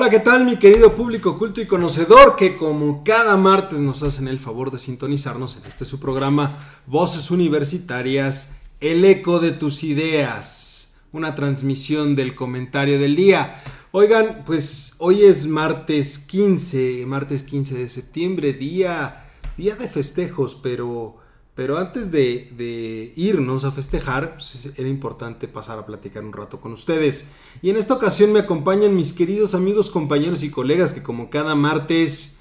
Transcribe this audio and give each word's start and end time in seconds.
Hola, 0.00 0.08
¿qué 0.08 0.20
tal 0.20 0.46
mi 0.46 0.56
querido 0.56 0.94
público 0.94 1.36
culto 1.36 1.60
y 1.60 1.66
conocedor 1.66 2.34
que 2.34 2.56
como 2.56 3.04
cada 3.04 3.36
martes 3.36 3.80
nos 3.80 4.02
hacen 4.02 4.28
el 4.28 4.38
favor 4.38 4.70
de 4.70 4.78
sintonizarnos 4.78 5.58
en 5.58 5.66
este 5.66 5.84
su 5.84 6.00
programa 6.00 6.56
Voces 6.86 7.30
Universitarias, 7.30 8.56
el 8.80 9.04
eco 9.04 9.40
de 9.40 9.50
tus 9.52 9.84
ideas, 9.84 10.96
una 11.12 11.34
transmisión 11.34 12.16
del 12.16 12.34
comentario 12.34 12.98
del 12.98 13.14
día. 13.14 13.62
Oigan, 13.92 14.42
pues 14.46 14.94
hoy 14.96 15.22
es 15.22 15.46
martes 15.46 16.16
15, 16.16 17.04
martes 17.04 17.42
15 17.42 17.74
de 17.74 17.90
septiembre, 17.90 18.54
día, 18.54 19.30
día 19.58 19.74
de 19.74 19.86
festejos, 19.86 20.54
pero 20.62 21.19
pero 21.60 21.76
antes 21.76 22.10
de, 22.10 23.12
irnos 23.16 23.64
a 23.64 23.70
festejar, 23.70 24.32
pues, 24.32 24.70
era 24.78 24.88
importante 24.88 25.46
pasar 25.46 25.78
a 25.78 25.84
platicar 25.84 26.24
un 26.24 26.32
rato 26.32 26.58
con 26.58 26.72
ustedes. 26.72 27.32
Y 27.60 27.68
en 27.68 27.76
esta 27.76 27.92
ocasión 27.92 28.32
me 28.32 28.38
acompañan 28.38 28.96
mis 28.96 29.12
queridos 29.12 29.54
amigos, 29.54 29.90
compañeros 29.90 30.42
y 30.42 30.50
colegas 30.50 30.94
que 30.94 31.02
como 31.02 31.28
cada 31.28 31.54
martes 31.54 32.40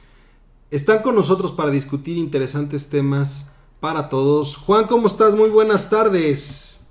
están 0.71 1.01
con 1.01 1.15
nosotros 1.15 1.51
para 1.51 1.69
discutir 1.69 2.15
interesantes 2.15 2.87
temas 2.87 3.57
para 3.81 4.07
todos. 4.07 4.55
Juan, 4.55 4.87
¿cómo 4.87 5.07
estás? 5.07 5.35
Muy 5.35 5.49
buenas 5.49 5.89
tardes. 5.89 6.87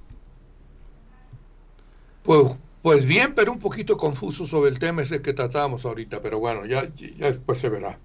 Pues, 2.24 2.58
pues 2.82 3.06
bien, 3.06 3.32
pero 3.34 3.52
un 3.52 3.58
poquito 3.58 3.96
confuso 3.96 4.46
sobre 4.46 4.68
el 4.68 4.78
tema 4.78 5.00
ese 5.00 5.22
que 5.22 5.32
tratábamos 5.32 5.86
ahorita, 5.86 6.20
pero 6.20 6.38
bueno, 6.38 6.66
ya, 6.66 6.86
ya 6.94 7.24
después 7.24 7.56
se 7.56 7.70
verá. 7.70 7.98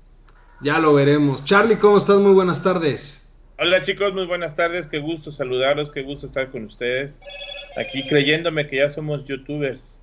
Ya 0.62 0.80
lo 0.80 0.94
veremos. 0.94 1.44
Charlie, 1.44 1.78
¿cómo 1.78 1.97
estás? 1.97 2.19
Muy 2.22 2.31
buenas 2.31 2.64
tardes. 2.64 3.22
Hola 3.66 3.81
chicos, 3.86 4.14
muy 4.14 4.25
buenas 4.25 4.58
tardes, 4.58 4.88
qué 4.88 5.00
gusto 5.00 5.31
saludarlos, 5.31 5.89
qué 5.94 6.03
gusto 6.03 6.25
estar 6.25 6.52
con 6.52 6.66
ustedes. 6.66 7.22
Aquí 7.78 8.06
creyéndome 8.06 8.67
que 8.67 8.75
ya 8.75 8.89
somos 8.89 9.23
youtubers. 9.23 10.02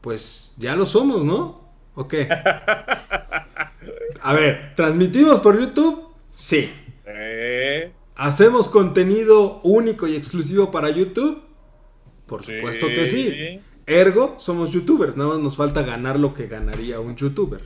Pues 0.00 0.54
ya 0.56 0.74
lo 0.74 0.86
somos, 0.86 1.22
¿no? 1.22 1.70
Ok. 1.94 2.14
A 4.22 4.32
ver, 4.32 4.74
¿transmitimos 4.74 5.38
por 5.40 5.60
YouTube? 5.60 6.14
Sí. 6.30 6.72
Eh. 7.04 7.92
¿Hacemos 8.16 8.70
contenido 8.70 9.60
único 9.64 10.08
y 10.08 10.16
exclusivo 10.16 10.70
para 10.70 10.88
YouTube? 10.88 11.42
Por 12.26 12.42
supuesto 12.42 12.86
que 12.86 13.04
sí. 13.04 13.60
Ergo, 13.84 14.36
somos 14.38 14.70
youtubers, 14.70 15.14
nada 15.14 15.28
más 15.28 15.40
nos 15.40 15.56
falta 15.56 15.82
ganar 15.82 16.18
lo 16.18 16.32
que 16.32 16.46
ganaría 16.46 17.00
un 17.00 17.16
youtuber. 17.16 17.60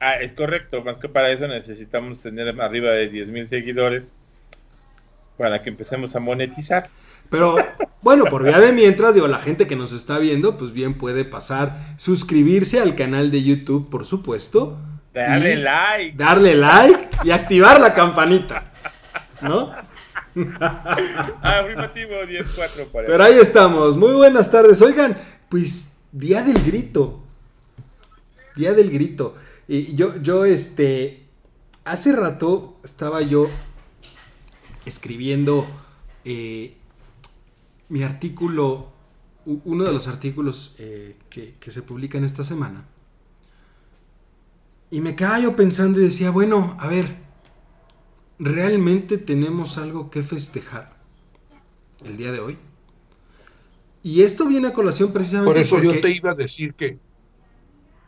Ah, 0.00 0.14
es 0.14 0.32
correcto, 0.32 0.82
más 0.82 0.98
que 0.98 1.08
para 1.08 1.30
eso 1.30 1.46
necesitamos 1.46 2.18
tener 2.18 2.60
arriba 2.60 2.90
de 2.90 3.12
10.000 3.12 3.46
seguidores 3.46 4.23
para 5.36 5.62
que 5.62 5.70
empecemos 5.70 6.14
a 6.16 6.20
monetizar. 6.20 6.88
Pero 7.30 7.56
bueno, 8.02 8.24
por 8.26 8.44
vía 8.44 8.60
de 8.60 8.72
mientras, 8.72 9.14
digo, 9.14 9.26
la 9.28 9.38
gente 9.38 9.66
que 9.66 9.76
nos 9.76 9.92
está 9.92 10.18
viendo, 10.18 10.56
pues 10.56 10.72
bien 10.72 10.94
puede 10.94 11.24
pasar, 11.24 11.76
suscribirse 11.96 12.80
al 12.80 12.94
canal 12.94 13.30
de 13.30 13.42
YouTube, 13.42 13.90
por 13.90 14.04
supuesto. 14.04 14.78
Darle 15.12 15.56
like. 15.56 16.16
Darle 16.16 16.54
like 16.54 17.08
y 17.24 17.30
activar 17.30 17.80
la 17.80 17.94
campanita. 17.94 18.72
¿No? 19.40 19.72
Afirmativo 21.42 22.14
10-4 22.22 22.88
Pero 23.06 23.24
ahí 23.24 23.38
estamos. 23.38 23.96
Muy 23.96 24.12
buenas 24.12 24.50
tardes. 24.50 24.82
Oigan, 24.82 25.16
pues 25.48 26.02
Día 26.12 26.42
del 26.42 26.62
Grito. 26.64 27.22
Día 28.56 28.72
del 28.72 28.90
Grito. 28.90 29.36
Y 29.66 29.94
yo, 29.94 30.20
yo, 30.20 30.44
este, 30.44 31.24
hace 31.84 32.12
rato 32.12 32.78
estaba 32.84 33.22
yo 33.22 33.48
escribiendo 34.84 35.66
eh, 36.24 36.76
mi 37.88 38.02
artículo, 38.02 38.92
uno 39.44 39.84
de 39.84 39.92
los 39.92 40.08
artículos 40.08 40.74
eh, 40.78 41.16
que, 41.30 41.70
se 41.70 41.82
publican 41.82 42.24
esta 42.24 42.44
semana. 42.44 42.86
Y 44.90 45.00
me 45.00 45.14
callo 45.14 45.56
pensando 45.56 46.00
y 46.00 46.04
decía, 46.04 46.30
bueno, 46.30 46.76
a 46.78 46.86
ver, 46.86 47.16
¿realmente 48.38 49.18
tenemos 49.18 49.78
algo 49.78 50.10
que 50.10 50.22
festejar 50.22 50.90
el 52.04 52.16
día 52.16 52.32
de 52.32 52.40
hoy? 52.40 52.58
Y 54.02 54.22
esto 54.22 54.46
viene 54.46 54.68
a 54.68 54.72
colación 54.72 55.12
precisamente 55.12 55.50
Por 55.50 55.60
eso 55.60 55.82
yo 55.82 56.00
te 56.00 56.10
iba 56.10 56.30
a 56.30 56.34
decir 56.34 56.74
que... 56.74 56.98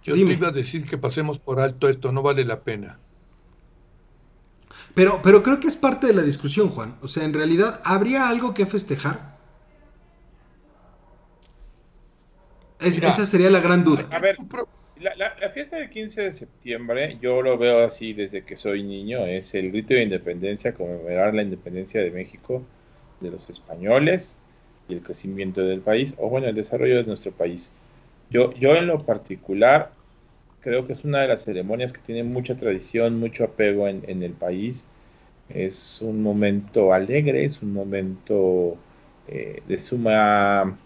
Yo 0.02 0.14
te 0.14 0.20
iba 0.20 0.48
a 0.48 0.52
decir 0.52 0.84
que 0.84 0.98
pasemos 0.98 1.40
por 1.40 1.58
alto 1.58 1.88
esto, 1.88 2.12
no 2.12 2.22
vale 2.22 2.44
la 2.44 2.60
pena. 2.60 3.00
Pero, 4.96 5.20
pero 5.22 5.42
creo 5.42 5.60
que 5.60 5.66
es 5.66 5.76
parte 5.76 6.06
de 6.06 6.14
la 6.14 6.22
discusión, 6.22 6.70
Juan. 6.70 6.96
O 7.02 7.06
sea, 7.06 7.24
en 7.24 7.34
realidad, 7.34 7.82
¿habría 7.84 8.30
algo 8.30 8.54
que 8.54 8.64
festejar? 8.64 9.36
esa 12.80 13.26
sería 13.26 13.50
la 13.50 13.60
gran 13.60 13.84
duda. 13.84 14.08
A 14.10 14.18
ver, 14.18 14.38
la, 14.98 15.50
fiesta 15.52 15.76
del 15.76 15.90
15 15.90 16.22
de 16.22 16.32
septiembre, 16.32 17.18
yo 17.20 17.42
lo 17.42 17.58
veo 17.58 17.84
así 17.84 18.14
desde 18.14 18.46
que 18.46 18.56
soy 18.56 18.84
niño, 18.84 19.26
es 19.26 19.54
el 19.54 19.70
grito 19.70 19.92
de 19.92 20.02
independencia, 20.02 20.72
conmemorar 20.72 21.34
la 21.34 21.42
independencia 21.42 22.00
de 22.00 22.10
México, 22.10 22.62
de 23.20 23.32
los 23.32 23.50
españoles 23.50 24.38
y 24.88 24.94
el 24.94 25.02
crecimiento 25.02 25.60
del 25.60 25.80
país, 25.80 26.14
o 26.16 26.30
bueno, 26.30 26.46
el 26.48 26.54
desarrollo 26.54 26.96
de 26.96 27.04
nuestro 27.04 27.32
país. 27.32 27.70
Yo, 28.30 28.54
yo 28.54 28.74
en 28.74 28.86
lo 28.86 28.96
particular 28.96 29.92
creo 30.66 30.84
que 30.84 30.94
es 30.94 31.04
una 31.04 31.20
de 31.20 31.28
las 31.28 31.44
ceremonias 31.44 31.92
que 31.92 32.00
tiene 32.00 32.24
mucha 32.24 32.56
tradición, 32.56 33.20
mucho 33.20 33.44
apego 33.44 33.86
en, 33.86 34.22
el 34.24 34.32
país. 34.32 34.84
Es 35.48 36.02
un 36.02 36.24
momento 36.24 36.92
alegre, 36.92 37.44
es 37.44 37.62
un 37.62 37.72
momento 37.72 38.76
eh, 39.28 39.62
de 39.68 39.78
suma... 39.78 40.76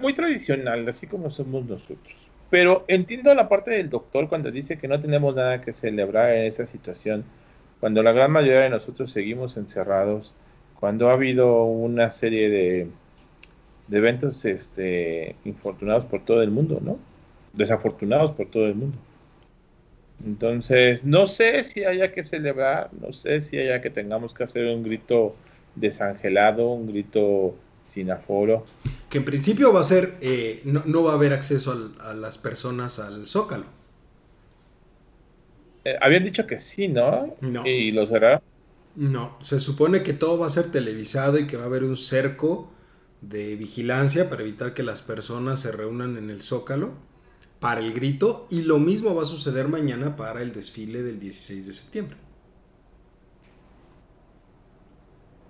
muy 0.00 0.14
tradicional, 0.14 0.88
así 0.88 1.06
como 1.06 1.30
somos 1.30 1.66
nosotros. 1.66 2.26
Pero 2.48 2.86
entiendo 2.88 3.34
la 3.34 3.50
parte 3.50 3.72
del 3.72 3.90
doctor 3.90 4.30
cuando 4.30 4.50
dice 4.50 4.78
que 4.78 4.88
no 4.88 4.98
tenemos 4.98 5.34
nada 5.34 5.60
que 5.60 5.74
celebrar 5.74 6.30
en 6.30 6.46
esa 6.46 6.64
situación, 6.64 7.22
cuando 7.80 8.02
la 8.02 8.12
gran 8.12 8.30
mayoría 8.32 8.60
de 8.60 8.70
nosotros 8.70 9.12
seguimos 9.12 9.58
encerrados, 9.58 10.32
cuando 10.80 11.10
ha 11.10 11.12
habido 11.12 11.64
una 11.64 12.10
serie 12.10 12.48
de, 12.48 12.88
de 13.88 13.98
eventos 13.98 14.42
este, 14.46 15.36
infortunados 15.44 16.06
por 16.06 16.24
todo 16.24 16.42
el 16.42 16.50
mundo, 16.50 16.80
¿no? 16.82 16.98
Desafortunados 17.56 18.32
por 18.32 18.50
todo 18.50 18.66
el 18.66 18.74
mundo. 18.74 18.98
Entonces, 20.24 21.04
no 21.04 21.26
sé 21.26 21.64
si 21.64 21.84
haya 21.84 22.12
que 22.12 22.22
celebrar, 22.22 22.90
no 23.00 23.12
sé 23.12 23.40
si 23.40 23.58
haya 23.58 23.82
que 23.82 23.90
tengamos 23.90 24.32
que 24.32 24.44
hacer 24.44 24.66
un 24.66 24.82
grito 24.82 25.34
desangelado, 25.74 26.70
un 26.70 26.86
grito 26.86 27.56
sin 27.86 28.10
aforo. 28.10 28.64
Que 29.10 29.18
en 29.18 29.24
principio 29.24 29.72
va 29.72 29.80
a 29.80 29.84
ser, 29.84 30.14
eh, 30.20 30.62
no, 30.64 31.02
va 31.02 31.12
a 31.12 31.14
haber 31.14 31.32
acceso 31.32 31.92
a 32.00 32.14
las 32.14 32.38
personas 32.38 32.98
al 32.98 33.26
zócalo. 33.26 33.64
Eh, 35.84 35.96
habían 36.00 36.24
dicho 36.24 36.46
que 36.46 36.58
sí, 36.58 36.88
¿no? 36.88 37.36
No. 37.40 37.66
¿Y 37.66 37.90
lo 37.90 38.06
será? 38.06 38.40
No, 38.96 39.36
se 39.40 39.58
supone 39.58 40.02
que 40.02 40.12
todo 40.12 40.38
va 40.38 40.46
a 40.46 40.50
ser 40.50 40.70
televisado 40.70 41.38
y 41.38 41.46
que 41.46 41.56
va 41.56 41.64
a 41.64 41.66
haber 41.66 41.82
un 41.84 41.96
cerco 41.96 42.70
de 43.20 43.56
vigilancia 43.56 44.30
para 44.30 44.42
evitar 44.42 44.72
que 44.72 44.82
las 44.82 45.02
personas 45.02 45.60
se 45.60 45.72
reúnan 45.72 46.16
en 46.16 46.30
el 46.30 46.42
zócalo 46.42 46.92
para 47.64 47.80
el 47.80 47.94
grito 47.94 48.46
y 48.50 48.60
lo 48.60 48.78
mismo 48.78 49.14
va 49.14 49.22
a 49.22 49.24
suceder 49.24 49.68
mañana 49.68 50.16
para 50.16 50.42
el 50.42 50.52
desfile 50.52 51.02
del 51.02 51.18
16 51.18 51.66
de 51.66 51.72
septiembre. 51.72 52.18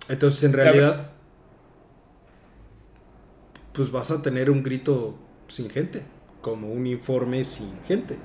Entonces, 0.07 0.41
en 0.45 0.53
realidad, 0.53 1.11
pues 3.73 3.91
vas 3.91 4.11
a 4.11 4.21
tener 4.21 4.49
un 4.49 4.63
grito 4.63 5.15
sin 5.49 5.69
gente, 5.69 6.05
como 6.41 6.71
un 6.71 6.87
informe 6.87 7.43
sin 7.43 7.81
gente. 7.85 8.17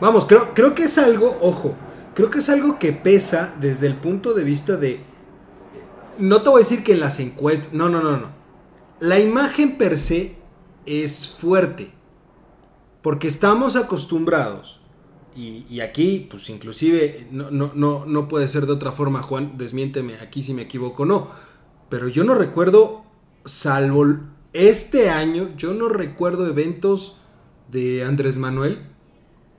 Vamos, 0.00 0.24
creo, 0.24 0.54
creo 0.54 0.76
que 0.76 0.84
es 0.84 0.98
algo, 0.98 1.36
ojo, 1.42 1.74
creo 2.14 2.30
que 2.30 2.38
es 2.38 2.48
algo 2.48 2.78
que 2.78 2.92
pesa 2.92 3.56
desde 3.60 3.88
el 3.88 3.96
punto 3.96 4.34
de 4.34 4.44
vista 4.44 4.76
de... 4.76 5.00
No 6.16 6.42
te 6.42 6.48
voy 6.48 6.60
a 6.60 6.64
decir 6.64 6.84
que 6.84 6.92
en 6.92 7.00
las 7.00 7.18
encuestas, 7.18 7.72
no, 7.72 7.88
no, 7.88 8.00
no, 8.00 8.18
no. 8.18 8.28
La 9.00 9.18
imagen 9.18 9.78
per 9.78 9.98
se 9.98 10.41
es 10.86 11.28
fuerte. 11.28 11.92
Porque 13.02 13.28
estamos 13.28 13.76
acostumbrados, 13.76 14.82
y, 15.34 15.80
aquí, 15.80 16.26
pues 16.30 16.50
inclusive, 16.50 17.26
no, 17.30 17.50
no, 17.50 17.72
no, 17.74 18.04
no 18.04 18.28
puede 18.28 18.48
ser 18.48 18.66
de 18.66 18.72
otra 18.72 18.92
forma, 18.92 19.22
Juan, 19.22 19.56
desmiénteme 19.56 20.18
aquí 20.18 20.42
si 20.42 20.52
me 20.52 20.62
equivoco, 20.62 21.06
no. 21.06 21.28
Pero 21.88 22.08
yo 22.08 22.22
no 22.22 22.34
recuerdo, 22.34 23.04
salvo 23.46 24.04
este 24.52 25.08
año, 25.08 25.50
yo 25.56 25.72
no 25.72 25.88
recuerdo 25.88 26.46
eventos 26.46 27.18
de 27.70 28.04
Andrés 28.04 28.36
Manuel 28.36 28.86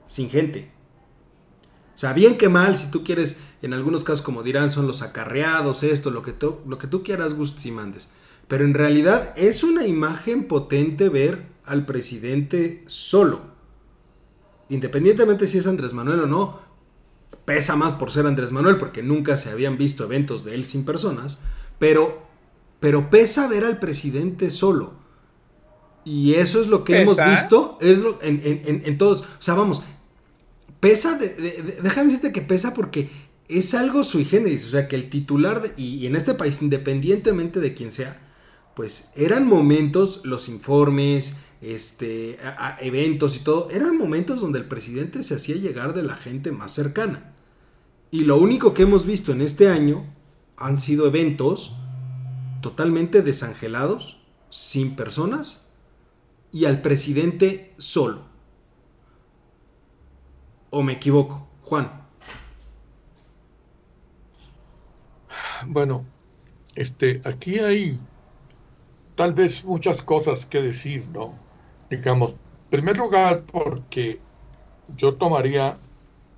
sin 0.06 0.30
gente. 0.30 0.72
O 1.94 1.98
sea, 1.98 2.12
bien 2.12 2.38
que 2.38 2.48
mal, 2.48 2.76
si 2.76 2.90
tú 2.90 3.02
quieres, 3.02 3.38
en 3.62 3.72
algunos 3.72 4.04
casos, 4.04 4.24
como 4.24 4.44
dirán, 4.44 4.70
son 4.70 4.86
los 4.86 5.02
acarreados, 5.02 5.82
esto, 5.82 6.10
lo 6.10 6.22
que 6.22 6.32
tú, 6.32 6.58
lo 6.66 6.78
que 6.78 6.86
tú 6.86 7.02
quieras, 7.02 7.34
gustes 7.34 7.66
y 7.66 7.72
mandes. 7.72 8.10
Pero 8.48 8.64
en 8.64 8.74
realidad 8.74 9.32
es 9.36 9.64
una 9.64 9.86
imagen 9.86 10.46
potente 10.48 11.08
ver 11.08 11.46
al 11.64 11.86
presidente 11.86 12.82
solo. 12.86 13.42
Independientemente 14.68 15.46
si 15.46 15.58
es 15.58 15.66
Andrés 15.66 15.92
Manuel 15.92 16.20
o 16.20 16.26
no, 16.26 16.60
pesa 17.44 17.76
más 17.76 17.94
por 17.94 18.10
ser 18.10 18.26
Andrés 18.26 18.52
Manuel, 18.52 18.78
porque 18.78 19.02
nunca 19.02 19.36
se 19.36 19.50
habían 19.50 19.78
visto 19.78 20.04
eventos 20.04 20.44
de 20.44 20.54
él 20.54 20.64
sin 20.64 20.84
personas, 20.84 21.42
pero, 21.78 22.22
pero 22.80 23.10
pesa 23.10 23.48
ver 23.48 23.64
al 23.64 23.78
presidente 23.78 24.50
solo. 24.50 25.04
Y 26.04 26.34
eso 26.34 26.60
es 26.60 26.66
lo 26.66 26.84
que 26.84 27.00
hemos 27.00 27.16
visto 27.16 27.78
es 27.80 27.98
en, 28.20 28.98
todos. 28.98 29.22
O 29.22 29.42
sea, 29.42 29.54
vamos, 29.54 29.82
pesa, 30.80 31.18
déjame 31.18 32.10
decirte 32.10 32.32
que 32.32 32.42
pesa 32.42 32.74
porque 32.74 33.08
es 33.48 33.74
algo 33.74 34.04
sui 34.04 34.24
generis. 34.24 34.66
O 34.66 34.70
sea, 34.70 34.86
que 34.86 34.96
el 34.96 35.08
titular, 35.08 35.62
y, 35.76 36.06
en 36.06 36.14
este 36.14 36.34
país, 36.34 36.60
independientemente 36.60 37.60
de 37.60 37.72
quién 37.72 37.90
sea, 37.90 38.20
pues 38.74 39.12
eran 39.14 39.46
momentos, 39.46 40.20
los 40.24 40.48
informes, 40.48 41.38
este, 41.60 42.38
eventos 42.80 43.36
y 43.36 43.40
todo, 43.40 43.70
eran 43.70 43.96
momentos 43.96 44.40
donde 44.40 44.58
el 44.58 44.66
presidente 44.66 45.22
se 45.22 45.36
hacía 45.36 45.56
llegar 45.56 45.94
de 45.94 46.02
la 46.02 46.16
gente 46.16 46.52
más 46.52 46.72
cercana. 46.72 47.32
Y 48.10 48.24
lo 48.24 48.36
único 48.38 48.74
que 48.74 48.82
hemos 48.82 49.06
visto 49.06 49.32
en 49.32 49.40
este 49.40 49.68
año 49.68 50.04
han 50.56 50.78
sido 50.78 51.06
eventos 51.06 51.76
totalmente 52.60 53.22
desangelados, 53.22 54.20
sin 54.50 54.94
personas 54.94 55.72
y 56.52 56.66
al 56.66 56.80
presidente 56.80 57.74
solo. 57.76 58.26
¿O 60.70 60.82
me 60.82 60.94
equivoco? 60.94 61.48
Juan. 61.62 62.04
Bueno, 65.66 66.04
este, 66.74 67.20
aquí 67.24 67.58
hay 67.58 67.98
tal 69.14 69.32
vez 69.32 69.64
muchas 69.64 70.02
cosas 70.02 70.46
que 70.46 70.62
decir, 70.62 71.06
¿no? 71.08 71.34
Digamos, 71.90 72.30
en 72.30 72.70
primer 72.70 72.96
lugar, 72.96 73.42
porque 73.50 74.18
yo 74.96 75.14
tomaría 75.14 75.78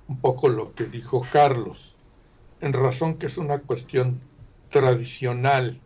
un 0.07 0.19
poco 0.19 0.47
lo 0.47 0.73
que 0.73 0.85
dijo 0.85 1.25
Carlos, 1.31 1.95
en 2.61 2.73
razón 2.73 3.15
que 3.15 3.25
es 3.25 3.37
una 3.37 3.59
cuestión 3.59 4.19
tradicional. 4.69 5.79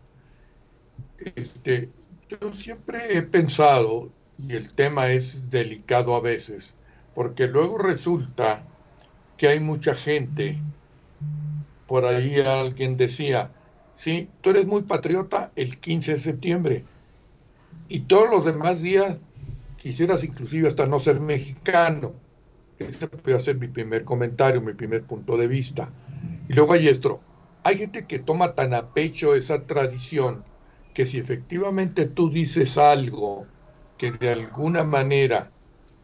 Este, 1.36 1.90
yo 2.28 2.54
siempre 2.54 3.18
he 3.18 3.22
pensado, 3.22 4.10
y 4.38 4.56
el 4.56 4.74
tema 4.74 5.10
es 5.12 5.50
delicado 5.50 6.16
a 6.16 6.22
veces, 6.22 6.76
porque 7.14 7.48
luego 7.48 7.78
resulta 7.78 8.64
que 9.38 9.48
hay 9.48 9.60
mucha 9.60 9.96
gente, 9.96 10.58
por 11.88 12.06
ahí 12.06 12.40
alguien 12.40 12.98
decía, 12.98 13.52
sí, 13.96 14.30
tú 14.42 14.52
eres 14.52 14.66
muy 14.68 14.84
patriota 14.84 15.52
el 15.56 15.78
15 15.78 16.14
de 16.14 16.18
septiembre, 16.18 16.84
y 17.88 18.02
todos 18.02 18.30
los 18.30 18.46
demás 18.46 18.82
días 18.82 19.18
quisieras 19.78 20.24
inclusive 20.24 20.68
hasta 20.68 20.86
no 20.86 21.00
ser 21.00 21.20
mexicano. 21.20 22.14
Ese 22.80 23.08
puede 23.08 23.40
ser 23.40 23.58
mi 23.58 23.68
primer 23.68 24.04
comentario, 24.04 24.62
mi 24.62 24.74
primer 24.74 25.04
punto 25.04 25.38
de 25.38 25.48
vista. 25.48 25.90
Y 26.48 26.54
luego 26.54 26.74
hay 26.74 26.88
esto, 26.88 27.20
hay 27.64 27.78
gente 27.78 28.06
que 28.06 28.20
toma 28.20 28.54
tan 28.54 28.74
a 28.74 28.88
pecho 28.88 29.36
esa 29.36 29.64
tradición 29.64 30.44
que 30.94 31.06
si 31.06 31.18
efectivamente 31.18 32.06
tú 32.06 32.30
dices 32.30 32.78
algo 32.78 33.46
que 33.98 34.12
de 34.12 34.32
alguna 34.32 34.84
manera 34.84 35.50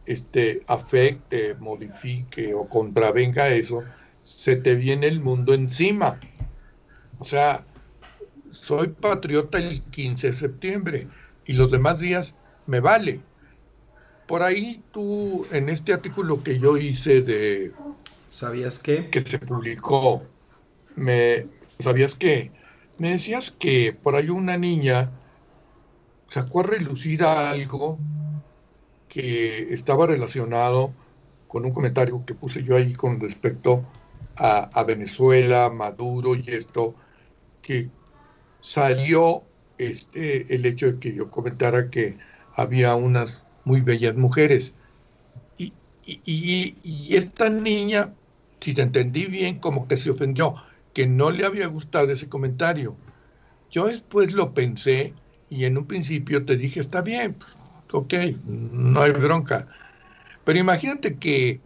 este, 0.06 0.62
afecte, 0.66 1.54
modifique 1.54 2.54
o 2.54 2.68
contravenga 2.68 3.48
eso, 3.48 3.82
se 4.22 4.56
te 4.56 4.74
viene 4.74 5.06
el 5.06 5.20
mundo 5.20 5.52
encima. 5.52 6.18
O 7.18 7.24
sea, 7.24 7.64
soy 8.52 8.88
patriota 8.88 9.58
el 9.58 9.80
15 9.80 10.28
de 10.28 10.32
septiembre 10.32 11.06
y 11.46 11.54
los 11.54 11.70
demás 11.70 12.00
días 12.00 12.34
me 12.66 12.80
vale. 12.80 13.20
Por 14.26 14.42
ahí 14.42 14.82
tú, 14.92 15.46
en 15.50 15.68
este 15.70 15.94
artículo 15.94 16.42
que 16.42 16.58
yo 16.58 16.76
hice 16.76 17.22
de... 17.22 17.72
¿Sabías 18.28 18.78
qué? 18.78 19.08
Que 19.08 19.22
se 19.22 19.38
publicó, 19.38 20.22
me... 20.96 21.46
¿Sabías 21.78 22.14
qué? 22.14 22.50
Me 22.98 23.10
decías 23.10 23.50
que 23.50 23.96
por 24.02 24.16
ahí 24.16 24.28
una 24.28 24.58
niña 24.58 25.10
sacó 26.28 26.60
a 26.60 26.64
relucir 26.64 27.22
algo 27.22 27.98
que 29.08 29.72
estaba 29.72 30.06
relacionado 30.06 30.92
con 31.46 31.64
un 31.64 31.72
comentario 31.72 32.22
que 32.26 32.34
puse 32.34 32.62
yo 32.62 32.76
ahí 32.76 32.92
con 32.92 33.18
respecto 33.20 33.82
a, 34.36 34.64
a 34.78 34.82
Venezuela, 34.82 35.70
Maduro 35.70 36.36
y 36.36 36.44
esto, 36.48 36.94
que 37.62 37.88
salió 38.60 39.42
este, 39.78 40.54
el 40.54 40.66
hecho 40.66 40.92
de 40.92 40.98
que 40.98 41.14
yo 41.14 41.30
comentara 41.30 41.90
que 41.90 42.16
había 42.56 42.94
unas 42.94 43.40
muy 43.64 43.80
bellas 43.80 44.16
mujeres. 44.16 44.74
Y, 45.56 45.72
y, 46.24 47.14
esta 47.14 47.50
niña, 47.50 48.14
si 48.60 48.72
te 48.72 48.80
entendí 48.80 49.26
bien, 49.26 49.58
como 49.58 49.86
que 49.86 49.98
se 49.98 50.08
ofendió, 50.08 50.54
que 50.94 51.06
no 51.06 51.30
le 51.30 51.44
había 51.44 51.66
gustado 51.66 52.10
ese 52.10 52.30
comentario. 52.30 52.96
Yo 53.70 53.88
después 53.88 54.32
lo 54.32 54.54
pensé 54.54 55.12
y 55.50 55.66
en 55.66 55.76
un 55.76 55.86
principio 55.86 56.46
te 56.46 56.56
dije, 56.56 56.80
está 56.80 57.02
bien, 57.02 57.36
ok, 57.92 58.14
no 58.46 59.02
hay 59.02 59.12
bronca. 59.12 59.68
Pero 60.44 60.58
imagínate 60.58 61.16
que 61.16 61.60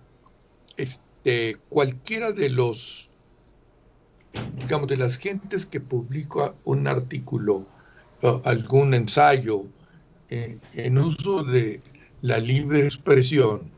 este, 0.76 1.56
cualquiera 1.68 2.32
de 2.32 2.50
los, 2.50 3.11
digamos, 4.56 4.88
de 4.88 4.96
las 4.96 5.18
gentes 5.18 5.66
que 5.66 5.80
publica 5.80 6.52
un 6.64 6.86
artículo, 6.86 7.66
algún 8.44 8.94
ensayo 8.94 9.64
eh, 10.30 10.58
en 10.74 10.98
uso 10.98 11.42
de 11.42 11.80
la 12.22 12.38
libre 12.38 12.84
expresión, 12.84 13.70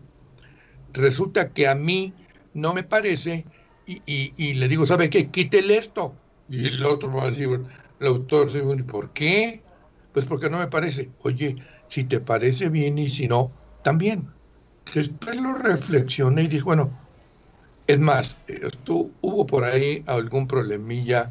resulta 0.93 1.51
que 1.51 1.67
a 1.67 1.75
mí 1.75 2.13
no 2.53 2.75
me 2.75 2.83
parece 2.83 3.45
y, 3.87 4.55
le 4.55 4.69
digo, 4.69 4.87
¿sabe 4.87 5.11
qué? 5.11 5.27
Quítele 5.29 5.77
esto. 5.77 6.15
Y 6.49 6.67
el 6.67 6.85
otro 6.85 7.13
va 7.13 7.25
a 7.25 7.31
decir, 7.31 7.61
el 8.01 8.07
autor, 8.07 8.51
¿por 8.87 9.11
qué? 9.11 9.63
Pues 10.13 10.27
porque 10.27 10.49
no 10.49 10.59
me 10.59 10.69
parece. 10.69 11.11
Oye, 11.23 11.57
si 11.89 12.05
te 12.05 12.21
parece 12.21 12.69
bien 12.69 12.99
y 12.99 13.09
si 13.09 13.29
no, 13.29 13.51
también. 13.83 14.29
Después 14.95 15.41
lo 15.41 15.55
reflexioné 15.55 16.45
y 16.45 16.49
dije, 16.49 16.65
bueno, 16.65 16.91
es 17.87 18.01
más, 18.01 18.37
esto, 18.47 19.11
hubo 19.21 19.47
por 19.47 19.65
ahí 19.65 20.03
algún 20.07 20.49
problemilla 20.49 21.31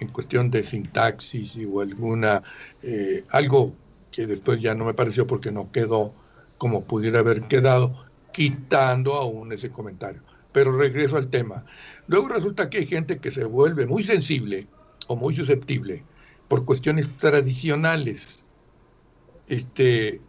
en 0.00 0.08
cuestión 0.08 0.50
de 0.50 0.64
sintaxis 0.64 1.58
o 1.72 1.80
alguna, 1.80 2.42
eh, 2.82 3.24
algo 3.30 3.72
que 4.10 4.26
después 4.26 4.60
ya 4.60 4.74
no 4.74 4.84
me 4.84 4.94
pareció 4.94 5.26
porque 5.26 5.52
no 5.52 5.70
quedó 5.70 6.12
como 6.58 6.84
pudiera 6.84 7.20
haber 7.20 7.42
quedado, 7.42 7.94
quitando 8.32 9.14
aún 9.14 9.52
ese 9.52 9.70
comentario. 9.70 10.22
Pero 10.52 10.76
regreso 10.76 11.16
al 11.16 11.28
tema. 11.28 11.64
Luego 12.08 12.28
resulta 12.28 12.68
que 12.68 12.78
hay 12.78 12.86
gente 12.86 13.18
que 13.18 13.30
se 13.30 13.44
vuelve 13.44 13.86
muy 13.86 14.02
sensible 14.02 14.66
o 15.06 15.16
muy 15.16 15.34
susceptible 15.34 16.02
por 16.48 16.64
cuestiones 16.64 17.16
tradicionales. 17.16 18.44
Este, 19.48 20.20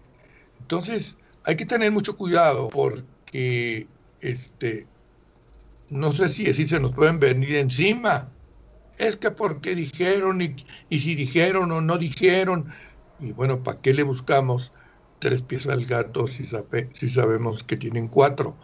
entonces, 0.61 1.17
hay 1.45 1.55
que 1.55 1.65
tener 1.65 1.91
mucho 1.91 2.15
cuidado 2.15 2.69
porque 2.69 3.87
este, 4.21 4.87
no 5.89 6.11
sé 6.11 6.29
si 6.29 6.45
decir 6.45 6.69
se 6.69 6.79
nos 6.79 6.93
pueden 6.93 7.19
venir 7.19 7.55
encima. 7.55 8.27
Es 8.97 9.15
que 9.15 9.31
porque 9.31 9.75
dijeron 9.75 10.41
y, 10.41 10.55
y 10.89 10.99
si 10.99 11.15
dijeron 11.15 11.71
o 11.71 11.81
no 11.81 11.97
dijeron. 11.97 12.71
Y 13.19 13.31
bueno, 13.31 13.59
¿para 13.59 13.79
qué 13.79 13.93
le 13.93 14.03
buscamos 14.03 14.71
tres 15.19 15.41
pies 15.41 15.67
al 15.67 15.85
gato 15.85 16.27
si, 16.27 16.47
si 16.93 17.09
sabemos 17.09 17.63
que 17.63 17.77
tienen 17.77 18.07
cuatro? 18.07 18.55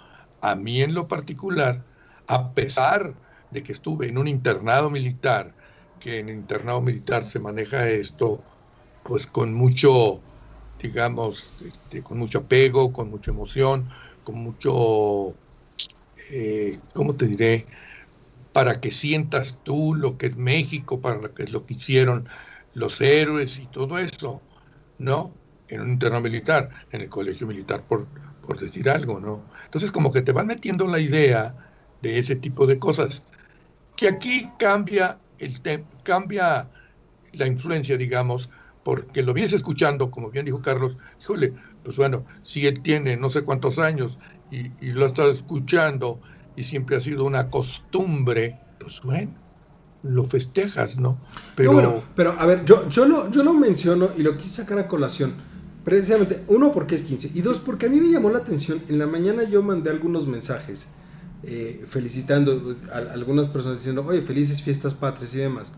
A 0.42 0.56
mí 0.56 0.82
en 0.82 0.94
lo 0.94 1.08
particular, 1.08 1.84
a 2.28 2.52
pesar 2.54 3.14
de 3.52 3.64
que 3.64 3.72
estuve 3.72 4.08
en 4.08 4.18
un 4.18 4.28
internado 4.28 4.90
militar, 4.90 5.54
que 6.00 6.20
en 6.20 6.30
el 6.30 6.36
internado 6.36 6.82
militar 6.82 7.26
se 7.26 7.40
maneja 7.40 7.90
esto, 7.90 8.42
pues 9.04 9.28
con 9.28 9.54
mucho, 9.54 10.22
digamos, 10.82 11.54
este, 11.66 12.02
con 12.04 12.20
mucho 12.20 12.40
apego, 12.40 12.94
con 12.94 13.10
mucha 13.10 13.32
emoción, 13.32 13.90
con 14.24 14.36
mucho, 14.36 15.34
eh, 16.30 16.80
¿cómo 16.94 17.16
te 17.16 17.26
diré? 17.26 17.66
Para 18.54 18.80
que 18.82 18.92
sientas 18.92 19.64
tú 19.64 19.96
lo 19.96 20.18
que 20.18 20.28
es 20.28 20.38
México, 20.38 21.00
para 21.00 21.30
que 21.30 21.44
es 21.44 21.52
lo 21.52 21.66
que 21.66 21.74
hicieron 21.74 22.28
los 22.74 23.02
héroes 23.02 23.60
y 23.60 23.68
todo 23.68 23.98
eso, 23.98 24.42
¿no? 24.98 25.32
En 25.68 25.82
un 25.82 25.90
internado 25.92 26.22
militar, 26.22 26.70
en 26.92 27.02
el 27.02 27.10
colegio 27.10 27.48
militar, 27.48 27.82
por, 27.88 28.08
por 28.46 28.60
decir 28.60 28.90
algo, 28.90 29.20
¿no? 29.20 29.42
Entonces 29.66 29.92
como 29.92 30.12
que 30.12 30.22
te 30.22 30.32
van 30.32 30.48
metiendo 30.48 30.88
la 30.88 31.00
idea 31.00 31.56
de 32.02 32.20
ese 32.20 32.36
tipo 32.36 32.66
de 32.66 32.80
cosas, 32.80 33.28
que 33.96 34.08
aquí 34.08 34.50
cambia, 34.58 35.20
el 35.40 35.62
cambia 36.04 36.70
la 37.34 37.48
influencia, 37.48 37.98
digamos, 37.98 38.50
porque 38.84 39.24
lo 39.24 39.34
vienes 39.34 39.54
escuchando, 39.54 40.10
como 40.10 40.32
bien 40.32 40.46
dijo 40.46 40.62
Carlos, 40.62 40.98
híjole, 41.22 41.54
pues 41.84 41.98
bueno, 41.98 42.26
si 42.44 42.66
él 42.66 42.82
tiene 42.82 43.18
no 43.18 43.30
sé 43.30 43.44
cuántos 43.44 43.78
años 43.80 44.18
y, 44.52 44.92
lo 44.92 45.06
ha 45.06 45.08
estado 45.08 45.32
escuchando 45.32 46.20
y 46.56 46.64
siempre 46.64 46.96
ha 46.98 47.02
sido 47.02 47.26
una 47.26 47.50
costumbre, 47.50 48.60
pues 48.80 49.02
bueno, 49.04 49.32
lo 50.04 50.24
festejas, 50.24 50.98
¿no? 50.98 51.18
Pero, 51.56 51.74
bueno, 51.74 52.02
pero 52.16 52.36
a 52.40 52.46
ver, 52.46 52.66
yo, 52.66 52.88
yo, 52.90 53.06
lo, 53.06 53.30
yo 53.32 53.44
lo 53.44 53.54
menciono 53.54 54.10
y 54.18 54.24
lo 54.24 54.36
quise 54.38 54.62
sacar 54.62 54.80
a 54.80 54.88
colación. 54.88 55.34
Precisamente, 55.84 56.44
uno, 56.48 56.72
porque 56.72 56.96
es 56.96 57.04
15. 57.04 57.32
Y 57.34 57.42
dos, 57.42 57.60
porque 57.60 57.86
a 57.86 57.90
mí 57.90 58.00
me 58.00 58.10
llamó 58.10 58.30
la 58.30 58.40
atención. 58.40 58.82
En 58.90 59.00
la 59.00 59.08
mañana 59.08 59.44
yo 59.44 59.64
mandé 59.64 59.90
algunos 59.90 60.28
mensajes 60.28 60.90
eh, 61.44 61.86
felicitando 61.88 62.76
a, 62.92 62.98
algunas 63.14 63.48
personas 63.48 63.78
diciendo, 63.78 64.06
oye, 64.06 64.22
felices 64.22 64.62
fiestas 64.62 64.94
patrias 64.94 65.34
y 65.36 65.40
demás. 65.40 65.72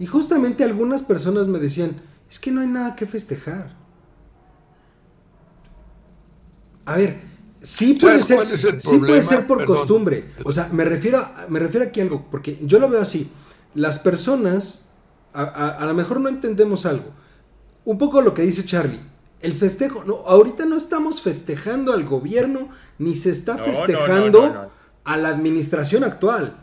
Y 0.00 0.06
justamente 0.06 0.64
algunas 0.64 1.02
personas 1.02 1.46
me 1.46 1.58
decían, 1.58 1.96
es 2.28 2.38
que 2.38 2.50
no 2.50 2.60
hay 2.60 2.66
nada 2.66 2.96
que 2.96 3.06
festejar. 3.06 3.76
A 6.84 6.96
ver, 6.96 7.20
sí 7.62 7.94
puede 7.94 8.22
ser, 8.22 8.80
sí 8.80 8.98
puede 8.98 9.22
ser 9.22 9.46
por 9.46 9.64
costumbre. 9.64 10.28
O 10.44 10.52
sea, 10.52 10.68
me 10.72 10.84
refiero, 10.84 11.26
me 11.48 11.58
refiero 11.58 11.86
aquí 11.86 12.00
a 12.00 12.04
algo, 12.04 12.26
porque 12.30 12.58
yo 12.62 12.78
lo 12.78 12.88
veo 12.88 13.00
así. 13.00 13.30
Las 13.74 13.98
personas, 13.98 14.90
a, 15.32 15.42
a 15.42 15.86
lo 15.86 15.94
mejor 15.94 16.20
no 16.20 16.28
entendemos 16.28 16.86
algo. 16.86 17.10
Un 17.84 17.98
poco 17.98 18.20
lo 18.20 18.34
que 18.34 18.42
dice 18.42 18.64
Charlie 18.64 19.00
el 19.40 19.54
festejo, 19.54 20.04
no, 20.04 20.16
ahorita 20.26 20.66
no 20.66 20.76
estamos 20.76 21.22
festejando 21.22 21.92
al 21.92 22.04
gobierno, 22.04 22.68
ni 22.98 23.14
se 23.14 23.30
está 23.30 23.56
festejando 23.56 24.70
a 25.04 25.16
la 25.16 25.28
administración 25.28 26.04
actual. 26.04 26.56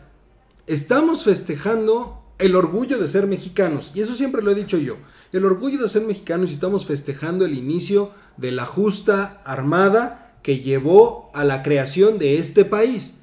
Estamos 0.66 1.24
festejando 1.24 2.22
el 2.38 2.54
orgullo 2.54 2.98
de 2.98 3.06
ser 3.06 3.26
mexicanos, 3.26 3.92
y 3.94 4.02
eso 4.02 4.14
siempre 4.14 4.42
lo 4.42 4.50
he 4.50 4.54
dicho 4.54 4.76
yo, 4.76 4.98
el 5.32 5.46
orgullo 5.46 5.80
de 5.80 5.88
ser 5.88 6.02
mexicanos 6.02 6.50
y 6.50 6.54
estamos 6.54 6.84
festejando 6.84 7.46
el 7.46 7.54
inicio 7.54 8.10
de 8.36 8.52
la 8.52 8.66
justa 8.66 9.40
armada 9.44 10.25
que 10.46 10.60
llevó 10.60 11.28
a 11.34 11.42
la 11.42 11.64
creación 11.64 12.18
de 12.18 12.38
este 12.38 12.64
país 12.64 13.18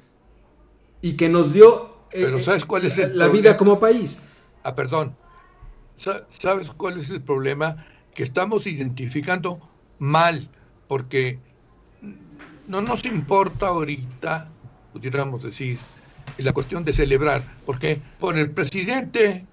y 1.00 1.14
que 1.14 1.28
nos 1.30 1.54
dio 1.54 1.96
eh, 2.12 2.20
Pero 2.26 2.40
¿sabes 2.40 2.66
cuál 2.66 2.84
es 2.84 2.98
la 2.98 3.28
vida 3.28 3.56
como 3.56 3.80
país. 3.80 4.20
Ah, 4.62 4.74
perdón. 4.74 5.16
¿Sabes 5.96 6.70
cuál 6.76 7.00
es 7.00 7.08
el 7.08 7.22
problema? 7.22 7.84
que 8.14 8.22
estamos 8.22 8.66
identificando 8.66 9.60
mal, 9.98 10.48
porque 10.86 11.38
no 12.68 12.80
nos 12.80 13.04
importa 13.04 13.68
ahorita, 13.68 14.48
pudiéramos 14.92 15.42
decir, 15.42 15.78
la 16.38 16.52
cuestión 16.52 16.84
de 16.84 16.92
celebrar, 16.92 17.42
porque 17.66 18.00
por 18.18 18.38
el 18.38 18.50
presidente, 18.50 19.44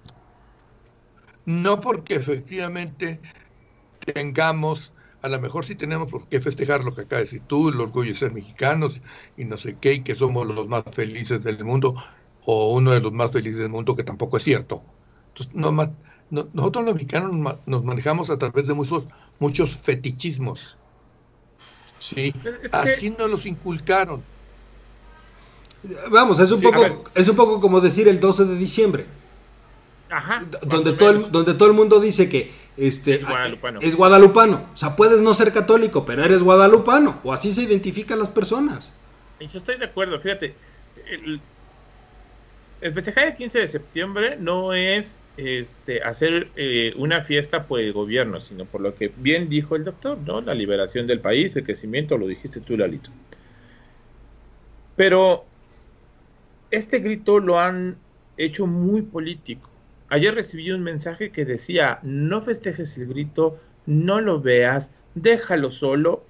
no 1.44 1.80
porque 1.80 2.16
efectivamente 2.16 3.18
tengamos, 4.14 4.92
a 5.22 5.28
lo 5.28 5.40
mejor 5.40 5.64
sí 5.64 5.74
tenemos 5.76 6.10
por 6.10 6.26
qué 6.26 6.40
festejar 6.40 6.84
lo 6.84 6.94
que 6.94 7.02
acaba 7.02 7.18
de 7.18 7.24
decir 7.24 7.42
tú, 7.46 7.68
el 7.68 7.80
orgullo 7.80 8.08
de 8.08 8.14
ser 8.14 8.32
mexicanos 8.32 9.00
y 9.36 9.44
no 9.44 9.56
sé 9.56 9.76
qué, 9.80 9.94
y 9.94 10.00
que 10.02 10.14
somos 10.16 10.46
los 10.46 10.68
más 10.68 10.84
felices 10.92 11.42
del 11.42 11.64
mundo, 11.64 11.94
o 12.44 12.74
uno 12.74 12.90
de 12.90 13.00
los 13.00 13.12
más 13.12 13.32
felices 13.32 13.58
del 13.58 13.68
mundo, 13.68 13.94
que 13.96 14.02
tampoco 14.02 14.36
es 14.36 14.42
cierto. 14.42 14.82
Entonces, 15.28 15.54
no 15.54 15.72
más 15.72 15.90
nosotros 16.32 16.86
los 16.86 16.94
mexicanos 16.94 17.58
nos 17.66 17.84
manejamos 17.84 18.30
a 18.30 18.38
través 18.38 18.66
de 18.66 18.72
muchos, 18.72 19.04
muchos 19.38 19.76
fetichismos. 19.76 20.78
Sí, 21.98 22.34
así 22.72 23.10
nos 23.10 23.30
los 23.30 23.44
inculcaron. 23.44 24.22
Vamos, 26.10 26.38
es 26.38 26.50
un, 26.50 26.60
poco, 26.62 27.04
es 27.14 27.28
un 27.28 27.36
poco 27.36 27.60
como 27.60 27.80
decir 27.80 28.08
el 28.08 28.18
12 28.18 28.46
de 28.46 28.56
diciembre. 28.56 29.06
Ajá, 30.08 30.46
donde, 30.62 30.92
todo 30.94 31.10
el, 31.10 31.30
donde 31.30 31.54
todo 31.54 31.68
el 31.68 31.74
mundo 31.74 32.00
dice 32.00 32.28
que 32.28 32.50
este, 32.76 33.20
es 33.80 33.96
guadalupano. 33.96 34.68
O 34.72 34.76
sea, 34.76 34.96
puedes 34.96 35.20
no 35.20 35.34
ser 35.34 35.52
católico, 35.52 36.04
pero 36.04 36.24
eres 36.24 36.42
guadalupano. 36.42 37.20
O 37.24 37.32
así 37.32 37.52
se 37.52 37.62
identifican 37.62 38.18
las 38.18 38.30
personas. 38.30 38.98
Yo 39.40 39.58
estoy 39.58 39.78
de 39.78 39.86
acuerdo, 39.86 40.20
fíjate. 40.20 40.54
El, 41.10 41.40
el 42.80 42.92
festejar 42.92 43.28
el 43.28 43.36
15 43.36 43.58
de 43.58 43.68
septiembre 43.68 44.36
no 44.38 44.72
es 44.72 45.18
este, 45.36 46.02
hacer 46.02 46.48
eh, 46.56 46.92
una 46.96 47.22
fiesta 47.22 47.66
por 47.66 47.80
el 47.80 47.92
gobierno, 47.92 48.40
sino 48.40 48.64
por 48.64 48.80
lo 48.80 48.94
que 48.94 49.12
bien 49.16 49.48
dijo 49.48 49.76
el 49.76 49.84
doctor, 49.84 50.18
¿no? 50.18 50.40
La 50.40 50.54
liberación 50.54 51.06
del 51.06 51.20
país, 51.20 51.56
el 51.56 51.64
crecimiento, 51.64 52.18
lo 52.18 52.26
dijiste 52.26 52.60
tú, 52.60 52.76
Lalito. 52.76 53.10
Pero 54.96 55.44
este 56.70 56.98
grito 56.98 57.38
lo 57.38 57.58
han 57.58 57.96
hecho 58.36 58.66
muy 58.66 59.02
político. 59.02 59.68
Ayer 60.12 60.34
recibí 60.34 60.70
un 60.70 60.82
mensaje 60.82 61.30
que 61.30 61.46
decía, 61.46 61.98
no 62.02 62.42
festejes 62.42 62.98
el 62.98 63.06
grito, 63.06 63.58
no 63.86 64.20
lo 64.20 64.42
veas, 64.42 64.90
déjalo 65.14 65.72
solo, 65.72 66.22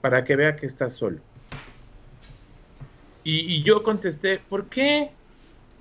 para 0.00 0.24
que 0.24 0.36
vea 0.36 0.54
que 0.54 0.66
estás 0.66 0.92
solo. 0.92 1.18
y 3.24 3.64
yo 3.64 3.82
contesté, 3.82 4.38
¿por 4.48 4.66
qué? 4.66 5.10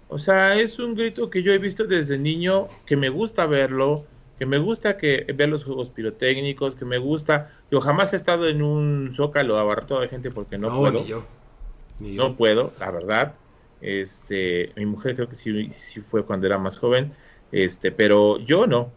O 0.09 0.17
sea, 0.17 0.59
es 0.59 0.79
un 0.79 0.95
grito 0.95 1.29
que 1.29 1.43
yo 1.43 1.53
he 1.53 1.59
visto 1.59 1.85
desde 1.85 2.17
niño, 2.17 2.67
que 2.87 2.95
me 2.95 3.09
gusta 3.09 3.45
verlo, 3.45 4.05
que 4.39 4.47
me 4.47 4.57
gusta 4.57 4.97
que 4.97 5.31
ver 5.35 5.49
los 5.49 5.63
juegos 5.63 5.89
pirotécnicos, 5.89 6.73
que 6.73 6.85
me 6.85 6.97
gusta. 6.97 7.51
Yo 7.69 7.79
jamás 7.79 8.13
he 8.13 8.15
estado 8.15 8.47
en 8.47 8.63
un 8.63 9.13
zócalo 9.15 9.59
abarrotado 9.59 10.01
de 10.01 10.07
gente 10.07 10.31
porque 10.31 10.57
no, 10.57 10.75
puedo. 10.75 11.05
yo. 11.05 11.23
No 11.99 12.35
puedo, 12.35 12.73
la 12.79 12.89
verdad. 12.89 13.35
Este, 13.81 14.71
mi 14.75 14.85
mujer 14.85 15.15
creo 15.15 15.29
que 15.29 15.35
sí, 15.35 15.69
sí 15.75 16.01
fue 16.01 16.25
cuando 16.25 16.47
era 16.47 16.57
más 16.57 16.77
joven, 16.77 17.13
este, 17.51 17.91
pero 17.91 18.39
yo 18.39 18.67
no. 18.67 18.91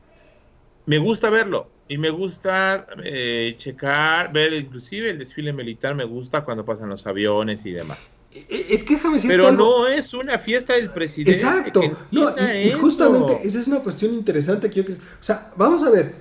Me 0.87 0.99
gusta 0.99 1.29
verlo 1.29 1.69
y 1.89 1.99
me 1.99 2.11
gusta 2.11 2.87
eh, 3.03 3.55
checar, 3.59 4.33
ver 4.33 4.53
inclusive 4.53 5.11
el 5.11 5.19
desfile 5.19 5.53
militar, 5.53 5.95
me 5.95 6.05
gusta 6.05 6.45
cuando 6.45 6.65
pasan 6.65 6.89
los 6.89 7.07
aviones 7.07 7.65
y 7.67 7.73
demás. 7.73 7.99
E-, 8.33 8.67
es 8.71 8.85
que 8.85 8.95
déjame 8.95 9.19
Pero 9.27 9.53
no 9.53 9.89
es 9.89 10.13
una 10.15 10.39
fiesta 10.39 10.75
del 10.75 10.91
presidente. 10.91 11.33
Exacto. 11.33 11.83
No, 12.11 12.31
y, 12.55 12.71
justamente 12.73 13.39
esa 13.43 13.59
es 13.59 13.69
una 13.69 13.81
cuestión 13.81 14.13
interesante 14.15 14.71
que 14.71 14.83
yo 14.83 14.93
O 14.93 15.23
sea, 15.23 15.53
vamos 15.57 15.83
a 15.83 15.91
ver. 15.91 16.15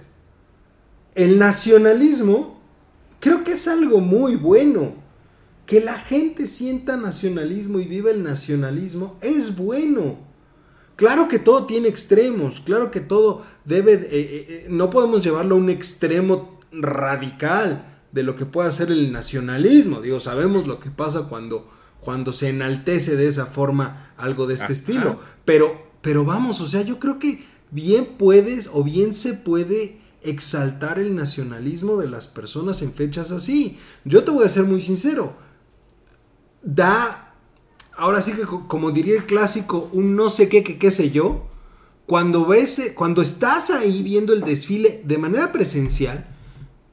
El 1.16 1.40
nacionalismo 1.40 2.62
creo 3.20 3.44
que 3.44 3.52
es 3.54 3.68
algo 3.68 4.00
muy 4.00 4.36
bueno. 4.36 5.07
Que 5.68 5.80
la 5.80 5.94
gente 5.94 6.48
sienta 6.48 6.98
nacionalismo 6.98 7.80
y 7.80 7.86
viva 7.86 8.10
el 8.10 8.24
nacionalismo 8.24 9.20
es 9.22 9.56
bueno. 9.56 10.18
Claro 10.96 11.28
que 11.28 11.38
todo 11.38 11.68
tiene 11.68 11.88
extremos, 11.90 12.60
claro 12.60 12.90
que 12.90 13.02
todo 13.02 13.44
debe, 13.66 13.94
eh, 13.94 14.00
eh, 14.02 14.46
eh, 14.50 14.68
no 14.70 14.90
podemos 14.90 15.24
llevarlo 15.24 15.54
a 15.54 15.60
un 15.60 15.70
extremo 15.70 16.60
radical 16.72 17.86
de 18.12 18.24
lo 18.24 18.36
que 18.36 18.48
puede 18.48 18.72
ser 18.72 18.90
el 18.90 19.12
nacionalismo. 19.12 20.02
Digo, 20.02 20.20
sabemos 20.20 20.66
lo 20.66 20.80
que 20.80 20.90
pasa 20.90 21.28
cuando 21.30 21.68
cuando 22.08 22.32
se 22.32 22.48
enaltece 22.48 23.18
de 23.18 23.28
esa 23.28 23.48
forma 23.48 24.14
algo 24.16 24.48
de 24.48 24.54
este 24.54 24.72
estilo. 24.72 25.20
Pero, 25.44 25.90
pero 26.02 26.24
vamos, 26.24 26.62
o 26.62 26.68
sea, 26.68 26.82
yo 26.82 27.00
creo 27.00 27.20
que 27.20 27.44
bien 27.70 28.06
puedes 28.18 28.70
o 28.72 28.82
bien 28.82 29.14
se 29.14 29.34
puede 29.34 30.00
exaltar 30.22 31.00
el 31.00 31.16
nacionalismo 31.16 31.98
de 31.98 32.08
las 32.08 32.28
personas 32.28 32.82
en 32.82 32.94
fechas 32.94 33.32
así. 33.32 33.78
Yo 34.06 34.24
te 34.24 34.32
voy 34.32 34.46
a 34.46 34.50
ser 34.50 34.64
muy 34.64 34.80
sincero. 34.80 35.36
Da, 36.68 37.34
ahora 37.96 38.22
sí 38.22 38.34
que 38.34 38.42
como 38.42 38.92
diría 38.92 39.16
el 39.16 39.26
clásico, 39.26 39.90
un 39.94 40.18
no 40.18 40.30
sé 40.30 40.50
qué, 40.50 40.66
qué 40.66 40.92
sé 40.92 41.12
yo. 41.12 41.48
Cuando 42.06 42.46
ves, 42.46 42.92
cuando 42.94 43.22
estás 43.22 43.70
ahí 43.70 44.04
viendo 44.04 44.34
el 44.34 44.42
desfile 44.42 45.02
de 45.06 45.18
manera 45.18 45.54
presencial, 45.54 46.28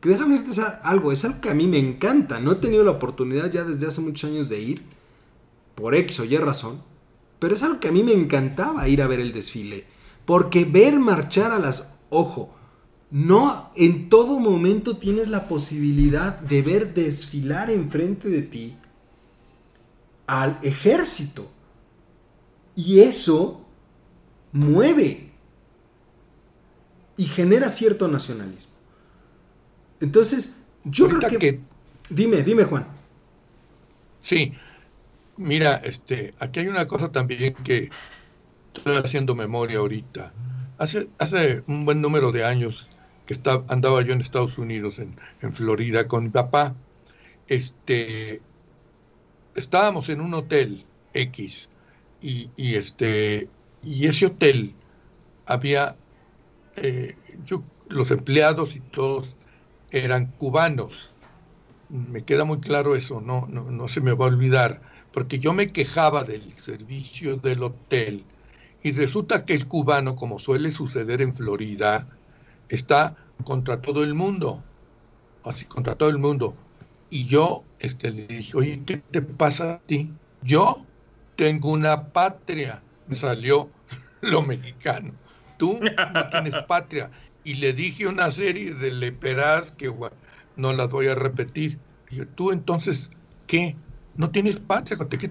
que 0.00 0.10
déjame 0.10 0.38
decirte 0.38 0.62
algo, 0.84 1.10
es 1.10 1.24
algo 1.24 1.40
que 1.40 1.50
a 1.50 1.54
mí 1.54 1.66
me 1.66 1.78
encanta. 1.78 2.38
No 2.38 2.52
he 2.52 2.56
tenido 2.56 2.84
la 2.84 2.92
oportunidad 2.92 3.50
ya 3.50 3.64
desde 3.64 3.88
hace 3.88 4.00
muchos 4.00 4.30
años 4.30 4.48
de 4.48 4.60
ir 4.60 4.82
por 5.74 5.96
X 5.96 6.20
o 6.20 6.24
Y 6.24 6.36
razón, 6.36 6.80
pero 7.40 7.56
es 7.56 7.62
algo 7.64 7.80
que 7.80 7.88
a 7.88 7.92
mí 7.92 8.04
me 8.04 8.12
encantaba 8.12 8.86
ir 8.86 9.02
a 9.02 9.08
ver 9.08 9.18
el 9.18 9.32
desfile, 9.32 9.86
porque 10.24 10.64
ver 10.64 11.00
marchar 11.00 11.50
a 11.50 11.58
las... 11.58 11.94
Ojo, 12.10 12.54
no 13.10 13.72
en 13.74 14.08
todo 14.08 14.38
momento 14.38 14.98
tienes 14.98 15.26
la 15.26 15.48
posibilidad 15.48 16.38
de 16.38 16.62
ver 16.62 16.94
desfilar 16.94 17.70
enfrente 17.70 18.28
de 18.28 18.42
ti 18.42 18.76
al 20.26 20.58
ejército. 20.62 21.50
Y 22.76 23.00
eso 23.00 23.64
mueve 24.52 25.30
y 27.16 27.24
genera 27.24 27.68
cierto 27.68 28.08
nacionalismo. 28.08 28.72
Entonces, 30.00 30.56
yo 30.84 31.08
creo 31.08 31.30
que... 31.30 31.38
que... 31.38 31.60
Dime, 32.10 32.42
dime 32.42 32.64
Juan. 32.64 32.86
Sí, 34.20 34.52
Mira, 35.36 35.76
este, 35.84 36.34
aquí 36.38 36.60
hay 36.60 36.68
una 36.68 36.86
cosa 36.86 37.10
también 37.10 37.54
que 37.54 37.90
estoy 38.74 38.96
haciendo 38.96 39.34
memoria 39.34 39.78
ahorita. 39.78 40.32
Hace, 40.78 41.08
hace 41.18 41.62
un 41.66 41.84
buen 41.84 42.00
número 42.00 42.30
de 42.32 42.44
años 42.44 42.88
que 43.26 43.34
andaba 43.68 44.02
yo 44.02 44.12
en 44.12 44.20
Estados 44.20 44.58
Unidos, 44.58 44.98
en, 44.98 45.16
en 45.42 45.52
Florida, 45.52 46.06
con 46.06 46.24
mi 46.24 46.30
papá. 46.30 46.74
Este, 47.48 48.40
estábamos 49.54 50.08
en 50.08 50.20
un 50.20 50.34
hotel 50.34 50.84
X 51.12 51.68
y, 52.20 52.50
este, 52.56 53.48
y 53.82 54.06
ese 54.06 54.26
hotel 54.26 54.72
había, 55.46 55.94
eh, 56.76 57.16
yo, 57.44 57.62
los 57.88 58.10
empleados 58.10 58.76
y 58.76 58.80
todos 58.80 59.34
eran 59.90 60.26
cubanos. 60.26 61.10
Me 61.90 62.24
queda 62.24 62.44
muy 62.44 62.60
claro 62.60 62.96
eso, 62.96 63.20
no, 63.20 63.46
no, 63.48 63.70
no 63.70 63.88
se 63.88 64.00
me 64.00 64.12
va 64.12 64.24
a 64.24 64.28
olvidar 64.28 64.80
porque 65.14 65.38
yo 65.38 65.52
me 65.52 65.68
quejaba 65.68 66.24
del 66.24 66.52
servicio 66.52 67.36
del 67.36 67.62
hotel 67.62 68.24
y 68.82 68.90
resulta 68.90 69.44
que 69.44 69.54
el 69.54 69.68
cubano, 69.68 70.16
como 70.16 70.40
suele 70.40 70.72
suceder 70.72 71.22
en 71.22 71.34
Florida, 71.34 72.06
está 72.68 73.16
contra 73.44 73.80
todo 73.80 74.02
el 74.02 74.14
mundo, 74.14 74.62
así 75.44 75.66
contra 75.66 75.94
todo 75.94 76.08
el 76.08 76.18
mundo. 76.18 76.54
Y 77.10 77.26
yo 77.26 77.64
este, 77.78 78.10
le 78.10 78.26
dije, 78.26 78.56
oye, 78.56 78.82
¿qué 78.86 78.96
te 78.96 79.22
pasa 79.22 79.74
a 79.74 79.78
ti? 79.78 80.10
Yo 80.42 80.82
tengo 81.36 81.70
una 81.70 82.04
patria, 82.08 82.82
me 83.08 83.16
salió 83.16 83.68
lo 84.20 84.42
mexicano. 84.42 85.12
Tú 85.58 85.78
no 86.12 86.26
tienes 86.28 86.54
patria. 86.68 87.10
Y 87.44 87.54
le 87.54 87.72
dije 87.72 88.06
una 88.06 88.30
serie 88.30 88.72
de 88.74 88.90
leperas 88.90 89.70
que 89.70 89.92
no 90.56 90.72
las 90.72 90.90
voy 90.90 91.08
a 91.08 91.14
repetir. 91.14 91.78
Y 92.10 92.16
yo, 92.16 92.26
tú 92.26 92.52
entonces, 92.52 93.10
¿qué? 93.46 93.76
No 94.16 94.30
tienes 94.30 94.60
patria. 94.60 94.96
¿Qué 95.08 95.30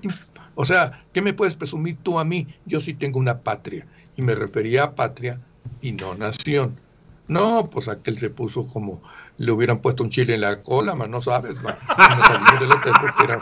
o 0.56 0.66
sea, 0.66 1.02
¿qué 1.12 1.22
me 1.22 1.34
puedes 1.34 1.56
presumir 1.56 1.98
tú 2.04 2.20
a 2.20 2.24
mí? 2.24 2.48
Yo 2.66 2.82
sí 2.82 2.94
tengo 2.94 3.20
una 3.20 3.40
patria. 3.40 3.88
Y 4.16 4.22
me 4.22 4.36
refería 4.36 4.84
a 4.84 4.96
patria 4.96 5.40
y 5.82 5.92
no 5.94 6.14
nación. 6.14 6.76
No, 7.28 7.70
pues 7.72 7.88
aquel 7.88 8.18
se 8.18 8.30
puso 8.30 8.68
como 8.68 9.02
le 9.38 9.52
hubieran 9.52 9.80
puesto 9.80 10.04
un 10.04 10.10
chile 10.10 10.36
en 10.36 10.42
la 10.42 10.62
cola, 10.62 10.96
man, 10.96 11.12
no 11.12 11.22
sabes, 11.22 11.62
man. 11.62 11.76
Nos 11.88 12.28
salimos 12.28 12.60
del 12.60 12.72
hotel 12.72 12.94
porque 13.00 13.24
era. 13.24 13.40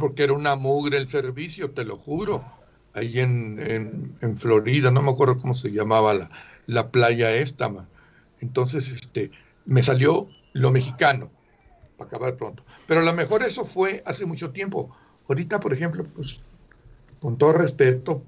Porque 0.00 0.24
era 0.24 0.32
una 0.32 0.56
mugre 0.56 0.98
el 0.98 1.08
servicio, 1.08 1.70
te 1.70 1.84
lo 1.84 1.96
juro. 1.96 2.44
Ahí 2.94 3.20
en, 3.20 4.14
en, 4.20 4.38
Florida, 4.38 4.90
no 4.90 5.02
me 5.02 5.10
acuerdo 5.10 5.38
cómo 5.38 5.54
se 5.54 5.70
llamaba 5.70 6.14
la, 6.14 6.30
la 6.66 6.88
playa 6.88 7.34
esta, 7.34 7.68
man. 7.68 7.86
Entonces, 8.40 8.90
este, 8.90 9.30
me 9.66 9.82
salió 9.82 10.28
lo 10.52 10.70
mexicano, 10.70 11.30
para 11.96 12.08
acabar 12.08 12.36
pronto. 12.36 12.64
Pero 12.86 13.00
a 13.00 13.04
lo 13.04 13.12
mejor 13.12 13.42
eso 13.42 13.64
fue 13.64 14.02
hace 14.06 14.26
mucho 14.26 14.50
tiempo. 14.50 14.94
Ahorita, 15.28 15.60
por 15.60 15.72
ejemplo, 15.72 16.04
pues, 16.14 16.40
con 17.20 17.36
todo 17.36 17.52
respeto 17.52 18.22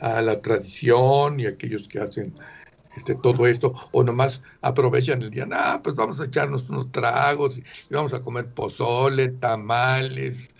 a 0.00 0.22
la 0.22 0.40
tradición 0.40 1.40
y 1.40 1.46
aquellos 1.46 1.88
que 1.88 2.00
hacen 2.00 2.34
este, 2.98 3.14
todo 3.14 3.46
esto, 3.46 3.74
o 3.92 4.02
nomás 4.02 4.42
aprovechan 4.60 5.22
el 5.22 5.30
día, 5.30 5.46
ah, 5.52 5.80
pues 5.82 5.94
vamos 5.94 6.20
a 6.20 6.24
echarnos 6.24 6.68
unos 6.68 6.90
tragos 6.90 7.58
y, 7.58 7.64
vamos 7.90 8.12
a 8.12 8.20
comer 8.20 8.46
pozole, 8.46 9.28
tamales 9.28 10.50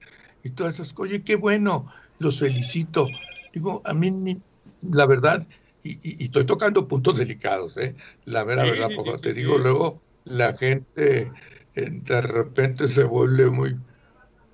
y 0.44 0.50
todas 0.50 0.74
esas 0.74 0.92
cosas. 0.94 1.10
Oye, 1.10 1.22
qué 1.22 1.34
bueno, 1.34 1.90
los 2.20 2.38
felicito. 2.38 3.08
Digo, 3.52 3.82
a 3.84 3.92
mí, 3.92 4.40
la 4.82 5.06
verdad, 5.06 5.44
y, 5.82 6.24
estoy 6.24 6.44
tocando 6.44 6.86
puntos 6.86 7.18
delicados, 7.18 7.76
¿eh? 7.76 7.96
La 8.24 8.44
verdad, 8.44 8.64
verdad, 8.64 8.88
porque 8.94 9.18
te 9.18 9.34
digo, 9.34 9.58
luego 9.58 10.00
la 10.24 10.56
gente 10.56 11.32
eh, 11.74 11.90
de 11.90 12.20
repente 12.20 12.86
se 12.86 13.02
vuelve 13.02 13.50
muy, 13.50 13.76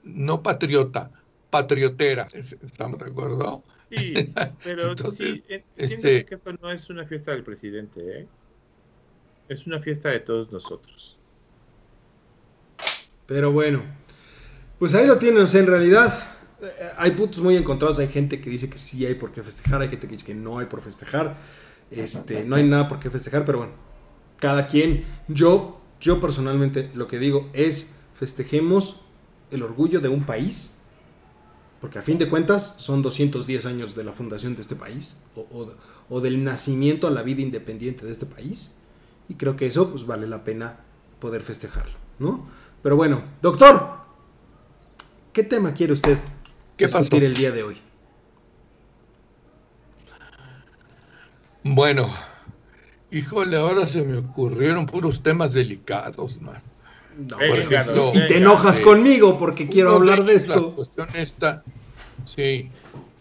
no 0.05 0.43
patriota, 0.43 1.11
patriotera, 1.51 2.29
¿estamos 2.33 2.99
de 2.99 3.11
acuerdo? 3.11 3.63
Sí, 3.91 4.15
pero 4.65 4.97
sí, 4.97 5.43
este... 5.77 6.25
que 6.25 6.35
esto 6.35 6.53
no 6.61 6.71
es 6.71 6.89
una 6.91 7.07
fiesta 7.07 7.33
del 7.33 7.45
presidente, 7.45 8.21
¿eh? 8.21 8.27
Es 9.49 9.67
una 9.67 9.79
fiesta 9.79 10.09
de 10.09 10.21
todos 10.21 10.51
nosotros. 10.51 11.19
Pero 13.27 13.53
bueno, 13.53 13.83
pues 14.79 14.95
ahí 14.95 15.07
lo 15.07 15.19
tienen, 15.19 15.47
en 15.47 15.67
realidad 15.67 16.23
eh, 16.63 16.91
hay 16.97 17.11
puntos 17.13 17.41
muy 17.41 17.57
encontrados, 17.57 17.99
hay 17.99 18.09
gente 18.09 18.41
que 18.41 18.51
dice 18.51 18.69
que 18.69 18.79
sí 18.79 19.05
hay 19.07 19.15
por 19.15 19.33
qué 19.33 19.43
festejar, 19.43 19.83
hay 19.83 19.89
gente 19.89 20.07
que 20.07 20.13
dice 20.13 20.27
que 20.27 20.35
no 20.35 20.59
hay 20.59 20.67
por 20.67 20.81
festejar, 20.81 21.37
este, 21.91 22.45
no 22.45 22.57
hay 22.57 22.65
nada 22.65 22.89
por 22.89 23.01
qué 23.01 23.11
festejar, 23.11 23.45
pero 23.45 23.59
bueno, 23.59 23.73
cada 24.39 24.67
quien, 24.67 25.05
yo, 25.29 25.81
yo 26.01 26.21
personalmente 26.21 26.91
lo 26.95 27.07
que 27.07 27.19
digo 27.19 27.51
es 27.53 27.95
festejemos 28.15 29.01
el 29.51 29.63
orgullo 29.63 30.01
de 30.01 30.09
un 30.09 30.25
país 30.25 30.84
porque 31.85 31.99
a 31.99 32.03
fin 32.03 32.17
de 32.17 32.31
cuentas 32.31 32.77
son 32.79 33.03
210 33.03 33.67
años 33.67 33.95
de 33.95 34.05
la 34.05 34.13
fundación 34.15 34.55
de 34.55 34.63
este 34.63 34.75
país 34.75 35.19
o, 36.09 36.21
del 36.23 36.43
nacimiento 36.43 37.07
a 37.07 37.11
la 37.11 37.21
vida 37.21 37.43
independiente 37.43 38.07
de 38.07 38.13
este 38.13 38.25
país 38.25 38.77
y 39.29 39.35
creo 39.35 39.55
que 39.55 39.67
eso 39.67 39.91
pues 39.91 40.07
vale 40.07 40.27
la 40.27 40.45
pena 40.45 40.79
poder 41.21 41.43
festejarlo, 41.43 41.93
¿no? 42.19 42.49
Pero 42.83 42.97
bueno, 42.97 43.23
doctor, 43.43 43.99
¿qué 45.35 45.43
tema 45.43 45.75
quiere 45.75 45.93
usted 45.93 46.17
discutir 46.79 47.23
el 47.23 47.35
día 47.35 47.51
de 47.51 47.65
hoy? 47.65 47.77
Bueno, 51.65 52.09
híjole, 53.11 53.59
ahora 53.59 53.85
se 53.85 54.05
me 54.05 54.17
ocurrieron 54.17 54.87
puros 54.87 55.23
temas 55.23 55.53
delicados, 55.53 56.41
man. 56.41 56.63
Y 58.15 58.27
te 58.27 58.39
enojas 58.39 58.81
conmigo 58.81 59.39
porque 59.39 59.69
quiero 59.69 59.93
hablar 59.93 60.25
de 60.25 60.35
esto. 60.35 60.69
La 60.71 60.75
cuestión 60.75 61.09
está, 61.15 61.63
sí, 62.25 62.71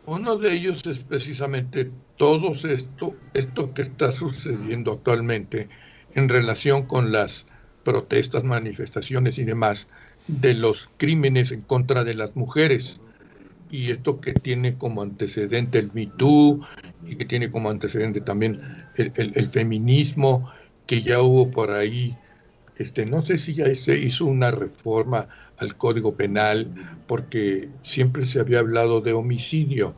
uno 0.05 0.35
de 0.35 0.53
ellos 0.53 0.85
es 0.85 0.99
precisamente 0.99 1.89
todo 2.17 2.51
esto, 2.51 3.15
esto 3.33 3.73
que 3.73 3.81
está 3.81 4.11
sucediendo 4.11 4.93
actualmente 4.93 5.69
en 6.15 6.29
relación 6.29 6.83
con 6.85 7.11
las 7.11 7.45
protestas, 7.83 8.43
manifestaciones 8.43 9.37
y 9.37 9.43
demás 9.43 9.87
de 10.27 10.53
los 10.53 10.89
crímenes 10.97 11.51
en 11.51 11.61
contra 11.61 12.03
de 12.03 12.13
las 12.13 12.35
mujeres. 12.35 12.99
Y 13.71 13.89
esto 13.91 14.21
que 14.21 14.33
tiene 14.33 14.75
como 14.75 15.01
antecedente 15.01 15.79
el 15.79 15.91
Me 15.93 16.03
y 16.03 17.15
que 17.15 17.25
tiene 17.25 17.49
como 17.49 17.71
antecedente 17.71 18.21
también 18.21 18.61
el, 18.97 19.11
el 19.15 19.49
feminismo, 19.49 20.51
que 20.85 21.01
ya 21.01 21.21
hubo 21.21 21.49
por 21.49 21.71
ahí 21.71 22.15
este, 22.77 23.05
no 23.05 23.21
sé 23.23 23.37
si 23.37 23.53
ya 23.53 23.73
se 23.75 23.97
hizo 23.97 24.25
una 24.25 24.51
reforma 24.51 25.27
al 25.57 25.75
Código 25.75 26.15
Penal, 26.15 26.67
porque 27.07 27.69
siempre 27.81 28.25
se 28.25 28.39
había 28.39 28.59
hablado 28.59 29.01
de 29.01 29.13
homicidio, 29.13 29.93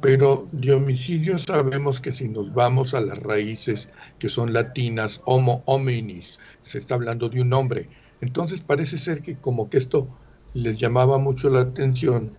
pero 0.00 0.46
de 0.52 0.72
homicidio 0.72 1.38
sabemos 1.38 2.00
que 2.00 2.12
si 2.12 2.28
nos 2.28 2.54
vamos 2.54 2.94
a 2.94 3.00
las 3.00 3.18
raíces 3.18 3.90
que 4.18 4.28
son 4.28 4.52
latinas, 4.52 5.20
homo 5.24 5.62
hominis, 5.66 6.38
se 6.62 6.78
está 6.78 6.94
hablando 6.94 7.28
de 7.28 7.42
un 7.42 7.52
hombre. 7.52 7.88
Entonces 8.20 8.60
parece 8.60 8.98
ser 8.98 9.20
que 9.20 9.36
como 9.36 9.68
que 9.68 9.78
esto 9.78 10.08
les 10.54 10.78
llamaba 10.78 11.18
mucho 11.18 11.50
la 11.50 11.62
atención, 11.62 12.30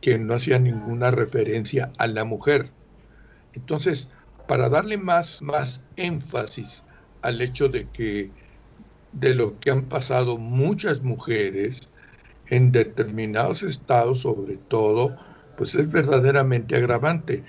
que 0.00 0.18
no 0.18 0.34
hacía 0.34 0.58
ninguna 0.58 1.10
referencia 1.10 1.90
a 1.98 2.06
la 2.06 2.24
mujer. 2.24 2.70
Entonces, 3.52 4.08
para 4.48 4.68
darle 4.68 4.96
más, 4.98 5.42
más 5.42 5.82
énfasis 5.96 6.84
al 7.22 7.40
hecho 7.40 7.68
de 7.68 7.86
que 7.86 8.30
de 9.12 9.34
lo 9.34 9.58
que 9.58 9.70
han 9.70 9.82
pasado 9.84 10.38
muchas 10.38 11.02
mujeres 11.02 11.88
en 12.48 12.72
determinados 12.72 13.62
estados, 13.62 14.20
sobre 14.20 14.56
todo, 14.56 15.16
pues 15.56 15.74
es 15.74 15.90
verdaderamente 15.90 16.76
agravante. 16.76 17.42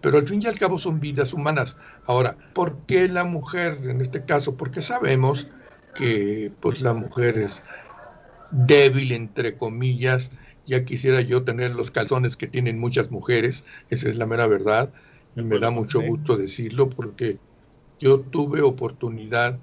Pero 0.00 0.18
al 0.18 0.26
fin 0.26 0.40
y 0.42 0.46
al 0.46 0.58
cabo 0.58 0.78
son 0.78 1.00
vidas 1.00 1.32
humanas. 1.32 1.76
Ahora, 2.06 2.36
¿por 2.54 2.78
qué 2.86 3.08
la 3.08 3.24
mujer 3.24 3.78
en 3.82 4.00
este 4.00 4.24
caso? 4.24 4.56
Porque 4.56 4.82
sabemos 4.82 5.48
que 5.94 6.52
pues 6.60 6.80
la 6.80 6.94
mujer 6.94 7.38
es 7.38 7.62
débil, 8.50 9.12
entre 9.12 9.56
comillas. 9.56 10.30
Ya 10.66 10.84
quisiera 10.84 11.20
yo 11.20 11.42
tener 11.42 11.74
los 11.74 11.90
calzones 11.90 12.36
que 12.36 12.46
tienen 12.46 12.78
muchas 12.78 13.10
mujeres, 13.10 13.64
esa 13.90 14.08
es 14.08 14.16
la 14.16 14.26
mera 14.26 14.46
verdad, 14.46 14.92
y 15.34 15.42
me 15.42 15.58
da 15.58 15.70
mucho 15.70 16.00
gusto 16.02 16.36
decirlo 16.36 16.90
porque 16.90 17.38
yo 17.98 18.20
tuve 18.20 18.60
oportunidad 18.60 19.58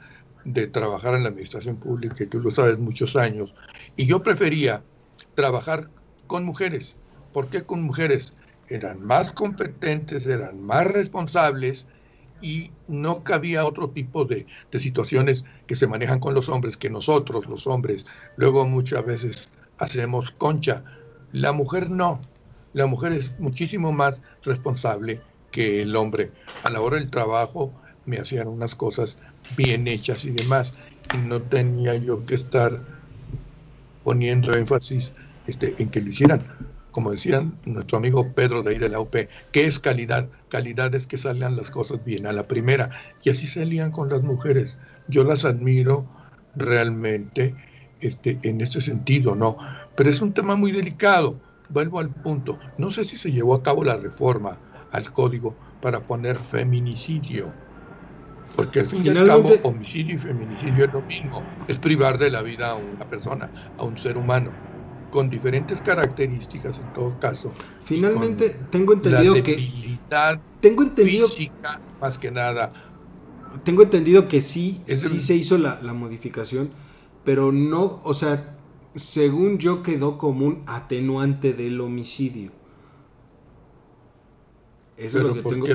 de 0.45 0.67
trabajar 0.67 1.15
en 1.15 1.23
la 1.23 1.29
administración 1.29 1.75
pública, 1.75 2.23
y 2.23 2.27
tú 2.27 2.39
lo 2.39 2.51
sabes, 2.51 2.77
muchos 2.77 3.15
años, 3.15 3.55
y 3.97 4.05
yo 4.05 4.23
prefería 4.23 4.83
trabajar 5.33 5.89
con 6.27 6.45
mujeres. 6.45 6.95
¿Por 7.33 7.49
qué 7.49 7.63
con 7.63 7.81
mujeres? 7.81 8.33
Eran 8.69 9.03
más 9.03 9.31
competentes, 9.31 10.25
eran 10.25 10.63
más 10.63 10.87
responsables 10.87 11.87
y 12.41 12.71
no 12.87 13.23
cabía 13.23 13.65
otro 13.65 13.89
tipo 13.89 14.25
de, 14.25 14.45
de 14.71 14.79
situaciones 14.79 15.45
que 15.67 15.75
se 15.75 15.87
manejan 15.87 16.19
con 16.19 16.33
los 16.33 16.49
hombres, 16.49 16.77
que 16.77 16.89
nosotros, 16.89 17.47
los 17.47 17.67
hombres, 17.67 18.05
luego 18.37 18.65
muchas 18.65 19.05
veces 19.05 19.49
hacemos 19.77 20.31
concha. 20.31 20.83
La 21.31 21.51
mujer 21.51 21.89
no. 21.89 22.21
La 22.73 22.87
mujer 22.87 23.13
es 23.13 23.39
muchísimo 23.39 23.91
más 23.91 24.19
responsable 24.43 25.21
que 25.51 25.81
el 25.81 25.95
hombre. 25.95 26.31
A 26.63 26.69
la 26.69 26.81
hora 26.81 26.97
del 26.97 27.09
trabajo 27.09 27.71
me 28.05 28.17
hacían 28.17 28.47
unas 28.47 28.75
cosas 28.75 29.17
bien 29.55 29.87
hechas 29.87 30.25
y 30.25 30.31
demás. 30.31 30.75
Y 31.13 31.17
no 31.17 31.41
tenía 31.41 31.95
yo 31.95 32.25
que 32.25 32.35
estar 32.35 32.79
poniendo 34.03 34.53
énfasis 34.53 35.13
este, 35.47 35.75
en 35.79 35.89
que 35.89 36.01
lo 36.01 36.09
hicieran. 36.09 36.45
Como 36.91 37.11
decían 37.11 37.53
nuestro 37.65 37.97
amigo 37.97 38.31
Pedro 38.33 38.63
de 38.63 38.71
ahí 38.71 38.79
de 38.79 38.89
la 38.89 38.99
UP, 38.99 39.13
¿qué 39.51 39.65
es 39.65 39.79
calidad? 39.79 40.27
Calidad 40.47 40.95
es 40.95 41.07
que 41.07 41.17
salgan 41.17 41.57
las 41.57 41.69
cosas 41.69 42.05
bien 42.05 42.25
a 42.25 42.31
la 42.31 42.43
primera. 42.43 42.91
Y 43.23 43.29
así 43.29 43.47
salían 43.47 43.91
con 43.91 44.09
las 44.09 44.23
mujeres. 44.23 44.77
Yo 45.07 45.23
las 45.23 45.43
admiro 45.43 46.05
realmente 46.55 47.53
este, 47.99 48.39
en 48.43 48.61
ese 48.61 48.81
sentido, 48.81 49.35
¿no? 49.35 49.57
Pero 49.95 50.09
es 50.09 50.21
un 50.21 50.33
tema 50.33 50.55
muy 50.55 50.71
delicado. 50.71 51.35
Vuelvo 51.69 51.99
al 51.99 52.09
punto. 52.09 52.57
No 52.77 52.91
sé 52.91 53.03
si 53.03 53.17
se 53.17 53.31
llevó 53.31 53.55
a 53.55 53.63
cabo 53.63 53.83
la 53.83 53.97
reforma 53.97 54.57
al 54.91 55.11
código 55.11 55.55
para 55.81 55.99
poner 55.99 56.37
feminicidio 56.37 57.51
porque 58.55 58.81
al 58.81 58.87
fin 58.87 59.05
y 59.05 59.09
al 59.09 59.25
cabo, 59.25 59.49
homicidio 59.63 60.15
y 60.15 60.17
feminicidio 60.17 60.85
es 60.85 60.93
lo 60.93 61.01
mismo. 61.01 61.43
Es 61.67 61.77
privar 61.79 62.17
de 62.17 62.29
la 62.29 62.41
vida 62.41 62.71
a 62.71 62.75
una 62.75 63.05
persona, 63.05 63.49
a 63.77 63.83
un 63.83 63.97
ser 63.97 64.17
humano. 64.17 64.51
con 65.11 65.29
diferentes 65.29 65.81
características 65.81 66.77
en 66.79 66.93
todo 66.93 67.17
caso. 67.19 67.49
Finalmente, 67.85 68.53
tengo 68.69 68.91
entendido 68.91 69.35
la 69.35 69.43
que. 69.43 69.69
Tengo 70.59 70.83
entendido. 70.83 71.25
Física, 71.27 71.79
más 72.01 72.17
que 72.17 72.31
nada. 72.31 72.73
Tengo 73.63 73.83
entendido 73.83 74.27
que 74.27 74.41
sí, 74.41 74.81
sí 74.87 75.21
se 75.21 75.35
hizo 75.35 75.57
la, 75.57 75.79
la 75.81 75.93
modificación, 75.93 76.71
pero 77.23 77.53
no, 77.53 78.01
o 78.03 78.13
sea, 78.13 78.57
según 78.95 79.57
yo 79.57 79.83
quedó 79.83 80.17
como 80.17 80.45
un 80.45 80.63
atenuante 80.67 81.53
del 81.53 81.79
homicidio. 81.79 82.51
Eso 84.97 85.19
es 85.19 85.23
lo 85.23 85.33
que 85.33 85.41
tengo. 85.41 85.67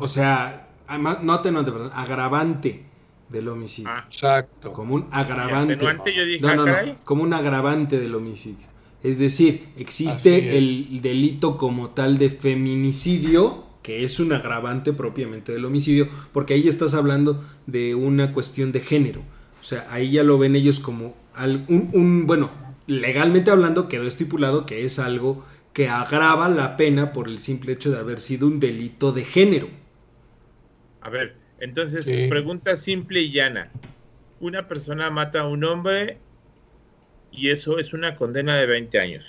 O 0.00 0.08
sea, 0.08 0.68
atenuante, 0.86 1.72
perdón, 1.72 1.90
agravante 1.94 2.84
del 3.28 3.48
homicidio. 3.48 3.90
Ah, 3.90 4.04
exacto. 4.06 4.72
Como 4.72 4.94
un 4.94 5.08
agravante. 5.10 5.76
no, 6.40 6.54
no, 6.54 6.66
no, 6.66 6.74
como 7.04 7.22
un 7.22 7.32
agravante 7.32 7.98
del 7.98 8.14
homicidio. 8.14 8.66
Es 9.02 9.18
decir, 9.18 9.68
existe 9.76 10.56
el 10.56 11.02
delito 11.02 11.58
como 11.58 11.90
tal 11.90 12.18
de 12.18 12.30
feminicidio, 12.30 13.64
que 13.82 14.04
es 14.04 14.20
un 14.20 14.32
agravante 14.32 14.92
propiamente 14.92 15.52
del 15.52 15.64
homicidio, 15.64 16.08
porque 16.32 16.54
ahí 16.54 16.68
estás 16.68 16.94
hablando 16.94 17.42
de 17.66 17.96
una 17.96 18.32
cuestión 18.32 18.70
de 18.70 18.80
género. 18.80 19.22
O 19.60 19.64
sea, 19.64 19.86
ahí 19.90 20.12
ya 20.12 20.22
lo 20.22 20.38
ven 20.38 20.54
ellos 20.54 20.78
como 20.78 21.16
un, 21.68 21.90
un 21.92 22.26
bueno, 22.28 22.50
legalmente 22.86 23.50
hablando 23.50 23.88
quedó 23.88 24.06
estipulado 24.06 24.66
que 24.66 24.84
es 24.84 24.98
algo 24.98 25.44
que 25.72 25.88
agrava 25.88 26.48
la 26.48 26.76
pena 26.76 27.12
por 27.12 27.28
el 27.28 27.38
simple 27.38 27.72
hecho 27.72 27.90
de 27.90 27.98
haber 27.98 28.20
sido 28.20 28.46
un 28.46 28.60
delito 28.60 29.12
de 29.12 29.24
género. 29.24 29.68
A 31.02 31.10
ver, 31.10 31.34
entonces, 31.58 32.04
pregunta 32.28 32.76
simple 32.76 33.20
y 33.20 33.32
llana. 33.32 33.70
Una 34.40 34.68
persona 34.68 35.10
mata 35.10 35.40
a 35.40 35.48
un 35.48 35.64
hombre 35.64 36.18
y 37.30 37.50
eso 37.50 37.78
es 37.78 37.92
una 37.92 38.16
condena 38.16 38.56
de 38.56 38.66
20 38.66 38.98
años. 38.98 39.24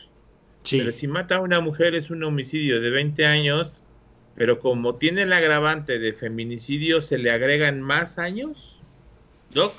Pero 0.69 0.93
si 0.93 1.07
mata 1.07 1.35
a 1.35 1.41
una 1.41 1.59
mujer 1.59 1.93
es 1.95 2.09
un 2.09 2.23
homicidio 2.23 2.79
de 2.79 2.89
20 2.89 3.25
años, 3.25 3.81
pero 4.35 4.59
como 4.59 4.95
tiene 4.95 5.23
el 5.23 5.33
agravante 5.33 5.99
de 5.99 6.13
feminicidio, 6.13 7.01
¿se 7.01 7.17
le 7.17 7.31
agregan 7.31 7.81
más 7.81 8.17
años? 8.17 8.79
¿Doc? 9.53 9.73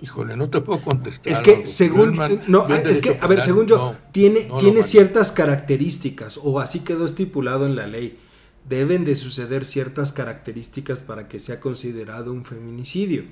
Híjole, 0.00 0.36
no 0.36 0.50
te 0.50 0.60
puedo 0.60 0.80
contestar. 0.80 1.32
Es 1.32 1.40
que 1.40 1.66
según 1.66 2.18
no, 2.46 2.66
es 2.66 2.98
que 2.98 3.18
a 3.20 3.26
ver, 3.26 3.40
según 3.40 3.66
yo 3.66 3.94
tiene 4.12 4.48
tiene 4.60 4.82
ciertas 4.82 5.32
características 5.32 6.38
o 6.42 6.60
así 6.60 6.80
quedó 6.80 7.04
estipulado 7.04 7.66
en 7.66 7.76
la 7.76 7.86
ley. 7.86 8.18
Deben 8.68 9.04
de 9.04 9.14
suceder 9.14 9.64
ciertas 9.64 10.12
características 10.12 11.00
para 11.00 11.28
que 11.28 11.38
sea 11.38 11.60
considerado 11.60 12.32
un 12.32 12.44
feminicidio. 12.44 13.24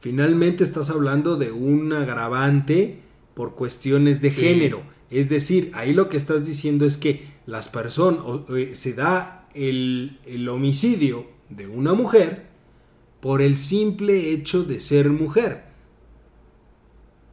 Finalmente 0.00 0.64
estás 0.64 0.90
hablando 0.90 1.36
de 1.36 1.52
un 1.52 1.92
agravante 1.92 3.00
por 3.34 3.54
cuestiones 3.54 4.20
de 4.20 4.30
género. 4.30 4.82
Es 5.10 5.28
decir, 5.28 5.70
ahí 5.74 5.92
lo 5.92 6.08
que 6.08 6.16
estás 6.16 6.46
diciendo 6.46 6.84
es 6.84 6.96
que 6.96 7.26
las 7.46 7.68
personas 7.68 8.20
se 8.72 8.92
da 8.92 9.48
el, 9.54 10.18
el 10.26 10.48
homicidio 10.48 11.26
de 11.48 11.66
una 11.66 11.94
mujer 11.94 12.46
por 13.20 13.42
el 13.42 13.56
simple 13.56 14.30
hecho 14.32 14.64
de 14.64 14.80
ser 14.80 15.10
mujer. 15.10 15.64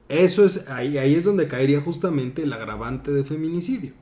Eso 0.08 0.46
es, 0.46 0.70
ahí, 0.70 0.98
ahí 0.98 1.16
es 1.16 1.24
donde 1.24 1.48
caería 1.48 1.82
justamente 1.82 2.44
el 2.44 2.54
agravante 2.54 3.12
de 3.12 3.24
feminicidio. 3.24 3.94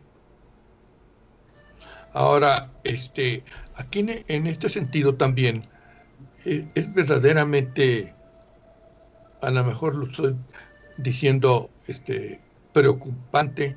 Ahora, 2.13 2.69
este, 2.84 3.43
aquí 3.76 4.06
en, 4.28 4.47
este 4.47 4.69
sentido 4.69 5.15
también 5.15 5.65
eh, 6.45 6.67
es 6.76 6.93
verdaderamente, 6.93 8.13
a 9.41 9.49
lo 9.49 9.63
mejor 9.63 9.95
lo 9.95 10.06
estoy 10.06 10.36
diciendo, 10.97 11.69
este, 11.88 12.39
preocupante, 12.71 13.76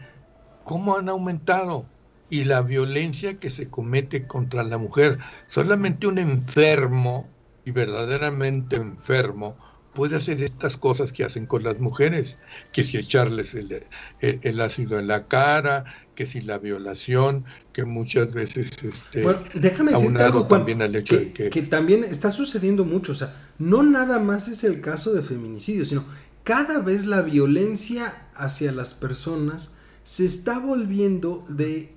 cómo 0.65 0.97
han 0.97 1.09
aumentado 1.09 1.87
y 2.29 2.45
la 2.45 2.61
violencia 2.61 3.39
que 3.39 3.51
se 3.51 3.71
comete 3.71 4.27
contra 4.27 4.65
la 4.65 4.79
mujer. 4.79 5.19
Solamente 5.49 6.07
un 6.07 6.19
enfermo 6.19 7.29
y 7.65 7.71
verdaderamente 7.71 8.77
enfermo 8.77 9.57
puede 9.97 10.17
hacer 10.17 10.43
estas 10.43 10.77
cosas 10.77 11.11
que 11.11 11.25
hacen 11.25 11.47
con 11.47 11.63
las 11.65 11.81
mujeres, 11.81 12.39
que 12.71 12.85
si 12.85 12.99
echarles 12.99 13.55
el, 13.55 14.61
ácido 14.61 14.99
en 14.99 15.09
la 15.09 15.27
cara, 15.27 15.87
que 16.15 16.27
si 16.27 16.43
la 16.43 16.59
violación, 16.59 17.47
que 17.73 17.87
muchas 17.87 18.31
veces 18.31 18.71
este, 18.83 19.23
bueno, 19.23 19.41
déjame 19.55 19.93
decirte 19.93 20.23
algo, 20.23 20.47
también 20.47 20.83
al 20.83 20.95
hecho 20.95 21.17
de 21.17 21.33
que... 21.33 21.49
que 21.49 21.63
también 21.63 22.05
está 22.05 22.31
sucediendo 22.31 22.85
mucho, 22.85 23.13
o 23.13 23.15
sea, 23.15 23.35
no 23.59 23.83
nada 23.83 24.19
más 24.19 24.49
es 24.49 24.65
el 24.65 24.83
caso 24.83 25.15
de 25.15 25.23
feminicidio, 25.23 25.87
sino 25.87 26.05
cada 26.45 26.81
vez 26.81 27.07
la 27.07 27.23
violencia 27.23 28.29
hacia 28.35 28.73
las 28.73 28.93
personas 28.93 29.77
se 30.05 30.27
está 30.27 30.59
volviendo 30.59 31.43
de, 31.49 31.91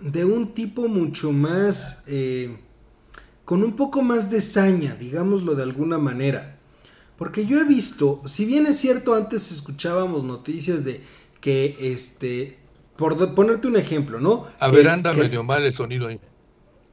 de 0.00 0.24
un 0.24 0.54
tipo 0.54 0.88
mucho 0.88 1.32
más... 1.32 2.04
Eh, 2.06 2.56
con 3.44 3.64
un 3.64 3.74
poco 3.74 4.00
más 4.00 4.30
de 4.30 4.40
saña, 4.40 4.94
digámoslo 4.94 5.56
de 5.56 5.64
alguna 5.64 5.98
manera. 5.98 6.59
Porque 7.20 7.44
yo 7.44 7.60
he 7.60 7.64
visto, 7.64 8.22
si 8.24 8.46
bien 8.46 8.66
es 8.66 8.78
cierto, 8.78 9.14
antes 9.14 9.52
escuchábamos 9.52 10.24
noticias 10.24 10.86
de 10.86 11.02
que, 11.38 11.76
este, 11.78 12.56
por 12.96 13.34
ponerte 13.34 13.68
un 13.68 13.76
ejemplo, 13.76 14.18
¿no? 14.18 14.46
A 14.58 14.68
ver, 14.68 14.88
anda 14.88 15.12
medio 15.12 15.44
mal 15.44 15.62
el 15.62 15.74
sonido 15.74 16.08
ahí. 16.08 16.18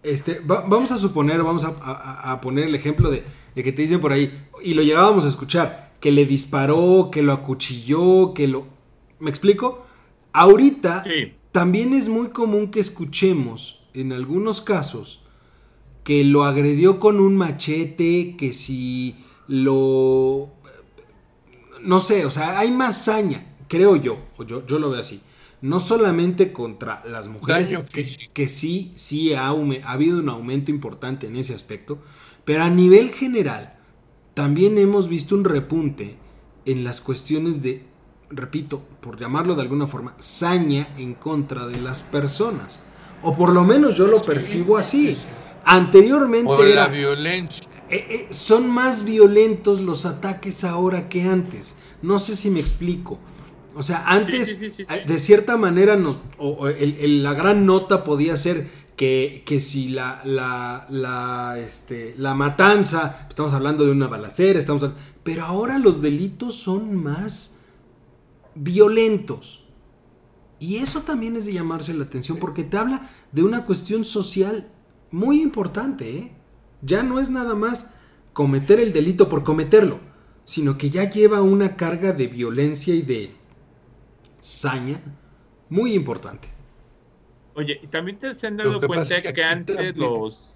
Este, 0.04 0.42
vamos 0.44 0.92
a 0.92 0.98
suponer, 0.98 1.42
vamos 1.44 1.64
a, 1.64 2.42
poner 2.42 2.66
el 2.66 2.76
ejemplo 2.76 3.10
de, 3.10 3.24
de, 3.56 3.64
que 3.64 3.72
te 3.72 3.84
dicen 3.84 4.02
por 4.02 4.12
ahí, 4.12 4.38
y 4.62 4.74
lo 4.74 4.84
llegábamos 4.84 5.24
a 5.24 5.30
escuchar, 5.30 5.94
que 6.02 6.12
le 6.12 6.26
disparó, 6.26 7.08
que 7.10 7.22
lo 7.22 7.32
acuchilló, 7.32 8.34
que 8.34 8.50
lo... 8.50 8.68
¿Me 9.20 9.30
explico? 9.30 9.86
Ahorita 10.34 11.06
también 11.54 11.94
es 11.94 12.10
muy 12.10 12.32
común 12.32 12.70
que 12.70 12.82
escuchemos, 12.82 13.88
en 13.94 14.12
algunos 14.12 14.62
casos, 14.62 15.24
que 16.04 16.26
lo 16.26 16.44
agredió 16.44 17.00
con 17.00 17.22
un 17.22 17.38
machete, 17.38 18.36
que 18.36 18.52
si 18.52 19.16
lo... 19.48 20.50
No 21.82 22.02
sé, 22.02 22.26
o 22.26 22.32
sea, 22.32 22.60
hay 22.60 22.72
más 22.72 23.04
saña, 23.04 23.46
creo 23.68 23.96
yo, 23.96 24.18
o 24.38 24.44
yo, 24.44 24.66
yo 24.66 24.80
lo 24.80 24.90
veo 24.90 25.00
así. 25.00 25.22
No 25.62 25.80
solamente 25.80 26.52
contra 26.52 27.04
las 27.06 27.28
mujeres, 27.28 27.78
que, 28.34 28.50
sí, 28.50 28.92
sí 28.96 29.34
ha, 29.34 29.48
ha 29.48 29.92
habido 29.92 30.20
un 30.20 30.30
aumento 30.30 30.70
importante 30.70 31.28
en 31.28 31.36
ese 31.36 31.54
aspecto, 31.54 32.00
pero 32.46 32.64
a 32.64 32.70
nivel 32.70 33.12
general 33.12 33.78
también 34.34 34.78
hemos 34.78 35.08
visto 35.08 35.34
un 35.34 35.46
repunte 35.46 36.18
en 36.66 36.84
las 36.84 37.02
cuestiones 37.02 37.64
de, 37.64 37.84
repito, 38.30 38.84
por 39.02 39.20
llamarlo 39.20 39.56
de 39.56 39.64
alguna 39.64 39.88
forma, 39.88 40.14
saña 40.18 40.90
en 40.98 41.16
contra 41.16 41.66
de 41.66 41.82
las 41.82 42.04
personas. 42.04 42.84
O 43.24 43.36
por 43.36 43.52
lo 43.52 43.64
menos 43.64 43.98
yo 43.98 44.06
lo 44.06 44.22
percibo 44.22 44.78
así. 44.78 45.18
Anteriormente 45.66 46.76
la 46.76 46.88
violencia. 46.88 47.77
Eh, 47.90 48.06
eh, 48.10 48.28
son 48.32 48.70
más 48.70 49.06
violentos 49.06 49.80
los 49.80 50.06
ataques 50.06 50.64
ahora 50.64 51.10
que 51.10 51.24
antes. 51.24 51.78
No 52.02 52.20
sé 52.20 52.36
si 52.36 52.50
me 52.50 52.60
explico. 52.60 53.20
O 53.76 53.84
sea, 53.84 54.04
antes, 54.08 54.62
eh, 54.62 54.86
de 55.06 55.20
cierta 55.20 55.56
manera, 55.56 55.96
nos, 55.96 56.20
la 56.40 57.34
gran 57.34 57.66
nota 57.66 58.04
podía 58.04 58.36
ser 58.36 58.68
que, 58.96 59.44
que 59.46 59.60
si 59.60 59.90
la, 59.90 60.22
la, 60.26 60.88
la, 60.90 61.60
este, 61.60 62.16
la 62.18 62.34
matanza, 62.34 63.28
estamos 63.30 63.54
hablando 63.54 63.86
de 63.86 63.92
una 63.92 64.08
balacera, 64.08 64.58
estamos 64.58 64.90
pero 65.24 65.44
ahora 65.44 65.78
los 65.78 66.02
delitos 66.02 66.56
son 66.56 66.96
más 66.96 67.60
violentos. 68.56 69.66
Y 70.60 70.78
eso 70.78 71.02
también 71.02 71.36
es 71.36 71.46
de 71.46 71.54
llamarse 71.54 71.94
la 71.94 72.06
atención 72.06 72.40
porque 72.40 72.64
te 72.64 72.78
habla 72.78 73.08
de 73.32 73.44
una 73.44 73.66
cuestión 73.66 74.04
social 74.04 74.72
muy 75.12 75.42
importante, 75.42 76.18
¿eh? 76.18 76.37
Ya 76.82 77.04
no 77.04 77.20
es 77.20 77.30
nada 77.30 77.56
más 77.56 77.96
cometer 78.34 78.80
el 78.80 78.94
delito 78.94 79.30
por 79.30 79.44
cometerlo, 79.44 80.00
sino 80.44 80.78
que 80.78 80.90
ya 80.90 81.10
lleva 81.10 81.42
una 81.42 81.76
carga 81.76 82.14
de 82.14 82.28
violencia 82.28 82.94
y 82.94 83.02
de 83.02 83.32
saña 84.40 85.02
muy 85.70 85.94
importante. 85.94 86.48
Oye, 87.56 87.80
y 87.82 87.88
también 87.88 88.20
te 88.20 88.36
se 88.36 88.48
han 88.48 88.58
dado 88.58 88.80
cuenta 88.80 89.20
que, 89.22 89.44
antes 89.44 89.98
los... 89.98 90.54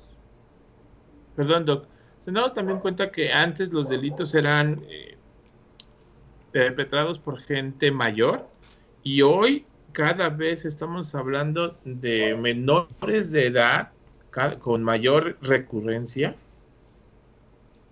Perdón, 1.35 1.65
Doc. 1.65 1.87
Se 2.23 2.29
han 2.29 2.35
dado 2.35 2.51
también 2.51 2.79
cuenta 2.79 3.11
que 3.11 3.33
antes 3.33 3.69
los 3.73 3.89
delitos 3.89 4.35
eran 4.35 4.79
eh, 4.87 5.17
perpetrados 6.51 7.17
por 7.17 7.39
gente 7.39 7.91
mayor 7.91 8.47
y 9.03 9.23
hoy 9.23 9.65
cada 9.91 10.29
vez 10.29 10.65
estamos 10.65 11.15
hablando 11.15 11.79
de 11.83 12.35
menores 12.35 13.31
de 13.31 13.47
edad 13.47 13.91
con 14.59 14.83
mayor 14.83 15.37
recurrencia? 15.41 16.35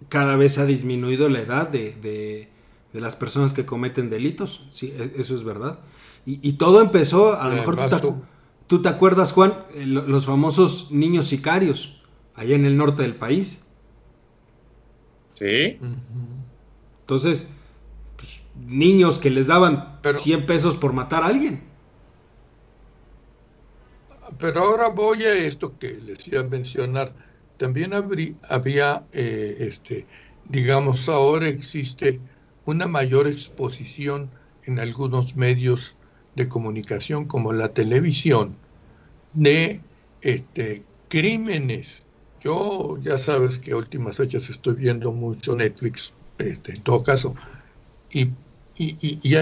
Cada 0.08 0.36
vez 0.36 0.58
ha 0.58 0.66
disminuido 0.66 1.30
la 1.30 1.40
edad 1.40 1.68
de, 1.68 2.48
las 2.94 3.16
personas 3.16 3.54
que 3.54 3.66
cometen 3.66 4.10
delitos, 4.10 4.66
sí, 4.72 4.94
e, 4.98 5.20
eso 5.20 5.36
es 5.36 5.44
verdad. 5.44 5.80
Y, 6.26 6.54
todo 6.54 6.82
empezó, 6.82 7.42
a 7.42 7.50
lo 7.50 7.56
mejor 7.56 7.80
tú 8.68 8.82
te, 8.82 8.90
acuerdas, 8.90 9.32
Juan, 9.32 9.54
eh, 9.74 9.86
los 9.86 10.26
famosos 10.28 10.92
niños 10.92 11.26
sicarios, 11.26 12.04
allá 12.36 12.56
en 12.56 12.66
el 12.66 12.78
norte 12.78 13.02
del 13.02 13.16
país. 13.16 13.66
Sí. 15.40 15.80
Entonces, 17.02 17.56
pues, 18.16 18.42
niños 18.68 19.18
que 19.18 19.32
les 19.32 19.48
daban 19.48 20.00
100 20.04 20.46
pesos 20.46 20.76
por 20.76 20.94
matar 20.94 21.24
a 21.24 21.28
alguien. 21.28 21.69
Pero 24.40 24.62
ahora 24.62 24.88
voy 24.88 25.24
a 25.24 25.36
esto 25.36 25.78
que 25.78 25.94
les 25.94 26.28
iba 26.28 26.40
a 26.40 26.46
mencionar. 26.46 27.14
También 27.58 27.92
había, 27.94 29.04
eh, 29.12 29.58
este, 29.60 30.06
digamos, 30.48 31.10
ahora 31.10 31.48
existe 31.50 32.20
una 32.66 32.88
mayor 32.88 33.28
exposición 33.28 34.30
en 34.66 34.80
algunos 34.80 35.36
medios 35.36 35.96
de 36.36 36.48
comunicación 36.48 37.26
como 37.26 37.52
la 37.52 37.74
televisión 37.74 38.56
de 39.34 39.82
este, 40.22 40.84
crímenes. 41.10 42.04
Yo 42.42 42.98
ya 43.04 43.18
sabes 43.18 43.58
que 43.58 43.76
últimas 43.76 44.16
fechas 44.16 44.50
estoy 44.50 44.76
viendo 44.76 45.12
mucho 45.12 45.54
Netflix, 45.54 46.14
este, 46.38 46.76
en 46.76 46.82
todo 46.82 47.04
caso, 47.04 47.36
y, 48.14 48.30
y, 48.78 49.36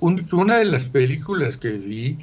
una 0.00 0.58
de 0.58 0.66
las 0.66 0.84
películas 0.84 1.56
que 1.56 1.70
vi 1.70 2.18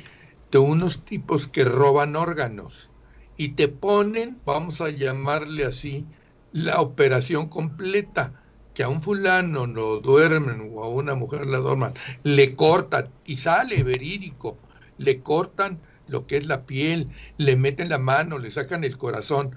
de 0.52 0.58
unos 0.58 1.04
tipos 1.04 1.48
que 1.48 1.64
roban 1.64 2.16
órganos 2.16 2.90
y 3.38 3.50
te 3.50 3.68
ponen, 3.68 4.40
vamos 4.46 4.82
a 4.82 4.90
llamarle 4.90 5.66
así, 5.66 6.06
la 6.52 6.82
operación 6.82 7.50
completa, 7.50 8.34
que 8.74 8.84
a 8.84 8.90
un 8.90 9.02
fulano 9.02 9.66
lo 9.66 10.00
duermen 10.02 10.72
o 10.74 10.84
a 10.84 10.90
una 10.90 11.16
mujer 11.16 11.48
la 11.48 11.58
duerman, 11.58 11.94
le 12.24 12.56
cortan 12.56 13.10
y 13.26 13.38
sale 13.38 13.84
verídico, 13.84 14.58
le 14.98 15.22
cortan 15.22 15.80
lo 16.08 16.26
que 16.26 16.38
es 16.38 16.48
la 16.48 16.66
piel, 16.66 17.10
le 17.38 17.56
meten 17.56 17.90
la 17.90 17.98
mano, 17.98 18.40
le 18.40 18.52
sacan 18.52 18.84
el 18.84 18.98
corazón. 18.98 19.56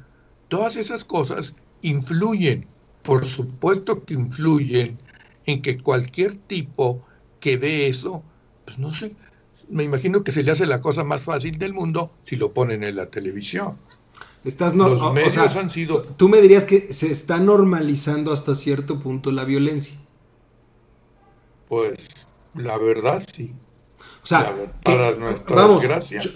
Todas 0.49 0.77
esas 0.77 1.05
cosas 1.05 1.55
influyen, 1.83 2.67
por 3.03 3.25
supuesto 3.25 4.05
que 4.05 4.15
influyen 4.15 4.99
en 5.47 5.63
que 5.63 5.79
cualquier 5.79 6.35
tipo 6.35 7.05
que 7.41 7.57
ve 7.57 7.89
eso, 7.89 8.23
pues 8.65 8.79
no 8.79 8.93
sé, 8.93 9.15
me 9.71 9.85
imagino 9.85 10.23
que 10.25 10.33
se 10.33 10.43
le 10.43 10.51
hace 10.51 10.67
la 10.67 10.81
cosa 10.81 11.05
más 11.05 11.23
fácil 11.23 11.59
del 11.59 11.73
mundo 11.73 12.11
si 12.23 12.37
lo 12.37 12.53
ponen 12.53 12.85
en 12.85 12.97
la 12.97 13.07
televisión. 13.07 13.77
Estás 14.45 14.75
no, 14.75 14.89
Los 14.89 15.13
medios 15.13 15.57
han 15.57 15.69
sido. 15.69 16.03
Tú 16.03 16.29
me 16.29 16.41
dirías 16.41 16.65
que 16.65 16.93
se 16.93 17.13
está 17.13 17.39
normalizando 17.39 18.33
hasta 18.33 18.55
cierto 18.55 18.99
punto 18.99 19.31
la 19.33 19.45
violencia. 19.45 19.95
Pues 21.69 22.27
la 22.55 22.79
verdad 22.79 23.23
sí. 23.33 23.53
O 24.23 24.27
sea, 24.27 24.55
para 24.83 25.15
nuestra 25.15 25.57
vamos, 25.57 25.83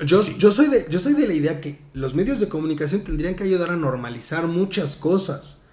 yo, 0.04 0.22
yo, 0.22 0.50
soy 0.50 0.68
de, 0.68 0.86
yo 0.88 0.98
soy 0.98 1.12
de 1.14 1.26
la 1.26 1.34
idea 1.34 1.60
que 1.60 1.78
los 1.92 2.14
medios 2.14 2.40
de 2.40 2.48
comunicación 2.48 3.02
tendrían 3.02 3.34
que 3.34 3.44
ayudar 3.44 3.70
a 3.70 3.76
normalizar 3.76 4.46
muchas 4.46 4.96
cosas. 4.96 5.64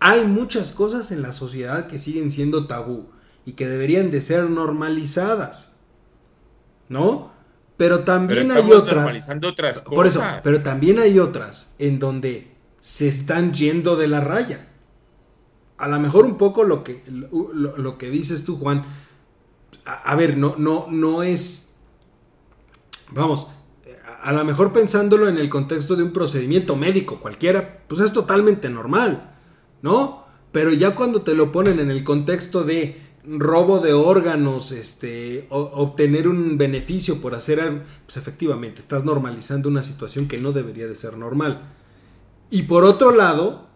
Hay 0.00 0.26
muchas 0.26 0.72
cosas 0.72 1.12
en 1.12 1.22
la 1.22 1.32
sociedad 1.32 1.86
que 1.86 1.98
siguen 1.98 2.32
siendo 2.32 2.66
tabú 2.66 3.06
y 3.44 3.52
que 3.52 3.68
deberían 3.68 4.10
de 4.10 4.20
ser 4.20 4.50
normalizadas. 4.50 5.69
¿No? 6.90 7.32
Pero 7.78 8.00
también 8.00 8.52
hay 8.52 8.70
otras, 8.70 9.26
otras 9.42 9.80
Por 9.80 10.06
eso, 10.06 10.22
pero 10.42 10.62
también 10.62 10.98
hay 10.98 11.18
otras 11.18 11.74
en 11.78 11.98
donde 11.98 12.52
se 12.78 13.08
están 13.08 13.54
yendo 13.54 13.96
de 13.96 14.06
la 14.06 14.20
raya. 14.20 14.68
A 15.78 15.88
lo 15.88 15.98
mejor 15.98 16.26
un 16.26 16.36
poco 16.36 16.64
lo 16.64 16.84
que, 16.84 17.02
lo 17.08 17.96
que 17.96 18.10
dices 18.10 18.44
tú, 18.44 18.58
Juan, 18.58 18.84
a, 19.84 20.14
ver, 20.14 20.36
no, 20.36 20.56
no, 20.58 20.86
no 20.90 21.22
es, 21.22 21.76
vamos, 23.10 23.48
a, 24.22 24.32
lo 24.32 24.44
mejor 24.44 24.72
pensándolo 24.72 25.28
en 25.28 25.38
el 25.38 25.48
contexto 25.48 25.96
de 25.96 26.02
un 26.02 26.12
procedimiento 26.12 26.76
médico 26.76 27.20
cualquiera, 27.20 27.82
pues 27.88 28.00
es 28.00 28.12
totalmente 28.12 28.68
normal, 28.68 29.34
¿no? 29.82 30.26
Pero 30.52 30.72
ya 30.72 30.94
cuando 30.94 31.22
te 31.22 31.34
lo 31.34 31.52
ponen 31.52 31.78
en 31.78 31.90
el 31.90 32.04
contexto 32.04 32.64
de 32.64 33.00
robo 33.24 33.80
de 33.80 33.92
órganos, 33.92 34.72
este, 34.72 35.46
obtener 35.50 36.28
un 36.28 36.56
beneficio 36.56 37.20
por 37.20 37.34
hacer 37.34 37.84
pues 38.06 38.16
efectivamente 38.16 38.80
estás 38.80 39.04
normalizando 39.04 39.68
una 39.68 39.82
situación 39.82 40.28
que 40.28 40.38
no 40.38 40.52
debería 40.52 40.86
de 40.86 40.96
ser 40.96 41.16
normal. 41.16 41.62
Y 42.50 42.62
por 42.62 42.84
otro 42.84 43.14
lado, 43.14 43.68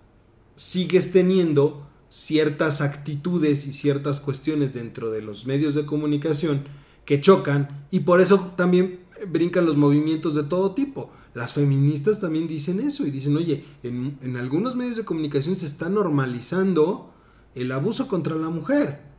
sigues 0.56 1.12
teniendo 1.12 1.88
ciertas 2.08 2.80
actitudes 2.80 3.66
y 3.66 3.72
ciertas 3.72 4.20
cuestiones 4.20 4.72
dentro 4.72 5.10
de 5.10 5.22
los 5.22 5.46
medios 5.46 5.74
de 5.74 5.84
comunicación 5.84 6.64
que 7.04 7.20
chocan 7.20 7.86
y 7.90 8.00
por 8.00 8.20
eso 8.20 8.52
también 8.56 9.00
brincan 9.28 9.66
los 9.66 9.76
movimientos 9.76 10.34
de 10.34 10.44
todo 10.44 10.74
tipo. 10.74 11.10
Las 11.34 11.52
feministas 11.52 12.20
también 12.20 12.46
dicen 12.46 12.80
eso 12.80 13.06
y 13.06 13.10
dicen, 13.10 13.36
oye, 13.36 13.64
en, 13.82 14.36
algunos 14.36 14.76
medios 14.76 14.96
de 14.96 15.04
comunicación 15.04 15.56
se 15.56 15.66
está 15.66 15.88
normalizando 15.88 17.12
el 17.54 17.72
abuso 17.72 18.08
contra 18.08 18.36
la 18.36 18.50
mujer. 18.50 19.13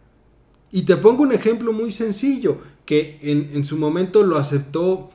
Y 0.75 0.81
te 0.81 0.97
pongo 0.97 1.23
un 1.23 1.31
ejemplo 1.31 1.71
muy 1.71 1.89
sencillo, 1.89 2.57
que 2.85 3.17
en, 3.21 3.63
su 3.63 3.77
momento 3.77 4.23
lo 4.23 4.35
aceptó... 4.35 5.09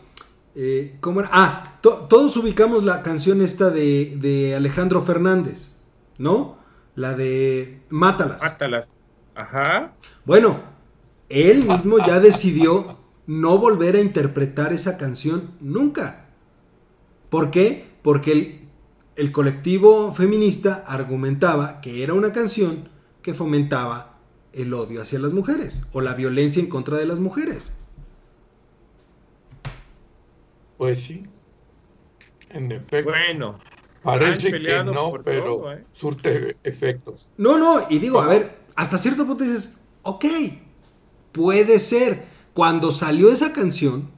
Eh, 0.54 0.96
¿Cómo 1.00 1.20
era? 1.20 1.28
Ah, 1.34 1.78
todos 1.82 2.34
ubicamos 2.38 2.82
la 2.82 3.02
canción 3.02 3.42
esta 3.42 3.68
de, 3.68 4.16
de 4.16 4.54
Alejandro 4.54 5.02
Fernández, 5.02 5.76
¿no? 6.16 6.56
La 6.94 7.12
de 7.12 7.82
Mátalas. 7.90 8.42
Mátalas. 8.42 8.88
Ajá. 9.34 9.92
Bueno, 10.24 10.62
él 11.28 11.66
mismo 11.66 11.98
ya 11.98 12.20
decidió 12.20 12.96
no 13.26 13.58
volver 13.58 13.96
a 13.96 14.00
interpretar 14.00 14.72
esa 14.72 14.96
canción 14.96 15.50
nunca. 15.60 16.30
¿Por 17.28 17.50
qué? 17.50 17.86
Porque 18.00 18.32
el, 18.32 18.60
el 19.14 19.30
colectivo 19.30 20.14
feminista 20.14 20.84
argumentaba 20.86 21.82
que 21.82 22.02
era 22.02 22.14
una 22.14 22.32
canción 22.32 22.88
que 23.20 23.34
fomentaba 23.34 24.09
el 24.52 24.74
odio 24.74 25.02
hacia 25.02 25.18
las 25.18 25.32
mujeres 25.32 25.84
o 25.92 26.00
la 26.00 26.14
violencia 26.14 26.60
en 26.60 26.68
contra 26.68 26.96
de 26.96 27.06
las 27.06 27.20
mujeres. 27.20 27.74
Pues 30.78 31.02
sí. 31.02 31.24
En 32.50 32.72
efecto. 32.72 33.10
Bueno, 33.10 33.58
Parece 34.02 34.50
que 34.50 34.84
no, 34.84 35.12
pero 35.24 35.72
¿eh? 35.72 35.84
surte 35.92 36.56
efectos. 36.64 37.32
No, 37.36 37.58
no, 37.58 37.86
y 37.90 37.98
digo, 37.98 38.20
a 38.20 38.26
ver, 38.26 38.56
hasta 38.74 38.96
cierto 38.96 39.26
punto 39.26 39.44
dices, 39.44 39.74
ok, 40.02 40.24
puede 41.32 41.78
ser. 41.78 42.28
Cuando 42.54 42.90
salió 42.90 43.30
esa 43.30 43.52
canción, 43.52 44.10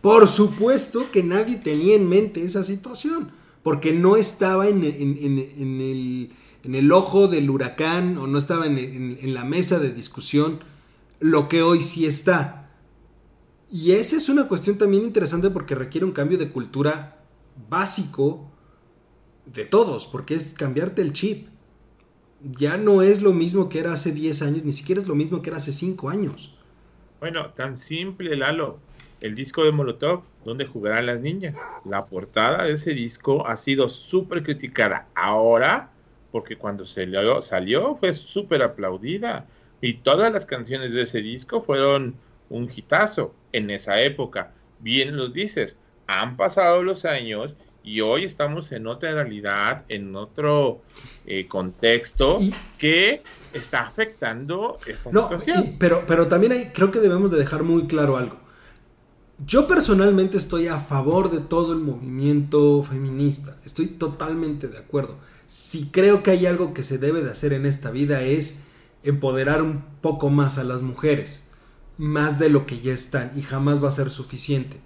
por 0.00 0.28
supuesto 0.28 1.10
que 1.10 1.22
nadie 1.22 1.56
tenía 1.56 1.96
en 1.96 2.08
mente 2.08 2.42
esa 2.42 2.62
situación, 2.62 3.32
porque 3.62 3.92
no 3.92 4.16
estaba 4.16 4.68
en, 4.68 4.84
el, 4.84 6.32
en 6.64 6.74
el, 6.74 6.92
ojo 6.92 7.28
del 7.28 7.50
huracán 7.50 8.18
o 8.18 8.26
no 8.26 8.38
estaba 8.38 8.66
en 8.66 9.34
la 9.34 9.44
mesa 9.44 9.78
de 9.78 9.92
discusión 9.92 10.60
lo 11.20 11.48
que 11.48 11.62
hoy 11.62 11.82
sí 11.82 12.06
está. 12.06 12.70
Y 13.70 13.92
esa 13.92 14.16
es 14.16 14.28
una 14.28 14.48
cuestión 14.48 14.78
también 14.78 15.04
interesante 15.04 15.50
porque 15.50 15.74
requiere 15.74 16.04
un 16.04 16.12
cambio 16.12 16.38
de 16.38 16.48
cultura 16.48 17.18
básico 17.68 18.50
de 19.46 19.64
todos, 19.64 20.06
porque 20.06 20.34
es 20.34 20.54
cambiarte 20.54 21.02
el 21.02 21.12
chip. 21.12 21.48
Ya 22.42 22.78
no 22.78 23.02
es 23.02 23.22
lo 23.22 23.32
mismo 23.32 23.68
que 23.68 23.78
era 23.78 23.92
hace 23.92 24.12
10 24.12 24.42
años, 24.42 24.64
ni 24.64 24.72
siquiera 24.72 25.00
es 25.00 25.06
lo 25.06 25.14
mismo 25.14 25.42
que 25.42 25.50
era 25.50 25.58
hace 25.58 25.72
5 25.72 26.08
años. 26.08 26.56
Bueno, 27.20 27.50
tan 27.50 27.76
simple, 27.76 28.34
Lalo. 28.34 28.78
El 29.20 29.34
disco 29.34 29.62
de 29.62 29.70
Molotov, 29.70 30.22
donde 30.46 30.66
jugarán 30.66 31.04
las 31.04 31.20
niñas. 31.20 31.54
La 31.84 32.02
portada 32.02 32.64
de 32.64 32.72
ese 32.72 32.92
disco 32.92 33.46
ha 33.46 33.58
sido 33.58 33.90
súper 33.90 34.42
criticada. 34.42 35.08
Ahora, 35.14 35.90
porque 36.30 36.56
cuando 36.56 36.86
salió, 36.86 37.42
salió 37.42 37.96
fue 37.96 38.14
súper 38.14 38.62
aplaudida. 38.62 39.46
Y 39.80 39.94
todas 39.94 40.32
las 40.32 40.46
canciones 40.46 40.92
de 40.92 41.02
ese 41.02 41.20
disco 41.22 41.62
fueron 41.62 42.14
un 42.50 42.70
hitazo 42.74 43.34
en 43.52 43.70
esa 43.70 44.00
época. 44.02 44.52
Bien 44.80 45.16
lo 45.16 45.28
dices, 45.28 45.78
han 46.06 46.36
pasado 46.36 46.82
los 46.82 47.04
años 47.04 47.54
y 47.82 48.00
hoy 48.00 48.24
estamos 48.24 48.72
en 48.72 48.86
otra 48.86 49.12
realidad, 49.12 49.84
en 49.88 50.14
otro 50.14 50.82
eh, 51.26 51.46
contexto 51.46 52.38
que 52.78 53.22
está 53.54 53.86
afectando 53.86 54.76
esta 54.86 55.10
situación. 55.10 55.76
pero, 55.78 56.04
pero 56.06 56.28
también 56.28 56.52
hay, 56.52 56.66
creo 56.74 56.90
que 56.90 57.00
debemos 57.00 57.30
de 57.30 57.38
dejar 57.38 57.62
muy 57.62 57.86
claro 57.86 58.16
algo. 58.16 58.36
Yo 59.46 59.66
personalmente 59.66 60.36
estoy 60.36 60.66
a 60.66 60.78
favor 60.78 61.30
de 61.30 61.38
todo 61.38 61.72
el 61.72 61.80
movimiento 61.80 62.82
feminista, 62.82 63.56
estoy 63.64 63.86
totalmente 63.86 64.68
de 64.68 64.76
acuerdo. 64.76 65.16
Si 65.46 65.86
creo 65.86 66.22
que 66.22 66.32
hay 66.32 66.44
algo 66.44 66.74
que 66.74 66.82
se 66.82 66.98
debe 66.98 67.22
de 67.22 67.30
hacer 67.30 67.54
en 67.54 67.64
esta 67.64 67.90
vida 67.90 68.22
es 68.22 68.64
empoderar 69.02 69.62
un 69.62 69.82
poco 70.02 70.28
más 70.28 70.58
a 70.58 70.64
las 70.64 70.82
mujeres, 70.82 71.44
más 71.96 72.38
de 72.38 72.50
lo 72.50 72.66
que 72.66 72.80
ya 72.80 72.92
están 72.92 73.32
y 73.34 73.40
jamás 73.40 73.82
va 73.82 73.88
a 73.88 73.92
ser 73.92 74.10
suficiente. 74.10 74.78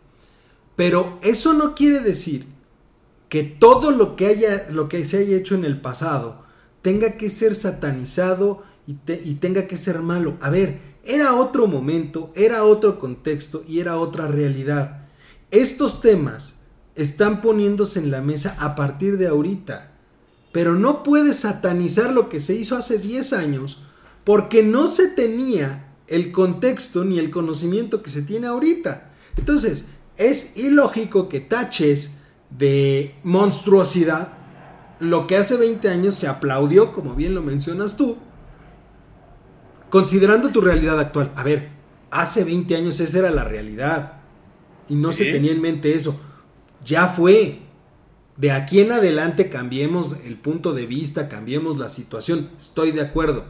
Pero 0.77 1.19
eso 1.23 1.53
no 1.53 1.75
quiere 1.75 1.99
decir 1.99 2.47
que 3.29 3.43
todo 3.43 3.91
lo 3.91 4.15
que, 4.15 4.27
haya, 4.27 4.71
lo 4.71 4.89
que 4.89 5.05
se 5.05 5.19
haya 5.19 5.37
hecho 5.37 5.57
en 5.57 5.65
el 5.65 5.81
pasado 5.81 6.45
tenga 6.81 7.17
que 7.17 7.29
ser 7.29 7.57
satanizado 7.57 8.63
y, 8.87 8.99
y 9.25 9.35
tenga 9.35 9.67
que 9.67 9.77
ser 9.77 10.01
malo. 10.01 10.37
A 10.41 10.51
ver, 10.51 10.94
era 11.07 11.35
otro 11.35 11.67
momento, 11.67 12.33
era 12.35 12.65
otro 12.65 12.99
contexto 12.99 13.63
y 13.67 13.81
era 13.81 13.99
otra 13.99 14.29
realidad. 14.29 15.07
Estos 15.51 16.01
temas 16.01 16.61
están 16.95 17.41
poniéndose 17.41 17.99
en 17.99 18.11
la 18.11 18.23
mesa 18.23 18.57
a 18.59 18.75
partir 18.75 19.19
de 19.19 19.29
ahorita. 19.29 19.93
Pero 20.53 20.75
no 20.75 21.03
puedes 21.03 21.37
satanizar 21.41 22.13
lo 22.13 22.29
que 22.29 22.41
se 22.41 22.55
hizo 22.55 22.77
hace 22.77 22.99
10 22.99 23.33
años 23.33 23.83
porque 24.25 24.63
no 24.63 24.87
se 24.87 25.09
tenía 25.09 25.93
el 26.07 26.33
contexto 26.33 27.05
ni 27.05 27.19
el 27.19 27.31
conocimiento 27.31 28.03
que 28.03 28.11
se 28.11 28.23
tiene 28.23 28.47
ahorita. 28.47 29.11
Entonces, 29.37 29.87
es 30.17 30.57
ilógico 30.57 31.29
que 31.29 31.41
taches 31.41 32.19
de 32.51 33.17
monstruosidad 33.25 34.39
lo 35.01 35.27
que 35.27 35.37
hace 35.37 35.57
20 35.57 35.89
años 35.89 36.15
se 36.15 36.29
aplaudió, 36.29 36.93
como 36.93 37.15
bien 37.15 37.35
lo 37.35 37.43
mencionas 37.43 37.97
tú, 37.97 38.17
considerando 39.95 40.51
tu 40.51 40.61
realidad 40.61 40.99
actual. 40.99 41.31
A 41.37 41.45
ver, 41.45 41.69
hace 42.11 42.43
20 42.43 42.75
años 42.75 42.99
esa 42.99 43.21
era 43.21 43.31
la 43.31 43.45
realidad 43.45 44.15
y 44.89 44.97
no 44.97 45.13
se 45.13 45.27
tenía 45.27 45.53
en 45.53 45.61
mente 45.61 45.95
eso. 45.95 46.19
Ya 46.85 47.07
fue. 47.07 47.61
De 48.37 48.51
aquí 48.51 48.81
en 48.81 48.91
adelante 48.91 49.51
cambiemos 49.51 50.17
el 50.25 50.37
punto 50.37 50.73
de 50.73 50.87
vista, 50.87 51.29
cambiemos 51.29 51.79
la 51.79 51.89
situación. 51.89 52.51
Estoy 52.59 52.91
de 52.91 53.03
acuerdo. 53.03 53.45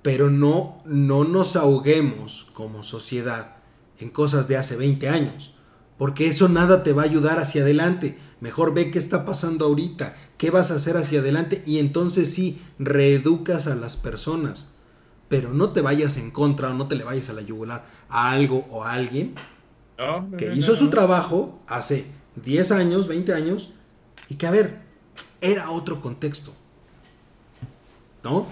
Pero 0.00 0.30
no, 0.30 0.78
no 0.86 1.24
nos 1.24 1.54
ahoguemos 1.54 2.46
como 2.54 2.82
sociedad 2.82 3.56
en 3.98 4.08
cosas 4.08 4.48
de 4.48 4.56
hace 4.56 4.74
20 4.76 5.10
años. 5.10 5.52
Porque 5.98 6.28
eso 6.28 6.48
nada 6.48 6.82
te 6.82 6.94
va 6.94 7.02
a 7.02 7.04
ayudar 7.04 7.40
hacia 7.40 7.60
adelante. 7.60 8.16
Mejor 8.40 8.72
ve 8.72 8.90
qué 8.90 8.98
está 8.98 9.26
pasando 9.26 9.66
ahorita, 9.66 10.16
qué 10.38 10.50
vas 10.50 10.70
a 10.70 10.76
hacer 10.76 10.96
hacia 10.96 11.20
adelante 11.20 11.62
y 11.66 11.78
entonces 11.78 12.32
sí, 12.32 12.58
reeducas 12.78 13.66
a 13.66 13.74
las 13.74 13.98
personas. 13.98 14.72
Pero 15.28 15.52
no 15.52 15.72
te 15.72 15.80
vayas 15.80 16.16
en 16.16 16.30
contra 16.30 16.70
o 16.70 16.74
no 16.74 16.86
te 16.86 16.94
le 16.94 17.04
vayas 17.04 17.30
a 17.30 17.32
la 17.32 17.42
yugular 17.42 17.86
a 18.08 18.30
algo 18.30 18.66
o 18.70 18.84
a 18.84 18.92
alguien 18.92 19.34
que 20.38 20.54
hizo 20.54 20.76
su 20.76 20.90
trabajo 20.90 21.58
hace 21.66 22.06
10 22.36 22.72
años, 22.72 23.08
20 23.08 23.32
años 23.32 23.70
y 24.28 24.34
que 24.34 24.46
a 24.46 24.50
ver, 24.50 24.80
era 25.40 25.70
otro 25.70 26.00
contexto. 26.00 26.52
¿No? 28.22 28.46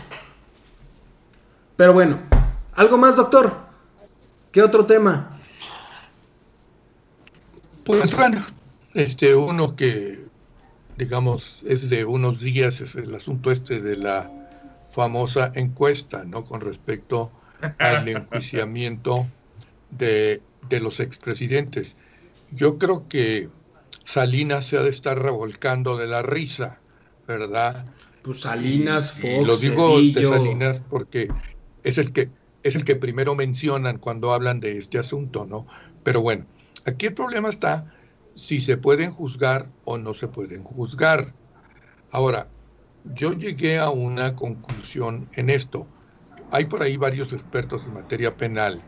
Pero 1.77 1.93
bueno, 1.93 2.21
¿algo 2.75 2.97
más, 2.97 3.17
doctor? 3.17 3.53
¿Qué 4.53 4.63
otro 4.63 4.87
tema? 4.87 5.31
Pues 7.85 8.15
bueno, 8.15 8.45
este 8.95 9.35
uno 9.35 9.75
que 9.75 10.25
digamos 10.97 11.59
es 11.67 11.91
de 11.91 12.05
unos 12.05 12.41
días 12.41 12.81
es 12.81 12.95
el 12.95 13.15
asunto 13.15 13.51
este 13.51 13.81
de 13.81 13.97
la 13.97 14.31
famosa 14.95 15.53
encuesta, 15.55 16.25
¿no? 16.25 16.45
Con 16.45 16.61
respecto 16.61 17.31
al 17.79 18.09
enjuiciamiento 18.09 19.27
de, 19.91 20.41
de 20.69 20.81
los 20.81 21.01
expresidentes. 21.01 21.97
Yo 22.51 22.79
creo 22.79 23.09
que 23.09 23.49
Salinas 24.05 24.67
se 24.67 24.79
ha 24.79 24.83
de 24.83 24.91
estar 24.91 25.19
revolcando 25.19 25.97
de 25.97 26.07
la 26.07 26.23
risa, 26.23 26.79
¿verdad? 27.27 27.85
Pues 28.23 28.41
Salinas, 28.41 29.13
Fox, 29.13 29.47
lo 29.47 29.57
digo 29.57 30.01
de 30.01 30.27
Salinas 30.27 30.81
porque 30.89 31.29
es 31.83 31.99
el 31.99 32.13
que 32.13 32.29
es 32.63 32.77
el 32.77 32.85
que 32.87 32.97
primero 32.97 33.35
mencionan 33.35 33.99
cuando 33.99 34.33
hablan 34.33 34.61
de 34.61 34.79
este 34.79 34.99
asunto, 34.99 35.45
¿no? 35.45 35.67
Pero 36.03 36.23
bueno, 36.23 36.47
Aquí 36.85 37.07
el 37.07 37.15
problema 37.15 37.49
está 37.49 37.87
si 38.35 38.61
se 38.61 38.77
pueden 38.77 39.11
juzgar 39.11 39.67
o 39.85 39.97
no 39.97 40.13
se 40.13 40.29
pueden 40.29 40.63
juzgar. 40.63 41.33
Ahora, 42.11 42.47
yo 43.05 43.33
llegué 43.33 43.79
a 43.79 43.91
una 43.91 44.35
conclusión 44.35 45.29
en 45.35 45.51
esto. 45.51 45.87
Hay 46.51 46.65
por 46.67 46.83
ahí 46.83 46.97
varios 46.97 47.33
expertos 47.33 47.87
en 47.87 47.95
materia 47.95 48.37
penal 48.37 48.83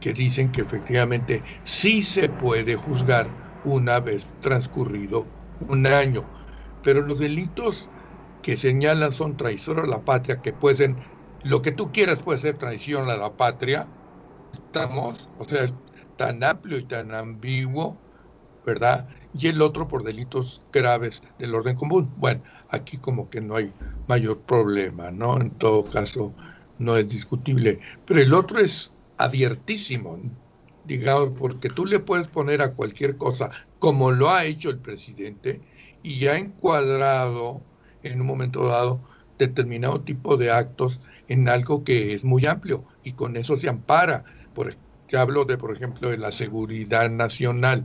que 0.00 0.12
dicen 0.12 0.50
que 0.52 0.62
efectivamente 0.62 1.44
sí 1.64 2.02
se 2.02 2.28
puede 2.28 2.76
juzgar 2.76 3.28
una 3.62 4.00
vez 4.00 4.26
transcurrido 4.40 5.26
un 5.60 5.86
año, 5.86 6.24
pero 6.82 7.02
los 7.02 7.18
delitos 7.18 7.90
que 8.42 8.56
señalan 8.56 9.12
son 9.12 9.36
traición 9.36 9.80
a 9.80 9.86
la 9.86 10.04
patria, 10.04 10.40
que 10.40 10.52
pueden, 10.52 11.04
lo 11.42 11.60
que 11.60 11.72
tú 11.72 11.92
quieras 11.92 12.22
puede 12.22 12.38
ser 12.38 12.56
traición 12.56 13.10
a 13.10 13.16
la 13.16 13.36
patria, 13.36 13.88
estamos, 14.52 15.28
o 15.36 15.44
sea, 15.44 15.66
tan 16.16 16.42
amplio 16.44 16.78
y 16.78 16.86
tan 16.86 17.14
ambiguo, 17.14 17.98
¿verdad? 18.64 19.08
Y 19.32 19.48
el 19.48 19.60
otro 19.60 19.88
por 19.88 20.04
delitos 20.04 20.62
graves 20.72 21.22
del 21.38 21.54
orden 21.54 21.76
común. 21.76 22.12
Bueno, 22.16 22.42
aquí 22.70 22.98
como 22.98 23.30
que 23.30 23.40
no 23.40 23.56
hay 23.56 23.72
mayor 24.06 24.40
problema, 24.40 25.10
¿no? 25.10 25.40
En 25.40 25.50
todo 25.50 25.84
caso, 25.84 26.32
no 26.78 26.96
es 26.96 27.08
discutible. 27.08 27.80
Pero 28.06 28.20
el 28.20 28.34
otro 28.34 28.60
es 28.60 28.90
abiertísimo, 29.16 30.18
digamos, 30.84 31.30
porque 31.38 31.68
tú 31.68 31.86
le 31.86 31.98
puedes 31.98 32.28
poner 32.28 32.62
a 32.62 32.72
cualquier 32.72 33.16
cosa, 33.16 33.50
como 33.78 34.10
lo 34.10 34.30
ha 34.30 34.44
hecho 34.44 34.70
el 34.70 34.78
presidente, 34.78 35.60
y 36.02 36.26
ha 36.26 36.38
encuadrado 36.38 37.60
en 38.02 38.20
un 38.20 38.26
momento 38.26 38.68
dado 38.68 39.00
determinado 39.38 40.00
tipo 40.00 40.36
de 40.36 40.50
actos 40.50 41.00
en 41.28 41.48
algo 41.48 41.84
que 41.84 42.14
es 42.14 42.24
muy 42.24 42.46
amplio, 42.46 42.84
y 43.04 43.12
con 43.12 43.36
eso 43.36 43.56
se 43.56 43.68
ampara. 43.68 44.24
Por 44.54 44.74
que 45.08 45.16
hablo 45.16 45.44
de, 45.44 45.58
por 45.58 45.74
ejemplo, 45.74 46.10
de 46.10 46.18
la 46.18 46.30
seguridad 46.30 47.10
nacional. 47.10 47.84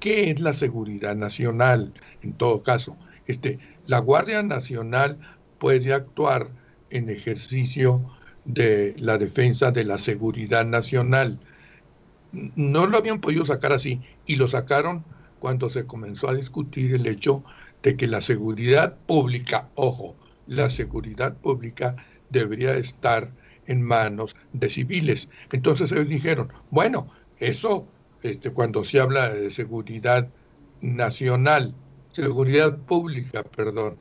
¿Qué 0.00 0.30
es 0.30 0.40
la 0.40 0.52
seguridad 0.52 1.14
nacional? 1.14 1.92
En 2.22 2.32
todo 2.32 2.62
caso, 2.62 2.96
este, 3.26 3.58
la 3.88 3.98
Guardia 4.00 4.42
Nacional 4.42 5.18
puede 5.58 5.94
actuar 5.94 6.50
en 6.90 7.08
ejercicio 7.08 8.02
de 8.44 8.94
la 8.98 9.16
defensa 9.16 9.72
de 9.72 9.84
la 9.84 9.96
seguridad 9.96 10.66
nacional. 10.66 11.40
No 12.54 12.86
lo 12.86 12.98
habían 12.98 13.20
podido 13.20 13.46
sacar 13.46 13.72
así 13.72 14.02
y 14.26 14.36
lo 14.36 14.46
sacaron 14.46 15.04
cuando 15.38 15.70
se 15.70 15.86
comenzó 15.86 16.28
a 16.28 16.34
discutir 16.34 16.94
el 16.94 17.06
hecho 17.06 17.42
de 17.82 17.96
que 17.96 18.08
la 18.08 18.20
seguridad 18.20 18.94
pública, 19.06 19.68
ojo, 19.74 20.14
la 20.46 20.68
seguridad 20.68 21.34
pública 21.34 21.96
debería 22.28 22.76
estar 22.76 23.30
en 23.66 23.80
manos 23.80 24.36
de 24.52 24.68
civiles. 24.68 25.30
Entonces 25.50 25.92
ellos 25.92 26.08
dijeron, 26.08 26.52
bueno, 26.70 27.08
eso 27.38 27.88
este, 28.22 28.50
cuando 28.50 28.84
se 28.84 29.00
habla 29.00 29.30
de 29.30 29.50
seguridad 29.50 30.28
nacional, 30.82 31.74
seguridad 32.12 32.76
pública, 32.78 33.42
perdón, 33.42 33.96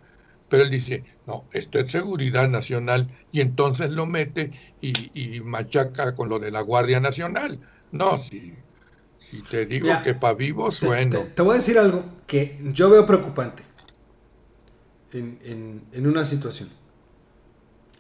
pero 0.50 0.64
él 0.64 0.70
dice, 0.70 1.04
no, 1.26 1.46
esto 1.52 1.80
es 1.80 1.92
seguridad 1.92 2.48
nacional 2.48 3.10
y 3.32 3.42
entonces 3.42 3.92
lo 3.92 4.06
mete 4.06 4.52
y, 4.82 5.40
machaca 5.42 6.16
con 6.16 6.30
lo 6.30 6.40
de 6.40 6.52
la 6.52 6.62
Guardia 6.62 7.00
Nacional. 7.00 7.60
No, 7.92 8.18
si, 8.18 8.54
si 9.20 9.42
te 9.42 9.66
digo 9.66 9.90
que 10.04 10.14
para 10.14 10.34
vivos, 10.34 10.82
bueno. 10.82 11.26
Te, 11.36 11.42
voy 11.42 11.54
a 11.54 11.56
decir 11.56 11.78
algo 11.78 12.06
que 12.28 12.58
yo 12.74 12.90
veo 12.90 13.06
preocupante 13.06 13.64
en, 15.12 15.82
en 15.92 16.08
una 16.08 16.24
situación. 16.24 16.70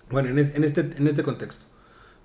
Bueno, 0.10 0.30
en, 0.30 0.40
este, 0.64 0.82
en 0.82 1.08
este 1.08 1.24
contexto. 1.24 1.66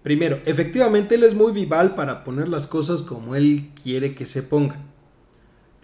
Primero, 0.03 0.41
efectivamente 0.45 1.15
él 1.15 1.25
es 1.25 1.35
muy 1.35 1.53
vival 1.53 1.95
para 1.95 2.25
poner 2.25 2.49
las 2.49 2.67
cosas 2.67 3.03
como 3.03 3.35
él 3.35 3.71
quiere 3.83 4.15
que 4.15 4.27
se 4.27 4.43
pongan. 4.43 4.92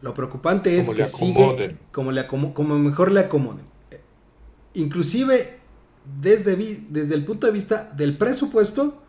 Lo 0.01 0.15
preocupante 0.15 0.79
es 0.79 0.89
que 0.91 1.05
sigue 1.05 1.77
como, 1.91 2.13
le 2.13 2.27
como 2.27 2.79
mejor 2.79 3.11
le 3.11 3.21
acomoden. 3.21 3.65
Inclusive 4.75 5.59
desde, 6.21 6.57
desde 6.89 7.15
el 7.15 7.25
punto 7.25 7.47
de 7.47 7.53
vista 7.53 7.93
del 7.97 8.17
presupuesto 8.17 9.03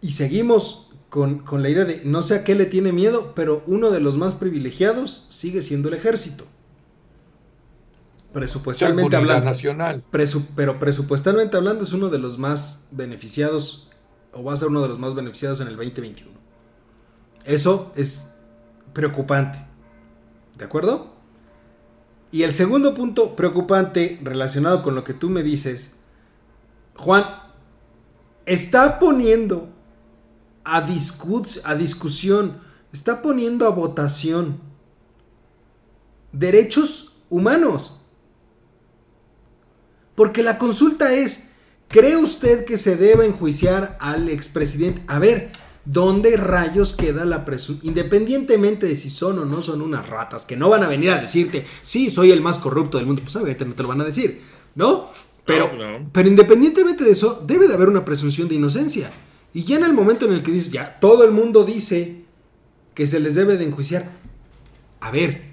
y 0.00 0.12
seguimos 0.12 0.90
con, 1.08 1.40
con 1.40 1.62
la 1.62 1.70
idea 1.70 1.84
de 1.84 2.02
no 2.04 2.22
sé 2.22 2.36
a 2.36 2.44
qué 2.44 2.54
le 2.54 2.66
tiene 2.66 2.92
miedo, 2.92 3.32
pero 3.34 3.62
uno 3.66 3.90
de 3.90 4.00
los 4.00 4.16
más 4.16 4.34
privilegiados 4.34 5.26
sigue 5.30 5.62
siendo 5.62 5.88
el 5.88 5.94
ejército 5.94 6.46
presupuestalmente 8.32 9.16
hablando. 9.16 9.44
Nacional. 9.44 10.04
pero 10.54 10.78
presupuestalmente 10.78 11.56
hablando 11.56 11.84
es 11.84 11.92
uno 11.92 12.08
de 12.08 12.18
los 12.18 12.38
más 12.38 12.86
beneficiados 12.90 13.88
o 14.32 14.44
va 14.44 14.52
a 14.52 14.56
ser 14.56 14.68
uno 14.68 14.82
de 14.82 14.88
los 14.88 14.98
más 14.98 15.14
beneficiados 15.14 15.60
en 15.60 15.68
el 15.68 15.76
2021. 15.76 16.30
Eso 17.44 17.92
es 17.96 18.34
preocupante. 18.92 19.58
¿De 20.56 20.64
acuerdo? 20.64 21.14
Y 22.32 22.42
el 22.42 22.52
segundo 22.52 22.94
punto 22.94 23.34
preocupante 23.34 24.18
relacionado 24.22 24.82
con 24.82 24.94
lo 24.94 25.04
que 25.04 25.14
tú 25.14 25.28
me 25.28 25.42
dices, 25.42 25.96
Juan, 26.96 27.24
está 28.46 28.98
poniendo 28.98 29.68
a, 30.64 30.82
discusión, 30.82 32.60
está 32.92 33.22
poniendo 33.22 33.66
a 33.66 33.70
votación 33.70 34.60
derechos 36.32 37.16
humanos. 37.28 38.00
Porque 40.14 40.42
la 40.42 40.58
consulta 40.58 41.12
es, 41.12 41.52
¿cree 41.88 42.16
usted 42.16 42.64
que 42.64 42.76
se 42.76 42.96
debe 42.96 43.26
enjuiciar 43.26 43.96
al 44.00 44.28
expresidente? 44.28 45.02
A 45.08 45.18
ver, 45.18 45.50
¿dónde 45.84 46.36
rayos 46.36 46.92
queda 46.92 47.24
la 47.24 47.44
presunción? 47.44 47.88
Independientemente 47.88 48.86
de 48.86 48.96
si 48.96 49.10
son 49.10 49.38
o 49.38 49.44
no 49.44 49.62
son 49.62 49.82
unas 49.82 50.08
ratas, 50.08 50.46
que 50.46 50.56
no 50.56 50.68
van 50.68 50.82
a 50.82 50.88
venir 50.88 51.10
a 51.10 51.18
decirte, 51.18 51.64
sí, 51.82 52.10
soy 52.10 52.30
el 52.30 52.40
más 52.40 52.58
corrupto 52.58 52.98
del 52.98 53.06
mundo, 53.06 53.22
pues 53.22 53.36
obviamente 53.36 53.64
no 53.64 53.74
te 53.74 53.82
lo 53.82 53.88
van 53.88 54.00
a 54.00 54.04
decir, 54.04 54.40
¿no? 54.74 55.10
Pero, 55.44 55.70
pero 56.12 56.28
independientemente 56.28 57.04
de 57.04 57.10
eso, 57.10 57.42
debe 57.46 57.66
de 57.66 57.74
haber 57.74 57.88
una 57.88 58.04
presunción 58.04 58.48
de 58.48 58.54
inocencia. 58.54 59.10
Y 59.52 59.64
ya 59.64 59.76
en 59.76 59.84
el 59.84 59.92
momento 59.92 60.26
en 60.26 60.32
el 60.32 60.42
que 60.42 60.52
dices, 60.52 60.70
ya 60.70 61.00
todo 61.00 61.24
el 61.24 61.32
mundo 61.32 61.64
dice 61.64 62.24
que 62.94 63.06
se 63.06 63.18
les 63.18 63.34
debe 63.34 63.56
de 63.56 63.64
enjuiciar, 63.64 64.10
a 65.00 65.10
ver, 65.10 65.50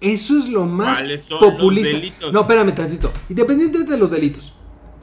eso 0.00 0.38
es 0.38 0.48
lo 0.48 0.64
más 0.64 1.02
populista. 1.38 2.30
No, 2.32 2.40
espérame 2.40 2.74
tantito. 2.74 3.12
Independientemente 3.28 3.92
de 3.92 3.98
los 3.98 4.10
delitos. 4.10 4.54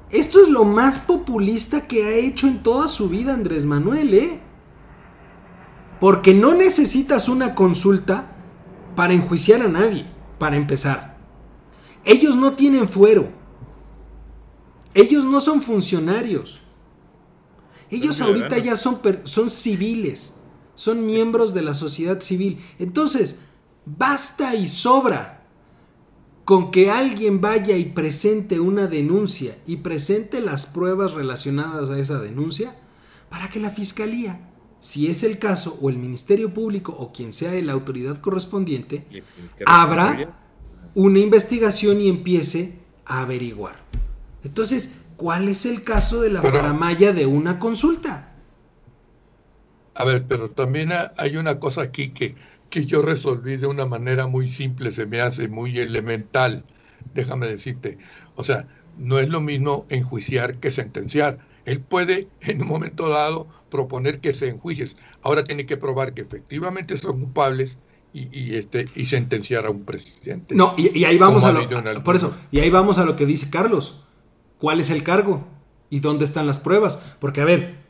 Esto 0.09 0.41
es 0.41 0.47
lo 0.47 0.63
más 0.63 0.99
populista 0.99 1.87
que 1.87 2.05
ha 2.05 2.13
hecho 2.13 2.47
en 2.47 2.63
toda 2.63 2.87
su 2.87 3.09
vida 3.09 3.33
Andrés 3.33 3.65
Manuel, 3.65 4.13
¿eh? 4.13 4.41
Porque 5.99 6.33
no 6.33 6.53
necesitas 6.53 7.27
una 7.27 7.55
consulta 7.55 8.35
para 8.95 9.13
enjuiciar 9.13 9.61
a 9.61 9.67
nadie, 9.67 10.05
para 10.39 10.55
empezar. 10.55 11.17
Ellos 12.05 12.35
no 12.37 12.53
tienen 12.53 12.87
fuero. 12.87 13.29
Ellos 14.93 15.25
no 15.25 15.41
son 15.41 15.61
funcionarios. 15.61 16.61
Ellos 17.89 18.21
ahorita 18.21 18.57
ya 18.59 18.75
son, 18.75 18.99
son 19.23 19.49
civiles, 19.49 20.35
son 20.75 21.05
miembros 21.05 21.53
de 21.53 21.61
la 21.61 21.73
sociedad 21.73 22.21
civil. 22.21 22.59
Entonces, 22.79 23.39
basta 23.85 24.55
y 24.55 24.67
sobra 24.67 25.36
con 26.47 26.71
que 26.71 26.89
alguien 26.89 27.41
vaya 27.41 27.75
y 27.75 27.83
presente 27.83 28.61
una 28.61 28.87
denuncia 28.87 29.57
y 29.65 29.75
presente 29.75 30.39
las 30.39 30.65
pruebas 30.65 31.11
relacionadas 31.11 31.89
a 31.89 31.99
esa 31.99 32.19
denuncia 32.19 32.73
para 33.29 33.49
que 33.49 33.59
la 33.59 33.69
fiscalía, 33.69 34.49
si 34.79 35.07
es 35.07 35.23
el 35.23 35.39
caso, 35.39 35.77
o 35.81 35.89
el 35.89 35.97
Ministerio 35.97 36.53
Público 36.53 36.95
o 36.97 37.11
quien 37.11 37.33
sea 37.33 37.51
la 37.61 37.73
autoridad 37.73 38.19
correspondiente, 38.19 39.05
abra 39.65 40.39
una 40.95 41.19
investigación 41.19 41.99
y 41.99 42.07
empiece 42.07 42.79
a 43.05 43.23
averiguar. 43.23 43.81
Entonces, 44.45 45.01
¿cuál 45.17 45.49
es 45.49 45.65
el 45.65 45.83
caso 45.83 46.21
de 46.21 46.29
la 46.29 46.41
paramaya 46.41 47.11
de 47.11 47.25
una 47.25 47.59
consulta? 47.59 48.35
A 49.95 50.05
ver, 50.05 50.23
pero 50.25 50.49
también 50.49 50.93
hay 51.17 51.35
una 51.35 51.59
cosa 51.59 51.81
aquí 51.81 52.11
que 52.11 52.35
que 52.77 52.85
yo 52.85 53.01
resolví 53.01 53.57
de 53.57 53.65
una 53.65 53.87
manera 53.87 54.27
muy 54.27 54.47
simple, 54.47 54.91
se 54.91 55.07
me 55.07 55.19
hace 55.19 55.47
muy 55.47 55.79
elemental, 55.79 56.63
déjame 57.15 57.47
decirte. 57.47 57.97
O 58.35 58.43
sea, 58.43 58.67
no 58.99 59.17
es 59.17 59.29
lo 59.29 59.41
mismo 59.41 59.87
enjuiciar 59.89 60.57
que 60.57 60.69
sentenciar. 60.69 61.39
Él 61.65 61.79
puede 61.79 62.27
en 62.41 62.61
un 62.61 62.67
momento 62.67 63.09
dado 63.09 63.47
proponer 63.71 64.19
que 64.19 64.35
se 64.35 64.49
enjuicies. 64.49 64.95
Ahora 65.23 65.43
tiene 65.43 65.65
que 65.65 65.75
probar 65.75 66.13
que 66.13 66.21
efectivamente 66.21 66.97
son 66.97 67.19
culpables 67.19 67.79
y, 68.13 68.55
este, 68.55 68.87
y 68.93 69.05
sentenciar 69.05 69.65
a 69.65 69.71
un 69.71 69.83
presidente. 69.83 70.53
No, 70.53 70.75
y, 70.77 71.03
ahí 71.03 71.17
vamos 71.17 71.43
a 71.45 71.51
lo, 71.51 72.03
por 72.03 72.15
eso, 72.15 72.31
y 72.51 72.59
ahí 72.59 72.69
vamos 72.69 72.99
a 72.99 73.05
lo 73.05 73.15
que 73.15 73.25
dice 73.25 73.49
Carlos. 73.49 74.03
¿Cuál 74.59 74.79
es 74.79 74.91
el 74.91 75.01
cargo? 75.01 75.47
¿Y 75.89 75.99
dónde 75.99 76.25
están 76.25 76.45
las 76.45 76.59
pruebas? 76.59 77.01
Porque, 77.19 77.41
a 77.41 77.45
ver, 77.45 77.86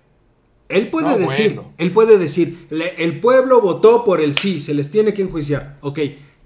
él 0.69 0.89
puede 0.89 1.17
decir, 1.17 1.61
él 1.77 1.91
puede 1.91 2.17
decir, 2.17 2.67
el 2.97 3.19
pueblo 3.19 3.61
votó 3.61 4.03
por 4.03 4.19
el 4.19 4.37
sí, 4.37 4.59
se 4.59 4.73
les 4.73 4.91
tiene 4.91 5.13
que 5.13 5.21
enjuiciar. 5.21 5.77
Ok, 5.81 5.99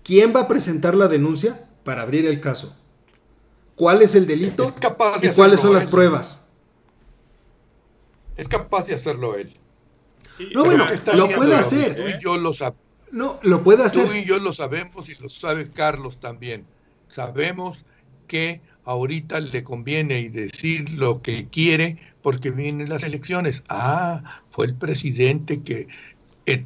¿quién 0.04 0.34
va 0.36 0.42
a 0.42 0.48
presentar 0.48 0.96
la 0.96 1.08
denuncia 1.08 1.68
para 1.84 2.04
abrir 2.04 2.26
el 2.26 2.40
caso? 2.40 2.76
¿Cuál 3.76 4.02
es 4.04 4.14
el 4.14 4.28
delito? 4.28 4.72
¿Y 5.24 5.30
cuáles 5.30 5.60
son 5.60 5.74
las 5.74 5.88
pruebas? 5.88 6.46
Es 8.38 8.48
capaz 8.48 8.86
de 8.86 8.94
hacerlo 8.94 9.36
él. 9.36 9.52
No, 10.54 10.66
bueno, 10.66 10.86
lo 11.14 11.30
puede 11.30 11.56
hacer. 11.56 11.96
Tú 11.96 12.04
y 12.08 12.22
yo 12.22 12.38
lo 12.38 12.54
sabemos. 12.54 12.82
No, 13.12 13.40
lo 13.42 13.64
puede 13.64 13.84
hacer. 13.84 14.08
Tú 14.08 14.14
y 14.14 14.24
yo 14.24 14.40
lo 14.40 14.54
sabemos 14.54 15.10
y 15.10 15.16
lo 15.16 15.30
sabe 15.30 15.70
Carlos 15.70 16.20
también. 16.20 16.66
Sabemos 17.10 17.86
que 18.28 18.62
ahorita 18.86 19.40
le 19.40 19.64
conviene 19.64 20.20
y 20.22 20.30
decir 20.30 20.92
lo 20.92 21.22
que 21.22 21.48
quiere 21.50 21.98
porque 22.22 22.52
vienen 22.52 22.90
las 22.90 23.04
elecciones. 23.04 23.64
Ah, 23.70 24.40
fue 24.50 24.66
el 24.68 24.76
presidente 24.76 25.64
que 25.64 25.88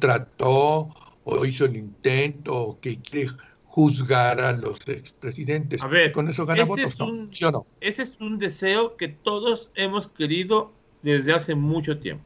trató 0.00 0.90
o 1.24 1.44
hizo 1.44 1.64
el 1.64 1.76
intento 1.76 2.54
o 2.54 2.80
que 2.80 2.98
quiere 3.00 3.30
juzgar 3.64 4.40
a 4.40 4.52
los 4.52 4.88
expresidentes. 4.88 5.82
A 5.82 5.86
ver, 5.86 6.12
con 6.12 6.28
eso 6.28 6.46
gana 6.46 6.64
votos, 6.64 6.98
no? 6.98 7.66
Ese 7.80 8.02
es 8.02 8.18
un 8.20 8.38
deseo 8.38 8.96
que 8.96 9.08
todos 9.08 9.70
hemos 9.74 10.08
querido 10.08 10.72
desde 11.02 11.32
hace 11.34 11.54
mucho 11.54 11.98
tiempo. 11.98 12.24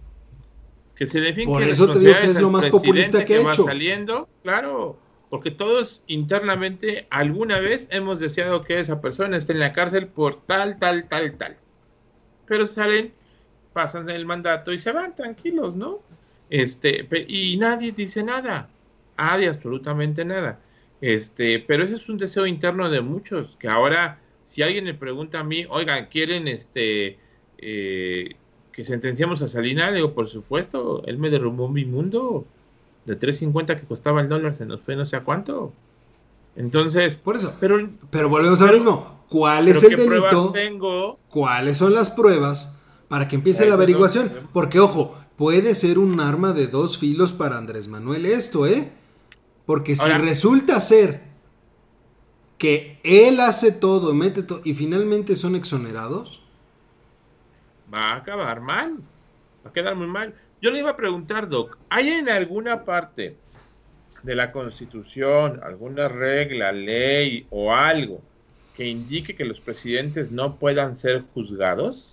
Que 0.94 1.06
se 1.06 1.20
define 1.20 1.50
Por 1.50 1.62
eso 1.62 1.90
te 1.90 1.98
digo 1.98 2.12
que 2.20 2.26
es 2.26 2.40
lo 2.40 2.50
más 2.50 2.66
populista 2.66 3.24
que, 3.24 3.36
ha 3.36 3.40
hecho. 3.40 3.64
saliendo, 3.64 4.28
claro, 4.42 4.98
porque 5.28 5.50
todos 5.50 6.02
internamente 6.06 7.06
alguna 7.10 7.58
vez 7.58 7.88
hemos 7.90 8.20
deseado 8.20 8.62
que 8.62 8.78
esa 8.78 9.00
persona 9.00 9.36
esté 9.36 9.52
en 9.52 9.60
la 9.60 9.72
cárcel 9.72 10.08
por 10.08 10.42
tal, 10.42 10.78
tal, 10.78 11.08
tal, 11.08 11.36
tal. 11.36 11.56
Pero 12.46 12.66
salen 12.66 13.12
pasan 13.72 14.10
el 14.10 14.26
mandato 14.26 14.72
y 14.72 14.78
se 14.78 14.92
van 14.92 15.14
tranquilos, 15.14 15.76
¿no? 15.76 15.98
Este, 16.48 17.06
y 17.28 17.56
nadie 17.56 17.92
dice 17.92 18.22
nada, 18.22 18.68
nadie 19.16 19.48
absolutamente 19.48 20.24
nada. 20.24 20.58
Este, 21.00 21.60
pero 21.60 21.84
ese 21.84 21.94
es 21.94 22.08
un 22.08 22.18
deseo 22.18 22.46
interno 22.46 22.90
de 22.90 23.00
muchos, 23.00 23.56
que 23.58 23.68
ahora, 23.68 24.18
si 24.48 24.62
alguien 24.62 24.84
le 24.84 24.94
pregunta 24.94 25.40
a 25.40 25.44
mí, 25.44 25.64
oigan, 25.68 26.06
¿quieren 26.06 26.48
este 26.48 27.18
eh, 27.58 28.34
que 28.72 28.84
sentenciamos 28.84 29.42
a 29.42 29.48
Salinas? 29.48 29.94
digo, 29.94 30.12
por 30.12 30.28
supuesto, 30.28 31.02
él 31.06 31.18
me 31.18 31.30
derrumbó 31.30 31.68
mi 31.68 31.84
mundo. 31.84 32.44
De 33.06 33.18
3.50 33.18 33.80
que 33.80 33.86
costaba 33.86 34.20
el 34.20 34.28
dólar 34.28 34.54
se 34.58 34.66
nos 34.66 34.82
fue 34.82 34.94
no 34.94 35.06
sé 35.06 35.16
a 35.16 35.22
cuánto. 35.22 35.72
Entonces, 36.54 37.14
por 37.16 37.36
eso. 37.36 37.56
Pero, 37.58 37.88
pero 38.10 38.28
volvemos 38.28 38.60
al 38.60 38.74
mismo. 38.74 39.24
¿Cuál 39.30 39.68
es 39.68 39.82
el 39.82 39.96
delito? 39.96 40.50
Tengo? 40.52 41.18
¿Cuáles 41.28 41.78
son 41.78 41.94
las 41.94 42.10
pruebas? 42.10 42.79
Para 43.10 43.26
que 43.26 43.34
empiece 43.34 43.68
la 43.68 43.74
averiguación. 43.74 44.30
Porque, 44.52 44.78
ojo, 44.78 45.18
puede 45.36 45.74
ser 45.74 45.98
un 45.98 46.20
arma 46.20 46.52
de 46.52 46.68
dos 46.68 46.96
filos 46.96 47.32
para 47.32 47.58
Andrés 47.58 47.88
Manuel 47.88 48.24
esto, 48.24 48.68
¿eh? 48.68 48.92
Porque 49.66 49.96
si 49.96 50.08
resulta 50.08 50.78
ser 50.78 51.20
que 52.56 53.00
él 53.02 53.40
hace 53.40 53.72
todo, 53.72 54.14
mete 54.14 54.44
todo 54.44 54.60
y 54.64 54.74
finalmente 54.74 55.34
son 55.34 55.56
exonerados. 55.56 56.40
Va 57.92 58.12
a 58.12 58.16
acabar 58.18 58.60
mal. 58.60 58.98
Va 59.66 59.70
a 59.70 59.72
quedar 59.72 59.96
muy 59.96 60.06
mal. 60.06 60.32
Yo 60.62 60.70
le 60.70 60.78
iba 60.78 60.90
a 60.90 60.96
preguntar, 60.96 61.48
Doc, 61.48 61.78
¿hay 61.88 62.10
en 62.10 62.28
alguna 62.28 62.84
parte 62.84 63.36
de 64.22 64.34
la 64.36 64.52
Constitución 64.52 65.58
alguna 65.64 66.06
regla, 66.06 66.70
ley 66.70 67.44
o 67.50 67.74
algo 67.74 68.22
que 68.76 68.86
indique 68.86 69.34
que 69.34 69.44
los 69.44 69.58
presidentes 69.58 70.30
no 70.30 70.54
puedan 70.60 70.96
ser 70.96 71.24
juzgados? 71.34 72.09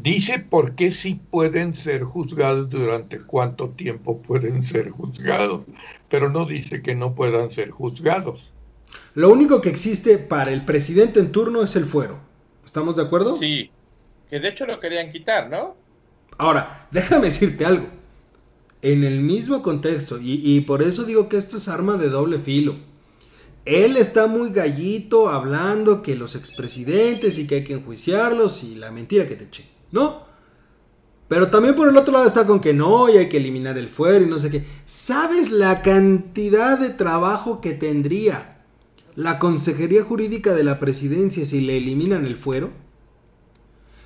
Dice 0.00 0.38
por 0.38 0.74
qué 0.74 0.90
sí 0.90 1.20
pueden 1.30 1.74
ser 1.74 2.02
juzgados, 2.02 2.70
durante 2.70 3.20
cuánto 3.20 3.68
tiempo 3.68 4.22
pueden 4.22 4.62
ser 4.62 4.88
juzgados, 4.90 5.66
pero 6.08 6.30
no 6.30 6.46
dice 6.46 6.82
que 6.82 6.94
no 6.94 7.14
puedan 7.14 7.50
ser 7.50 7.70
juzgados. 7.70 8.54
Lo 9.14 9.30
único 9.30 9.60
que 9.60 9.68
existe 9.68 10.16
para 10.16 10.50
el 10.50 10.64
presidente 10.64 11.20
en 11.20 11.30
turno 11.30 11.62
es 11.62 11.76
el 11.76 11.84
fuero. 11.84 12.20
¿Estamos 12.64 12.96
de 12.96 13.02
acuerdo? 13.02 13.36
Sí, 13.38 13.70
que 14.30 14.40
de 14.40 14.48
hecho 14.48 14.64
lo 14.64 14.80
querían 14.80 15.12
quitar, 15.12 15.50
¿no? 15.50 15.76
Ahora, 16.38 16.88
déjame 16.90 17.26
decirte 17.26 17.66
algo. 17.66 17.86
En 18.80 19.04
el 19.04 19.20
mismo 19.20 19.62
contexto, 19.62 20.18
y, 20.18 20.40
y 20.42 20.62
por 20.62 20.82
eso 20.82 21.04
digo 21.04 21.28
que 21.28 21.36
esto 21.36 21.58
es 21.58 21.68
arma 21.68 21.98
de 21.98 22.08
doble 22.08 22.38
filo. 22.38 22.76
Él 23.66 23.96
está 23.96 24.26
muy 24.26 24.50
gallito 24.50 25.28
hablando 25.28 26.02
que 26.02 26.16
los 26.16 26.34
expresidentes 26.34 27.38
y 27.38 27.46
que 27.46 27.56
hay 27.56 27.64
que 27.64 27.74
enjuiciarlos 27.74 28.64
y 28.64 28.74
la 28.74 28.90
mentira 28.90 29.28
que 29.28 29.36
te 29.36 29.44
eché. 29.44 29.71
¿No? 29.92 30.22
Pero 31.28 31.48
también 31.48 31.74
por 31.74 31.88
el 31.88 31.96
otro 31.96 32.12
lado 32.12 32.26
está 32.26 32.46
con 32.46 32.60
que 32.60 32.74
no, 32.74 33.08
y 33.08 33.16
hay 33.16 33.28
que 33.28 33.38
eliminar 33.38 33.78
el 33.78 33.88
fuero 33.88 34.24
y 34.24 34.28
no 34.28 34.38
sé 34.38 34.50
qué. 34.50 34.64
¿Sabes 34.84 35.50
la 35.50 35.80
cantidad 35.80 36.78
de 36.78 36.90
trabajo 36.90 37.60
que 37.60 37.72
tendría 37.72 38.64
la 39.14 39.38
Consejería 39.38 40.04
Jurídica 40.04 40.52
de 40.52 40.64
la 40.64 40.78
Presidencia 40.78 41.46
si 41.46 41.62
le 41.62 41.78
eliminan 41.78 42.26
el 42.26 42.36
fuero? 42.36 42.70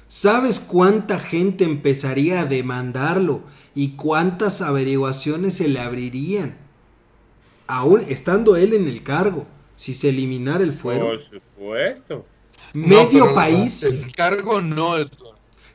¿Sabes 0.06 0.60
cuánta 0.60 1.18
gente 1.18 1.64
empezaría 1.64 2.42
a 2.42 2.44
demandarlo 2.44 3.42
y 3.74 3.96
cuántas 3.96 4.62
averiguaciones 4.62 5.54
se 5.54 5.66
le 5.66 5.80
abrirían? 5.80 6.56
Aún 7.66 8.02
estando 8.08 8.54
él 8.54 8.72
en 8.72 8.86
el 8.86 9.02
cargo, 9.02 9.48
si 9.74 9.94
se 9.94 10.10
eliminara 10.10 10.62
el 10.62 10.72
fuero. 10.72 11.06
Por 11.06 11.20
supuesto. 11.20 12.24
Medio 12.72 13.34
país. 13.34 13.82
El 13.82 14.12
cargo 14.12 14.60
no, 14.60 14.96
es 14.96 15.08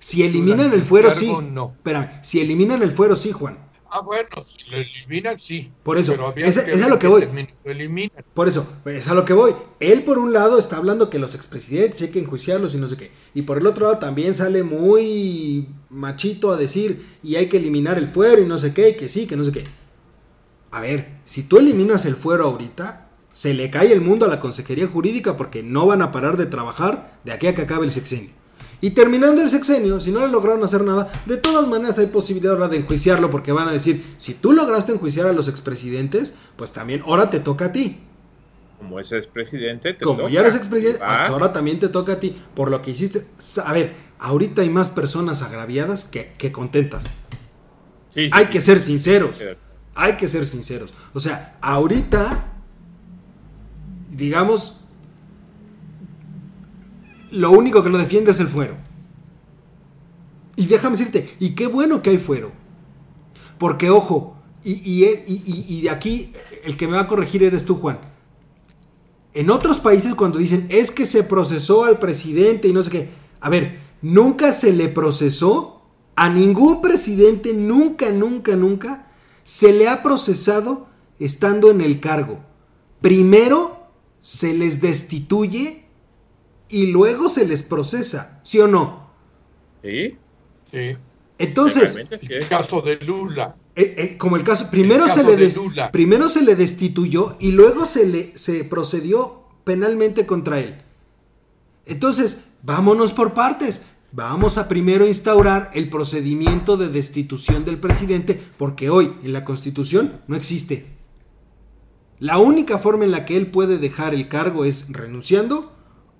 si 0.01 0.23
eliminan 0.23 0.73
el 0.73 0.81
fuero, 0.81 1.11
sí. 1.11 1.31
No. 1.51 1.73
Espérame, 1.77 2.09
si 2.23 2.41
eliminan 2.41 2.81
el 2.81 2.91
fuero, 2.91 3.15
sí, 3.15 3.31
Juan. 3.31 3.59
Ah, 3.91 4.01
bueno, 4.03 4.29
si 4.43 4.57
lo 4.71 4.77
eliminan, 4.77 5.37
sí. 5.37 5.71
Por 5.83 5.99
eso, 5.99 6.33
es, 6.35 6.57
a 6.57 6.89
lo 6.89 6.97
que 6.97 7.07
voy. 7.07 7.27
Por 8.33 8.47
eso, 8.47 8.65
es 8.85 9.07
a 9.07 9.13
lo 9.13 9.25
que 9.25 9.33
voy. 9.33 9.53
Él, 9.79 10.03
por 10.03 10.17
un 10.17 10.33
lado, 10.33 10.57
está 10.57 10.77
hablando 10.77 11.11
que 11.11 11.19
los 11.19 11.35
expresidentes 11.35 12.01
hay 12.01 12.09
que 12.09 12.19
enjuiciarlos 12.19 12.73
y 12.73 12.79
no 12.79 12.87
sé 12.87 12.97
qué. 12.97 13.11
Y 13.35 13.43
por 13.43 13.59
el 13.59 13.67
otro 13.67 13.85
lado, 13.85 13.99
también 13.99 14.33
sale 14.33 14.63
muy 14.63 15.67
machito 15.89 16.51
a 16.51 16.57
decir 16.57 17.05
y 17.21 17.35
hay 17.35 17.47
que 17.47 17.57
eliminar 17.57 17.99
el 17.99 18.07
fuero 18.07 18.41
y 18.41 18.45
no 18.45 18.57
sé 18.57 18.73
qué, 18.73 18.89
y 18.89 18.97
que 18.97 19.07
sí, 19.07 19.27
que 19.27 19.35
no 19.35 19.43
sé 19.43 19.51
qué. 19.51 19.65
A 20.71 20.81
ver, 20.81 21.19
si 21.25 21.43
tú 21.43 21.59
eliminas 21.59 22.05
el 22.05 22.15
fuero 22.15 22.45
ahorita, 22.45 23.09
se 23.33 23.53
le 23.53 23.69
cae 23.69 23.93
el 23.93 24.01
mundo 24.01 24.25
a 24.25 24.29
la 24.29 24.39
consejería 24.39 24.87
jurídica 24.87 25.37
porque 25.37 25.61
no 25.61 25.85
van 25.85 26.01
a 26.01 26.11
parar 26.11 26.37
de 26.37 26.47
trabajar 26.47 27.19
de 27.23 27.33
aquí 27.33 27.45
a 27.45 27.53
que 27.53 27.61
acabe 27.61 27.85
el 27.85 27.91
sexenio. 27.91 28.40
Y 28.82 28.89
terminando 28.91 29.41
el 29.41 29.49
sexenio, 29.49 29.99
si 29.99 30.11
no 30.11 30.21
le 30.21 30.27
lograron 30.27 30.63
hacer 30.63 30.84
nada, 30.84 31.07
de 31.27 31.38
todas 31.38 31.67
maneras 31.67 31.99
hay 31.99 32.07
posibilidad 32.07 32.53
ahora 32.53 32.67
de 32.67 32.77
enjuiciarlo 32.77 33.29
porque 33.29 33.51
van 33.51 33.67
a 33.67 33.71
decir, 33.71 34.03
si 34.17 34.34
tú 34.34 34.53
lograste 34.53 34.91
enjuiciar 34.91 35.27
a 35.27 35.34
los 35.34 35.47
expresidentes, 35.47 36.34
pues 36.55 36.71
también 36.71 37.03
ahora 37.05 37.29
te 37.29 37.39
toca 37.39 37.65
a 37.65 37.71
ti. 37.71 38.01
como 38.79 38.99
es 38.99 39.11
expresidente, 39.11 39.93
te 39.93 40.03
Como 40.03 40.27
ya 40.27 40.41
eres 40.41 40.55
expresidente, 40.55 40.97
pues 40.97 41.29
ahora 41.29 41.53
también 41.53 41.77
te 41.77 41.89
toca 41.89 42.13
a 42.13 42.19
ti. 42.19 42.36
Por 42.55 42.71
lo 42.71 42.82
que 42.82 42.89
hiciste. 42.89 43.27
A 43.63 43.71
ver, 43.71 43.93
ahorita 44.17 44.63
hay 44.63 44.69
más 44.69 44.89
personas 44.89 45.43
agraviadas 45.43 46.05
que, 46.05 46.51
contentas. 46.51 47.05
hay 48.32 48.45
que 48.47 48.61
ser 48.61 48.79
sinceros. 48.79 49.39
Hay 49.93 50.17
que 50.17 50.27
ser 50.27 50.47
sinceros. 50.47 50.91
O 51.13 51.19
sea, 51.19 51.59
ahorita, 51.61 52.45
digamos, 54.09 54.80
lo 57.32 57.51
único 57.51 57.82
que 57.82 57.89
lo 57.89 57.97
defiende 57.97 58.32
es 58.32 58.39
el 58.39 58.47
fuero. 58.47 58.77
Y 60.55 60.67
déjame 60.67 60.97
decirte, 60.97 61.36
y 61.39 61.51
qué 61.51 61.67
bueno 61.67 62.01
que 62.01 62.11
hay 62.11 62.17
fuero. 62.17 62.51
Porque, 63.57 63.89
ojo, 63.89 64.36
y, 64.63 64.82
y, 64.86 65.82
de 65.82 65.89
aquí 65.89 66.34
el 66.63 66.77
que 66.77 66.88
me 66.88 66.95
va 66.95 67.01
a 67.01 67.07
corregir 67.07 67.43
eres 67.43 67.65
tú, 67.65 67.75
Juan. 67.75 67.99
En 69.34 69.49
otros 69.49 69.79
países 69.79 70.13
cuando 70.13 70.38
dicen 70.39 70.67
es 70.69 70.91
que 70.91 71.05
se 71.05 71.23
procesó 71.23 71.86
al 71.86 71.99
presidente 71.99 72.67
y 72.67 72.73
no 72.73 72.84
sé 72.84 72.91
qué. 72.91 73.09
A 73.39 73.49
ver, 73.49 73.79
nunca 74.01 74.51
se 74.51 74.73
le 74.73 74.89
procesó 74.89 75.82
a 76.15 76.29
ningún 76.29 76.82
presidente, 76.82 77.53
nunca, 77.53 78.11
nunca, 78.11 78.55
nunca 78.55 79.07
se 79.43 79.73
le 79.73 79.88
ha 79.88 80.03
procesado 80.03 80.88
estando 81.17 81.71
en 81.71 81.82
el 81.82 81.99
cargo. 81.99 82.39
Primero 82.99 83.88
se 84.19 84.53
les 84.53 84.82
destituye 84.82 85.80
y 86.72 86.88
luego 86.88 87.30
se 87.30 87.45
les 87.47 87.63
procesa, 87.63 88.39
¿sí 88.43 88.59
o 88.59 88.67
no? 88.67 89.11
Sí. 89.84 90.17
Sí. 90.72 90.95
Entonces, 91.38 92.07
el 92.30 92.47
caso 92.47 92.82
de 92.82 92.97
Lula. 93.05 93.55
Eh, 93.76 93.95
eh, 93.97 94.17
como 94.17 94.36
el 94.36 94.43
caso, 94.43 94.69
primero, 94.69 95.07
se 95.07 95.24
le 95.24 95.51
primero 95.91 96.28
se 96.30 96.41
le 96.41 96.55
destituyó 96.55 97.38
y 97.39 97.51
luego 97.51 97.86
se 97.86 98.05
le 98.05 98.38
se 98.38 98.63
procedió 98.63 99.43
penalmente 99.63 100.26
contra 100.26 100.59
él. 100.59 100.82
Entonces, 101.86 102.45
vámonos 102.63 103.11
por 103.11 103.34
partes. 103.34 103.84
Vamos 104.13 104.57
a 104.57 104.67
primero 104.67 105.07
instaurar 105.07 105.72
el 105.74 105.89
procedimiento 105.89 106.76
de 106.76 106.89
destitución 106.89 107.63
del 107.63 107.80
presidente 107.80 108.39
porque 108.57 108.89
hoy 108.89 109.13
en 109.24 109.32
la 109.32 109.45
Constitución 109.45 110.22
no 110.28 110.36
existe. 110.36 110.86
La 112.19 112.38
única 112.38 112.78
forma 112.78 113.05
en 113.05 113.11
la 113.11 113.26
que 113.26 113.38
él 113.38 113.47
puede 113.47 113.78
dejar 113.78 114.13
el 114.13 114.28
cargo 114.28 114.65
es 114.65 114.88
renunciando 114.89 115.72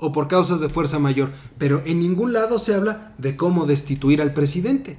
o 0.02 0.12
por 0.12 0.28
causas 0.28 0.60
de 0.60 0.68
fuerza 0.68 1.00
mayor, 1.00 1.32
pero 1.58 1.84
en 1.86 2.00
ningún 2.00 2.34
lado 2.34 2.60
se 2.60 2.74
habla 2.74 3.14
de 3.20 3.38
cómo 3.38 3.66
destituir 3.66 4.22
al 4.22 4.34
presidente. 4.34 4.98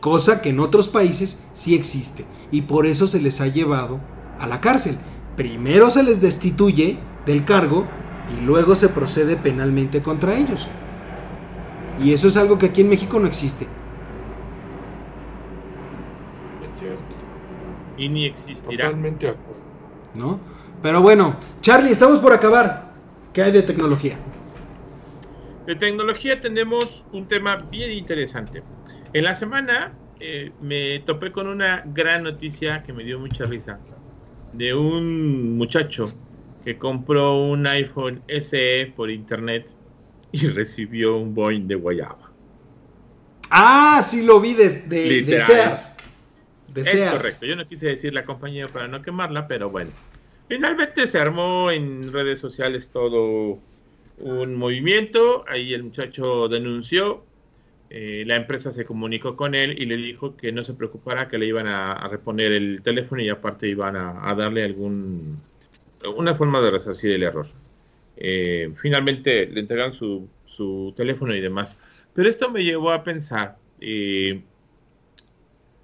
Cosa 0.00 0.42
que 0.42 0.50
en 0.50 0.58
otros 0.58 0.88
países 0.88 1.44
sí 1.52 1.76
existe 1.76 2.26
y 2.50 2.62
por 2.62 2.86
eso 2.86 3.06
se 3.06 3.22
les 3.22 3.40
ha 3.40 3.46
llevado 3.46 4.00
a 4.40 4.48
la 4.48 4.60
cárcel. 4.60 4.98
Primero 5.36 5.90
se 5.90 6.02
les 6.02 6.20
destituye 6.20 6.98
del 7.24 7.44
cargo 7.44 7.86
y 8.36 8.40
luego 8.40 8.74
se 8.74 8.88
procede 8.88 9.36
penalmente 9.36 10.02
contra 10.02 10.36
ellos. 10.36 10.66
Y 12.02 12.12
eso 12.12 12.26
es 12.26 12.36
algo 12.36 12.58
que 12.58 12.66
aquí 12.66 12.80
en 12.80 12.88
México 12.88 13.20
no 13.20 13.28
existe. 13.28 13.68
Y 17.96 18.08
ni 18.08 18.24
existirá. 18.24 18.86
Totalmente 18.86 19.32
¿No? 20.16 20.40
Pero 20.82 21.00
bueno, 21.00 21.36
Charlie, 21.60 21.90
estamos 21.90 22.18
por 22.18 22.32
acabar. 22.32 22.92
¿Qué 23.32 23.42
hay 23.42 23.52
de 23.52 23.62
tecnología? 23.62 24.18
De 25.66 25.76
tecnología 25.76 26.40
tenemos 26.40 27.04
un 27.12 27.28
tema 27.28 27.56
bien 27.56 27.92
interesante. 27.92 28.62
En 29.12 29.24
la 29.24 29.34
semana 29.34 29.92
eh, 30.18 30.50
me 30.60 30.98
topé 31.00 31.30
con 31.30 31.46
una 31.46 31.82
gran 31.86 32.24
noticia 32.24 32.82
que 32.82 32.92
me 32.92 33.04
dio 33.04 33.18
mucha 33.20 33.44
risa 33.44 33.78
de 34.52 34.74
un 34.74 35.56
muchacho 35.56 36.12
que 36.64 36.76
compró 36.78 37.36
un 37.36 37.66
iPhone 37.66 38.22
SE 38.28 38.92
por 38.96 39.10
internet 39.10 39.70
y 40.32 40.46
recibió 40.48 41.16
un 41.16 41.32
Boeing 41.34 41.68
de 41.68 41.76
Guayaba. 41.76 42.32
Ah, 43.50 44.02
sí 44.04 44.22
lo 44.24 44.40
vi 44.40 44.54
de, 44.54 44.64
de, 44.88 45.40
Sears. 45.40 45.96
es 46.74 47.10
correcto. 47.10 47.46
Yo 47.46 47.54
no 47.54 47.68
quise 47.68 47.86
decir 47.86 48.14
la 48.14 48.24
compañía 48.24 48.66
para 48.66 48.88
no 48.88 49.02
quemarla, 49.02 49.46
pero 49.46 49.70
bueno. 49.70 49.90
Finalmente 50.52 51.06
se 51.06 51.18
armó 51.18 51.70
en 51.70 52.12
redes 52.12 52.38
sociales 52.38 52.90
todo 52.92 53.58
un 54.18 54.54
movimiento. 54.54 55.46
Ahí 55.48 55.72
el 55.72 55.84
muchacho 55.84 56.46
denunció. 56.46 57.24
Eh, 57.88 58.24
la 58.26 58.36
empresa 58.36 58.70
se 58.70 58.84
comunicó 58.84 59.34
con 59.34 59.54
él 59.54 59.80
y 59.80 59.86
le 59.86 59.96
dijo 59.96 60.36
que 60.36 60.52
no 60.52 60.62
se 60.62 60.74
preocupara, 60.74 61.26
que 61.26 61.38
le 61.38 61.46
iban 61.46 61.68
a, 61.68 62.06
reponer 62.06 62.52
el 62.52 62.82
teléfono 62.82 63.22
y 63.22 63.30
aparte 63.30 63.66
iban 63.66 63.96
a 63.96 64.34
darle 64.34 64.64
algún 64.64 65.40
forma 66.36 66.60
de 66.60 66.70
resarcir 66.70 67.12
el 67.12 67.22
error. 67.22 67.46
Eh, 68.18 68.74
finalmente 68.76 69.46
le 69.46 69.60
entregan 69.60 69.94
su, 69.94 70.28
teléfono 70.94 71.34
y 71.34 71.40
demás. 71.40 71.78
Pero 72.12 72.28
esto 72.28 72.50
me 72.50 72.62
llevó 72.62 72.92
a 72.92 73.02
pensar, 73.02 73.56
eh, 73.80 74.42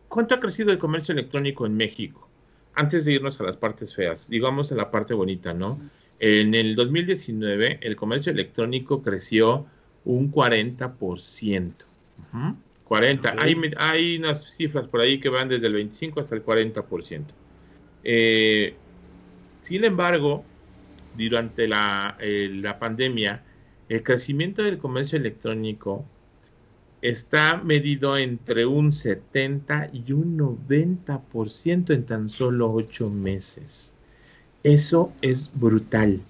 ¿cuánto 0.08 0.34
ha 0.34 0.40
crecido 0.40 0.72
el 0.72 0.78
comercio 0.78 1.14
electrónico 1.14 1.64
en 1.64 1.74
México? 1.74 2.27
Antes 2.78 3.04
de 3.04 3.14
irnos 3.14 3.40
a 3.40 3.42
las 3.42 3.56
partes 3.56 3.92
feas, 3.92 4.28
digamos 4.28 4.70
a 4.70 4.76
la 4.76 4.90
parte 4.90 5.12
bonita, 5.12 5.52
¿no? 5.52 5.78
En 6.20 6.54
el 6.54 6.76
2019 6.76 7.80
el 7.82 7.96
comercio 7.96 8.30
electrónico 8.30 9.02
creció 9.02 9.66
un 10.04 10.32
40%. 10.32 11.72
40. 12.84 13.34
Hay, 13.38 13.56
hay 13.76 14.16
unas 14.18 14.54
cifras 14.54 14.86
por 14.86 15.00
ahí 15.00 15.18
que 15.18 15.28
van 15.28 15.48
desde 15.48 15.66
el 15.66 15.72
25 15.74 16.20
hasta 16.20 16.36
el 16.36 16.44
40%. 16.44 17.24
Eh, 18.04 18.74
sin 19.62 19.84
embargo, 19.84 20.44
durante 21.16 21.64
eh, 21.64 22.48
la, 22.54 22.78
pandemia, 22.78 23.42
el 23.88 24.02
crecimiento 24.04 24.62
del 24.62 24.78
comercio 24.78 25.18
electrónico 25.18 26.06
está 27.02 27.56
medido 27.58 28.16
entre 28.16 28.66
un 28.66 28.90
70 28.90 29.90
y 29.92 30.12
un 30.12 30.38
90% 30.38 31.94
en 31.94 32.06
tan 32.06 32.28
solo 32.28 32.72
ocho 32.72 33.08
meses. 33.08 33.94
Eso 34.62 35.12
es 35.22 35.50
brutal. 35.54 36.20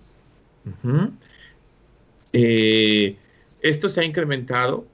Eh, 2.32 3.16
esto 3.62 3.88
se 3.88 4.00
ha 4.00 4.04
incrementado 4.04 4.86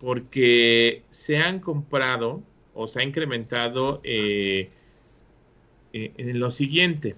porque 0.00 1.02
se 1.10 1.36
han 1.36 1.60
comprado 1.60 2.42
o 2.74 2.88
se 2.88 3.00
ha 3.00 3.02
incrementado 3.02 4.00
eh, 4.04 4.70
en 5.92 6.40
lo 6.40 6.50
siguiente. 6.50 7.14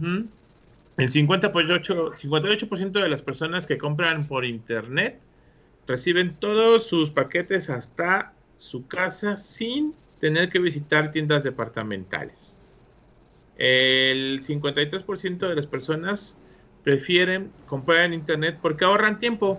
El 0.00 1.10
58%, 1.10 2.16
58 2.16 3.00
de 3.00 3.08
las 3.08 3.22
personas 3.22 3.66
que 3.66 3.78
compran 3.78 4.26
por 4.26 4.44
internet 4.44 5.20
reciben 5.86 6.34
todos 6.38 6.86
sus 6.86 7.10
paquetes 7.10 7.70
hasta 7.70 8.34
su 8.56 8.86
casa 8.86 9.36
sin 9.36 9.94
tener 10.20 10.48
que 10.48 10.58
visitar 10.58 11.12
tiendas 11.12 11.44
departamentales. 11.44 12.56
El 13.56 14.44
53% 14.44 15.48
de 15.48 15.54
las 15.54 15.66
personas 15.66 16.36
prefieren 16.82 17.52
comprar 17.66 18.04
en 18.04 18.14
internet 18.14 18.58
porque 18.60 18.84
ahorran 18.84 19.18
tiempo. 19.18 19.58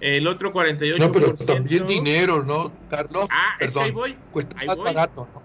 El 0.00 0.26
otro 0.26 0.52
48%. 0.52 0.98
No, 0.98 1.12
pero 1.12 1.34
también 1.34 1.86
dinero, 1.86 2.42
¿no, 2.42 2.72
Carlos? 2.88 3.28
Ah, 3.30 3.56
Perdón, 3.58 3.92
voy. 3.92 4.16
Cuesta 4.30 4.56
más 4.64 4.78
barato, 4.78 5.28
¿no? 5.34 5.42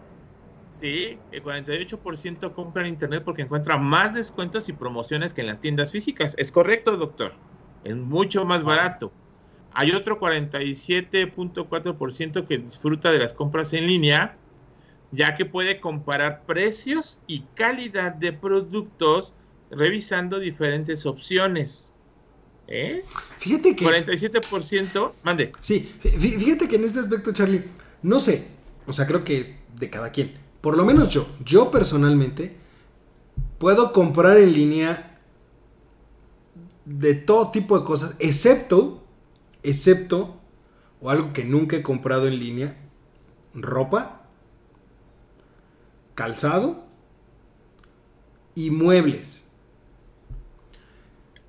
Sí, 0.79 1.19
el 1.31 1.43
48% 1.43 2.53
compra 2.53 2.83
en 2.83 2.93
internet 2.93 3.23
porque 3.25 3.41
encuentra 3.41 3.77
más 3.77 4.13
descuentos 4.13 4.69
y 4.69 4.73
promociones 4.73 5.33
que 5.33 5.41
en 5.41 5.47
las 5.47 5.61
tiendas 5.61 5.91
físicas. 5.91 6.35
Es 6.37 6.51
correcto, 6.51 6.95
doctor. 6.97 7.33
Es 7.83 7.95
mucho 7.95 8.45
más 8.45 8.63
barato. 8.63 9.13
Hay 9.75 9.91
otro 9.91 10.19
47.4% 10.19 12.47
que 12.47 12.57
disfruta 12.57 13.11
de 13.11 13.19
las 13.19 13.33
compras 13.33 13.73
en 13.73 13.85
línea, 13.87 14.37
ya 15.11 15.35
que 15.35 15.45
puede 15.45 15.79
comparar 15.79 16.43
precios 16.45 17.19
y 17.27 17.43
calidad 17.55 18.13
de 18.13 18.33
productos 18.33 19.33
revisando 19.69 20.39
diferentes 20.39 21.05
opciones. 21.05 21.87
¿Eh? 22.67 23.05
Fíjate 23.37 23.75
que. 23.75 23.85
47%. 23.85 25.11
Mande. 25.21 25.51
Sí, 25.59 25.81
fíjate 25.81 26.67
que 26.67 26.77
en 26.77 26.85
este 26.85 26.99
aspecto, 26.99 27.31
Charlie, 27.31 27.63
no 28.01 28.17
sé. 28.19 28.47
O 28.87 28.93
sea, 28.93 29.05
creo 29.05 29.23
que 29.23 29.57
de 29.77 29.91
cada 29.91 30.11
quien 30.11 30.43
por 30.65 30.77
lo 30.77 30.83
menos 30.83 31.09
yo, 31.09 31.27
yo 31.45 31.69
personalmente, 31.69 32.57
puedo 33.59 33.93
comprar 33.93 34.37
en 34.37 34.51
línea 34.51 35.19
de 36.85 37.13
todo 37.13 37.51
tipo 37.51 37.77
de 37.77 37.85
cosas, 37.85 38.15
excepto, 38.17 39.04
excepto, 39.69 40.39
o 41.01 41.09
algo 41.09 41.33
que 41.33 41.43
nunca 41.43 41.75
he 41.77 41.81
comprado 41.81 42.27
en 42.27 42.39
línea, 42.39 42.77
ropa, 43.53 44.27
calzado 46.13 46.85
y 48.55 48.71
muebles. 48.71 49.53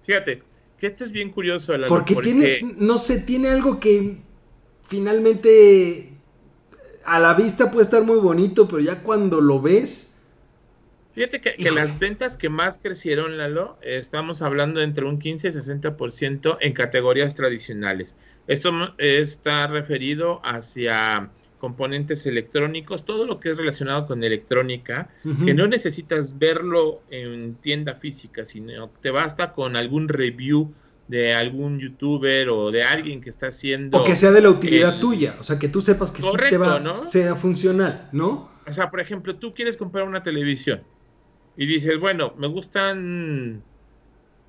Fíjate, 0.05 0.43
que 0.79 0.87
esto 0.87 1.05
es 1.05 1.13
bien 1.13 1.31
curioso. 1.31 1.73
porque, 1.89 2.17
tiene, 2.17 2.61
no 2.79 2.99
sé, 2.99 3.21
tiene 3.21 3.49
algo 3.49 3.81
que 3.81 4.19
finalmente 4.85 6.13
a 7.05 7.19
la 7.19 7.35
vista 7.35 7.71
puede 7.71 7.85
estar 7.85 8.05
muy 8.05 8.19
bonito, 8.19 8.69
pero 8.69 8.81
ya 8.81 9.03
cuando 9.03 9.41
lo 9.41 9.61
ves... 9.61 10.16
Fíjate 11.17 11.41
que, 11.41 11.55
que 11.55 11.71
las 11.71 11.99
ventas 11.99 12.37
que 12.37 12.51
más 12.51 12.79
crecieron, 12.81 13.39
Lalo, 13.39 13.79
estamos 13.81 14.43
hablando 14.43 14.83
entre 14.83 15.07
un 15.07 15.19
15 15.19 15.49
y 15.49 15.51
60% 15.51 16.59
en 16.61 16.75
categorías 16.75 17.35
tradicionales. 17.35 18.15
Esto 18.47 18.71
está 18.99 19.67
referido 19.67 20.43
hacia 20.45 21.31
componentes 21.59 22.27
electrónicos, 22.27 23.07
todo 23.07 23.25
lo 23.25 23.41
que 23.41 23.49
es 23.49 23.57
relacionado 23.57 24.07
con 24.07 24.23
electrónica, 24.25 25.09
que 25.43 25.55
no 25.55 25.67
necesitas 25.67 26.39
verlo 26.39 27.01
en 27.11 27.55
tienda 27.55 27.95
física, 27.95 28.45
sino 28.45 28.91
te 29.01 29.11
basta 29.11 29.55
con 29.55 29.75
algún 29.75 30.09
review 30.09 30.75
de 31.09 31.33
algún 31.33 31.79
youtuber 31.79 32.51
o 32.51 32.71
de 32.71 32.83
alguien 32.83 33.23
que 33.23 33.31
está 33.31 33.47
haciendo... 33.47 33.97
O 33.97 34.05
que 34.05 34.17
sea 34.17 34.33
de 34.33 34.43
la 34.43 34.51
utilidad 34.51 35.01
tuya, 35.01 35.35
o 35.41 35.43
sea, 35.43 35.59
que 35.59 35.71
tú 35.71 35.81
sepas 35.81 36.13
que 36.13 36.21
sí 36.21 36.29
te 36.51 36.59
va, 36.59 36.79
sea 37.07 37.37
funcional, 37.37 38.11
¿no? 38.13 38.51
O 38.67 38.73
sea, 38.75 38.91
por 38.91 39.01
ejemplo, 39.01 39.37
tú 39.37 39.55
quieres 39.55 39.79
comprar 39.79 40.07
una 40.07 40.23
televisión 40.23 40.83
y 41.57 41.67
dices, 41.67 41.99
bueno, 41.99 42.35
me 42.37 42.47
gustan 42.47 43.63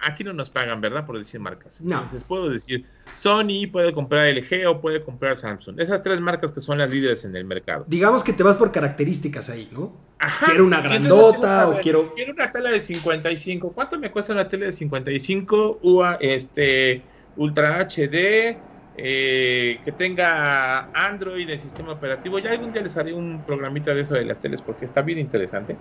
aquí 0.01 0.23
no 0.23 0.33
nos 0.33 0.49
pagan, 0.49 0.81
¿verdad? 0.81 1.05
Por 1.05 1.17
decir 1.17 1.39
marcas. 1.39 1.79
Entonces 1.81 2.23
puedo 2.23 2.49
decir, 2.49 2.85
Sony 3.15 3.67
puede 3.71 3.93
comprar 3.93 4.27
LG 4.27 4.67
o 4.67 4.79
puede 4.79 5.03
comprar 5.03 5.37
Samsung. 5.37 5.79
Esas 5.79 6.03
tres 6.03 6.19
marcas 6.19 6.51
que 6.51 6.61
son 6.61 6.77
las 6.77 6.89
líderes 6.89 7.25
en 7.25 7.35
el 7.35 7.45
mercado. 7.45 7.85
Digamos 7.87 8.23
que 8.23 8.33
te 8.33 8.43
vas 8.43 8.57
por 8.57 8.71
características 8.71 9.49
ahí, 9.49 9.69
¿no? 9.71 9.93
Ajá. 10.19 10.45
Quiero 10.45 10.65
una 10.65 10.81
grandota 10.81 11.69
o 11.69 11.79
quiero... 11.79 12.13
Quiero 12.15 12.33
una 12.33 12.51
tele 12.51 12.71
de 12.71 12.79
55. 12.79 13.71
¿Cuánto 13.71 13.99
me 13.99 14.11
cuesta 14.11 14.33
una 14.33 14.47
tele 14.47 14.67
de 14.67 14.73
55? 14.73 15.79
UA, 15.81 16.17
este, 16.21 17.01
Ultra 17.35 17.79
HD, 17.81 18.57
eh, 18.99 19.79
que 19.83 19.91
tenga 19.91 20.89
Android 20.93 21.47
de 21.47 21.59
sistema 21.59 21.93
operativo. 21.93 22.39
Ya 22.39 22.51
algún 22.51 22.73
día 22.73 22.81
les 22.81 22.97
haré 22.97 23.13
un 23.13 23.43
programita 23.45 23.93
de 23.93 24.01
eso 24.01 24.15
de 24.15 24.25
las 24.25 24.39
teles 24.39 24.61
porque 24.61 24.85
está 24.85 25.01
bien 25.01 25.19
interesante. 25.19 25.75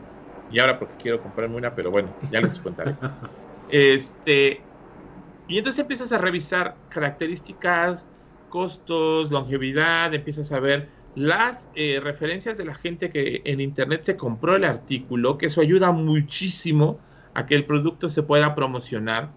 Y 0.49 0.59
ahora 0.59 0.78
porque 0.78 0.97
quiero 0.97 1.20
comprarme 1.22 1.57
una, 1.57 1.74
pero 1.74 1.90
bueno, 1.90 2.12
ya 2.30 2.40
les 2.40 2.59
contaré. 2.59 2.94
Este, 3.68 4.64
y 5.47 5.59
entonces 5.59 5.80
empiezas 5.80 6.12
a 6.12 6.18
revisar 6.18 6.78
características, 6.88 8.09
costos, 8.49 9.30
longevidad, 9.30 10.14
empiezas 10.14 10.53
a 10.53 10.61
ver 10.61 10.90
las 11.14 11.68
eh, 11.74 11.99
referencias 12.01 12.59
de 12.59 12.64
la 12.64 12.74
gente 12.74 13.11
que 13.11 13.42
en 13.44 13.61
internet 13.61 14.05
se 14.05 14.16
compró 14.16 14.55
el 14.57 14.64
artículo, 14.64 15.38
que 15.38 15.47
eso 15.47 15.61
ayuda 15.61 15.90
muchísimo 15.90 17.01
a 17.34 17.47
que 17.47 17.55
el 17.55 17.64
producto 17.66 18.09
se 18.09 18.22
pueda 18.22 18.55
promocionar. 18.55 19.32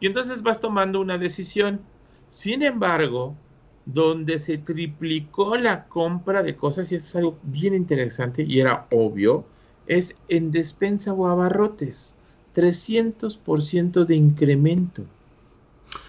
Y 0.00 0.06
entonces 0.06 0.42
vas 0.42 0.60
tomando 0.60 1.00
una 1.00 1.18
decisión. 1.18 1.86
Sin 2.28 2.62
embargo, 2.62 3.36
donde 3.84 4.38
se 4.38 4.58
triplicó 4.58 5.56
la 5.56 5.88
compra 5.88 6.42
de 6.42 6.56
cosas, 6.56 6.90
y 6.92 6.96
eso 6.96 7.06
es 7.06 7.16
algo 7.16 7.40
bien 7.42 7.74
interesante 7.74 8.42
y 8.42 8.60
era 8.60 8.86
obvio, 8.90 9.46
es 9.88 10.14
en 10.28 10.52
despensa 10.52 11.12
o 11.12 11.26
abarrotes. 11.26 12.14
300% 12.54 14.04
de 14.04 14.14
incremento. 14.14 15.04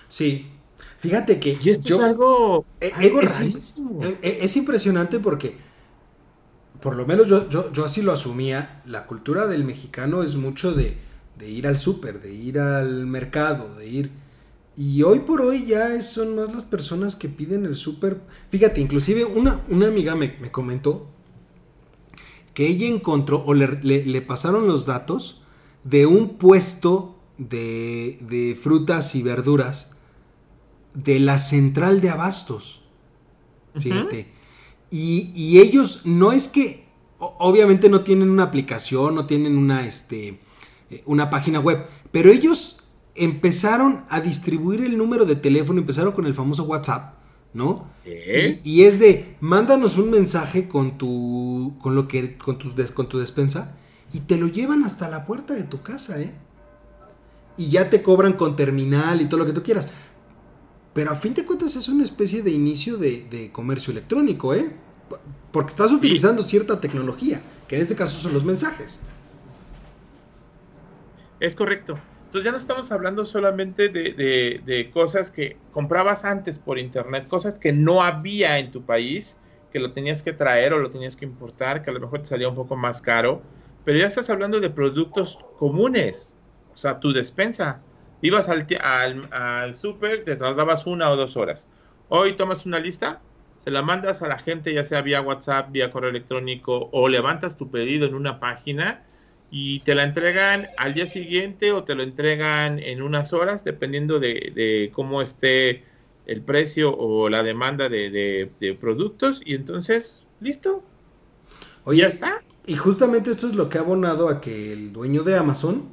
Sí. 0.07 0.47
Fíjate 0.99 1.39
que. 1.39 1.57
Y 1.61 1.69
esto 1.69 1.95
es 1.95 2.01
algo, 2.01 2.65
eh, 2.81 2.91
eh, 2.99 3.13
es, 3.21 3.75
eh, 4.21 4.39
es, 4.41 4.57
impresionante 4.57 5.19
porque, 5.19 5.55
por 6.81 6.95
lo 6.95 7.05
menos 7.05 7.27
yo, 7.27 7.47
yo, 7.49 7.85
así 7.85 8.01
lo 8.01 8.11
asumía, 8.11 8.81
la 8.85 9.05
cultura 9.05 9.47
del 9.47 9.63
mexicano 9.63 10.23
es 10.23 10.35
mucho 10.35 10.73
de, 10.73 10.97
de 11.37 11.49
ir 11.49 11.67
al 11.67 11.77
súper, 11.77 12.21
de 12.21 12.33
ir 12.33 12.59
al 12.59 13.05
mercado, 13.05 13.75
de 13.75 13.87
ir... 13.87 14.11
Y 14.75 15.03
hoy 15.03 15.19
por 15.19 15.41
hoy 15.41 15.65
ya 15.65 15.99
son 16.01 16.37
más 16.37 16.53
las 16.53 16.63
personas 16.63 17.17
que 17.17 17.27
piden 17.27 17.65
el 17.65 17.75
súper. 17.75 18.21
Fíjate, 18.49 18.79
inclusive 18.79 19.25
una, 19.25 19.59
una 19.67 19.87
amiga 19.87 20.15
me, 20.15 20.37
me, 20.39 20.51
comentó 20.51 21.07
que 22.59 22.67
ella 22.67 22.87
encontró 22.87 23.41
o 23.45 23.53
le, 23.53 23.79
le 23.81 24.21
pasaron 24.21 24.67
los 24.67 24.85
datos 24.85 25.43
de 25.85 26.05
un 26.05 26.37
puesto 26.37 27.17
de, 27.37 28.59
frutas 28.61 29.15
y 29.15 29.23
verduras 29.23 29.95
de 30.93 31.21
la 31.21 31.37
central 31.37 32.01
de 32.01 32.09
abastos. 32.09 32.81
Fíjate. 33.79 34.33
y, 34.91 35.57
ellos 35.59 36.01
no 36.03 36.33
es 36.33 36.49
que, 36.49 36.85
obviamente 37.17 37.87
no 37.87 38.03
tienen 38.03 38.29
una 38.29 38.43
aplicación, 38.43 39.15
no 39.15 39.25
tienen 39.25 39.57
una, 39.57 39.85
este, 39.85 40.41
eh, 40.89 41.01
una 41.05 41.29
página 41.29 41.61
web, 41.61 41.85
pero 42.11 42.29
ellos 42.29 42.83
empezaron 43.15 44.03
a 44.09 44.19
distribuir 44.19 44.81
el 44.81 44.97
número 44.97 45.23
de 45.23 45.37
teléfono, 45.37 45.79
empezaron 45.79 46.11
con 46.11 46.25
el 46.25 46.33
famoso 46.33 46.65
WhatsApp, 46.65 47.18
¿no? 47.53 47.87
Y, 48.05 48.59
y, 48.63 48.83
es 48.83 48.99
de, 48.99 49.35
mándanos 49.39 49.97
un 49.97 50.11
mensaje 50.11 50.67
con 50.67 50.97
tu, 50.97 51.75
con 51.81 51.95
lo 51.95 52.07
que, 52.07 52.37
con 52.37 52.57
tu, 52.57 52.73
con 52.93 53.09
tu 53.09 53.19
despensa 53.19 53.75
y 54.13 54.21
te 54.21 54.37
lo 54.37 54.47
llevan 54.47 54.83
hasta 54.83 55.09
la 55.09 55.25
puerta 55.25 55.53
de 55.53 55.63
tu 55.63 55.81
casa, 55.81 56.19
¿eh? 56.19 56.31
Y 57.57 57.69
ya 57.69 57.89
te 57.89 58.01
cobran 58.01 58.33
con 58.33 58.55
terminal 58.55 59.21
y 59.21 59.25
todo 59.25 59.39
lo 59.39 59.45
que 59.45 59.51
tú 59.51 59.61
quieras. 59.61 59.89
Pero 60.93 61.11
a 61.11 61.15
fin 61.15 61.33
de 61.33 61.45
cuentas 61.45 61.75
es 61.75 61.87
una 61.89 62.03
especie 62.03 62.41
de 62.41 62.51
inicio 62.51 62.97
de, 62.97 63.49
comercio 63.51 63.91
electrónico, 63.91 64.53
¿eh? 64.53 64.71
Porque 65.51 65.69
estás 65.69 65.91
utilizando 65.91 66.41
cierta 66.43 66.79
tecnología, 66.79 67.41
que 67.67 67.75
en 67.75 67.81
este 67.81 67.95
caso 67.95 68.19
son 68.19 68.33
los 68.33 68.45
mensajes. 68.45 68.99
Es 71.39 71.55
correcto. 71.55 71.99
Entonces 72.29 72.45
ya 72.45 72.51
no 72.51 72.57
estamos 72.57 72.91
hablando 72.91 73.25
solamente 73.25 73.89
de, 73.89 74.61
de, 74.63 74.91
cosas 74.91 75.31
que 75.31 75.57
comprabas 75.71 76.25
antes 76.25 76.59
por 76.59 76.77
internet, 76.77 77.27
cosas 77.27 77.57
que 77.57 77.71
no 77.71 78.03
había 78.03 78.59
en 78.59 78.71
tu 78.71 78.83
país, 78.83 79.35
que 79.73 79.79
lo 79.79 79.93
tenías 79.93 80.21
que 80.21 80.33
traer 80.33 80.73
o 80.73 80.79
lo 80.79 80.91
tenías 80.91 81.15
que 81.15 81.25
importar, 81.25 81.83
que 81.83 81.89
a 81.89 81.93
lo 81.93 81.99
mejor 81.99 82.19
te 82.19 82.27
salía 82.27 82.47
un 82.47 82.55
poco 82.55 82.75
más 82.75 83.01
caro 83.01 83.41
pero 83.89 83.97
ya 83.97 84.05
estás 84.05 84.29
hablando 84.29 84.59
de 84.59 84.69
productos 84.69 85.39
comunes, 85.57 86.35
o 86.73 86.77
sea, 86.77 86.99
tu 86.99 87.11
despensa. 87.11 87.81
Ibas 88.21 88.49
al, 88.49 88.67
al, 88.81 89.27
al 89.31 89.75
súper, 89.75 90.25
te 90.25 90.35
tardabas 90.35 90.85
una 90.85 91.09
o 91.09 91.15
dos 91.15 91.37
horas. 91.37 91.67
Hoy 92.09 92.35
tomas 92.35 92.65
una 92.67 92.79
lista, 92.79 93.21
se 93.57 93.71
la 93.71 93.81
mandas 93.81 94.21
a 94.21 94.27
la 94.27 94.37
gente, 94.37 94.73
ya 94.73 94.85
sea 94.85 95.01
vía 95.01 95.21
WhatsApp, 95.21 95.71
vía 95.71 95.91
correo 95.91 96.09
electrónico, 96.09 96.89
o 96.91 97.07
levantas 97.07 97.57
tu 97.57 97.71
pedido 97.71 98.05
en 98.05 98.15
una 98.15 98.39
página 98.39 99.05
y 99.51 99.79
te 99.81 99.95
la 99.95 100.03
entregan 100.03 100.67
al 100.77 100.93
día 100.93 101.07
siguiente 101.07 101.71
o 101.71 101.83
te 101.83 101.95
lo 101.95 102.03
entregan 102.03 102.79
en 102.79 103.01
unas 103.01 103.33
horas, 103.33 103.63
dependiendo 103.63 104.19
de, 104.19 104.91
cómo 104.93 105.21
esté 105.21 105.83
el 106.25 106.41
precio 106.41 106.95
o 106.95 107.29
la 107.29 107.43
demanda 107.43 107.89
de, 107.89 108.09
de 108.59 108.73
productos. 108.75 109.41
Y 109.43 109.55
entonces, 109.55 110.21
listo. 110.39 110.83
Oye, 111.85 112.01
ya 112.01 112.07
está. 112.07 112.41
Y 112.69 112.75
justamente 112.75 113.31
esto 113.31 113.47
es 113.47 113.55
lo 113.55 113.67
que 113.67 113.79
ha 113.79 113.81
abonado 113.81 114.29
a 114.29 114.41
que 114.41 114.71
el 114.73 114.93
dueño 114.93 115.23
de 115.23 115.35
Amazon, 115.35 115.91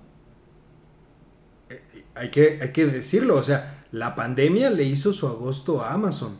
eh, 1.70 1.80
hay, 2.14 2.30
que, 2.30 2.58
hay 2.60 2.70
que 2.72 2.84
decirlo, 2.84 3.36
o 3.36 3.42
sea, 3.42 3.86
la 3.92 4.14
pandemia 4.14 4.68
le 4.68 4.84
hizo 4.84 5.14
su 5.14 5.26
agosto 5.26 5.80
a 5.80 5.94
Amazon. 5.94 6.38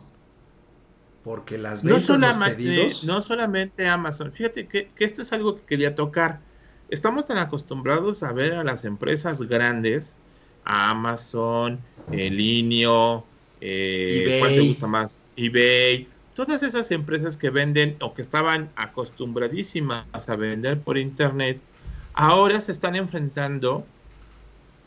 Porque 1.23 1.57
las 1.57 1.83
ventas, 1.83 2.19
no 2.19 2.27
los 2.27 2.37
pedidos... 2.37 3.03
No 3.03 3.23
solamente 3.23 3.87
Amazon, 3.87 4.31
fíjate 4.31 4.67
que, 4.67 4.91
esto 4.99 5.23
es 5.23 5.33
algo 5.33 5.55
que 5.55 5.63
quería 5.63 5.95
tocar. 5.95 6.39
Estamos 6.89 7.25
tan 7.25 7.37
acostumbrados 7.37 8.23
a 8.23 8.31
ver 8.31 8.53
a 8.53 8.63
las 8.63 8.85
empresas 8.85 9.41
grandes, 9.41 10.15
a 10.63 10.91
Amazon, 10.91 11.79
el 12.11 12.37
Linio, 12.37 13.25
eh, 13.59 14.37
¿cuál 14.39 14.55
te 14.55 14.61
gusta 14.61 14.87
más? 14.87 15.25
eBay, 15.35 16.07
todas 16.33 16.63
esas 16.63 16.89
empresas 16.91 17.35
que 17.35 17.49
venden 17.49 17.97
o 17.99 18.13
que 18.13 18.21
estaban 18.21 18.69
acostumbradísimas 18.75 20.05
a 20.29 20.35
vender 20.35 20.79
por 20.79 20.97
internet, 20.97 21.59
ahora 22.13 22.61
se 22.61 22.71
están 22.71 22.95
enfrentando 22.95 23.85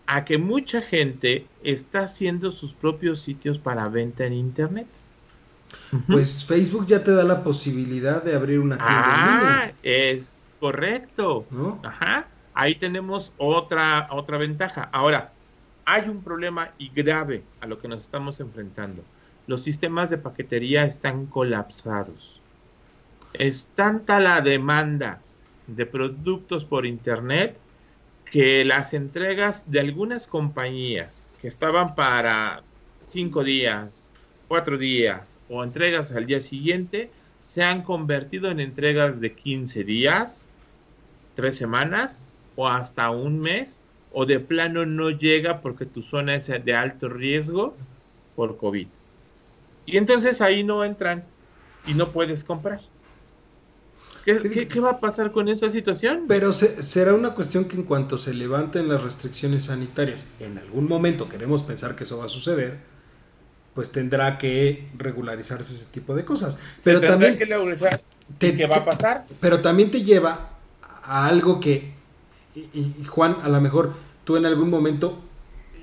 a 0.07 0.25
que 0.25 0.39
mucha 0.39 0.81
gente 0.81 1.47
está 1.63 2.01
haciendo 2.05 2.51
sus 2.51 2.73
propios 2.73 3.21
sitios 3.21 3.59
para 3.59 3.89
venta 3.89 4.25
en 4.25 4.33
internet. 4.33 4.89
Pues 6.07 6.45
Facebook 6.45 6.87
ya 6.87 7.05
te 7.05 7.13
da 7.13 7.25
la 7.25 7.45
posibilidad 7.45 8.23
de 8.23 8.35
abrir 8.35 8.59
una 8.59 8.77
tienda 8.77 8.93
en 8.93 9.05
ah, 9.05 9.41
línea. 9.41 9.75
Es 9.83 10.40
correcto. 10.61 11.47
Ajá. 11.83 12.29
Ahí 12.55 12.77
tenemos 12.77 13.33
otra, 13.39 14.09
otra 14.11 14.39
ventaja. 14.39 14.89
Ahora, 14.93 15.33
hay 15.85 16.09
un 16.09 16.23
problema 16.23 16.71
y 16.79 16.91
grave 16.91 17.43
a 17.61 17.67
lo 17.67 17.79
que 17.79 17.89
nos 17.89 18.01
estamos 18.01 18.39
enfrentando 18.39 19.03
los 19.51 19.65
sistemas 19.65 20.11
de 20.11 20.19
paquetería 20.19 20.85
están 20.85 21.27
colapsados. 21.27 22.41
Es 23.33 23.67
tanta 23.75 24.21
la 24.21 24.41
demanda 24.41 25.21
de 25.67 25.87
productos 25.87 26.65
por 26.65 26.87
Internet 26.87 27.57
que 28.31 28.65
las 28.65 28.95
entregas 28.95 29.69
de 29.69 29.81
algunas 29.81 30.29
compañías 30.29 31.27
que 31.41 31.49
estaban 31.49 31.97
para 31.97 32.63
cinco 33.09 33.43
días, 33.43 34.13
cuatro 34.47 34.79
días 34.79 35.23
o 35.49 35.65
entregas 35.65 36.13
al 36.13 36.27
día 36.27 36.41
siguiente 36.41 37.11
se 37.41 37.65
han 37.65 37.83
convertido 37.83 38.53
en 38.53 38.61
entregas 38.61 39.21
de 39.21 39.33
15 39.33 39.83
días, 39.83 40.47
tres 41.41 41.57
semanas 41.57 42.23
o 42.55 42.69
hasta 42.69 43.11
un 43.11 43.41
mes 43.41 43.79
o 44.13 44.27
de 44.27 44.41
plano 44.41 44.85
no 44.85 45.11
llega 45.11 45.61
porque 45.63 45.87
tu 45.87 46.03
zona 46.03 46.35
es 46.35 46.47
de 46.47 46.75
alto 46.75 47.09
riesgo 47.09 47.75
por 48.37 48.59
COVID. 48.59 48.87
Y 49.87 49.97
entonces 49.97 50.41
ahí 50.41 50.63
no 50.63 50.85
entran 50.85 51.25
y 51.87 51.95
no 51.95 52.13
puedes 52.13 52.45
comprar. 52.45 52.81
¿Qué, 54.25 54.81
va 54.81 54.91
a 54.91 54.99
pasar 54.99 55.33
con 55.33 55.49
esa 55.49 55.71
situación? 55.71 56.27
Pero 56.29 56.53
será 56.53 57.15
una 57.15 57.31
cuestión 57.31 57.65
que 57.65 57.77
en 57.77 57.85
cuanto 57.85 58.19
se 58.19 58.35
levanten 58.35 58.87
las 58.89 59.03
restricciones 59.03 59.65
sanitarias, 59.65 60.31
en 60.41 60.59
algún 60.59 60.87
momento 60.87 61.29
queremos 61.29 61.63
pensar 61.63 61.97
que 61.97 62.05
eso 62.05 62.19
va 62.19 62.27
a 62.27 62.29
suceder, 62.29 62.77
pues 63.75 63.91
tendrá 63.91 64.37
que 64.37 64.89
regularizarse 64.99 65.73
ese 65.73 65.87
tipo 65.87 66.15
de 66.15 66.25
cosas. 66.25 66.59
Pero 66.85 67.01
también... 67.01 67.39
¿Qué 68.39 68.67
va 68.67 68.77
a 68.77 68.85
pasar? 68.85 69.25
Pero 69.41 69.61
también 69.61 69.91
te 69.91 70.03
lleva 70.05 70.50
a 71.11 71.27
algo 71.27 71.59
que, 71.59 71.93
y 72.55 73.05
Juan, 73.05 73.39
a 73.43 73.49
lo 73.49 73.61
mejor 73.61 73.95
tú 74.23 74.37
en 74.37 74.47
algún 74.47 74.71
momento 74.71 75.19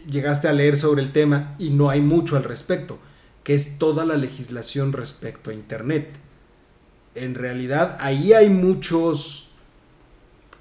llegaste 0.09 0.47
a 0.47 0.53
leer 0.53 0.77
sobre 0.77 1.03
el 1.03 1.11
tema 1.11 1.53
y 1.59 1.69
no 1.69 1.89
hay 1.89 1.99
mucho 1.99 2.37
al 2.37 2.45
respecto, 2.45 2.97
que 3.43 3.53
es 3.53 3.77
toda 3.77 4.05
la 4.05 4.15
legislación 4.15 4.93
respecto 4.93 5.49
a 5.49 5.53
Internet. 5.53 6.15
En 7.13 7.35
realidad 7.35 7.97
ahí 7.99 8.31
hay 8.31 8.47
muchos 8.47 9.49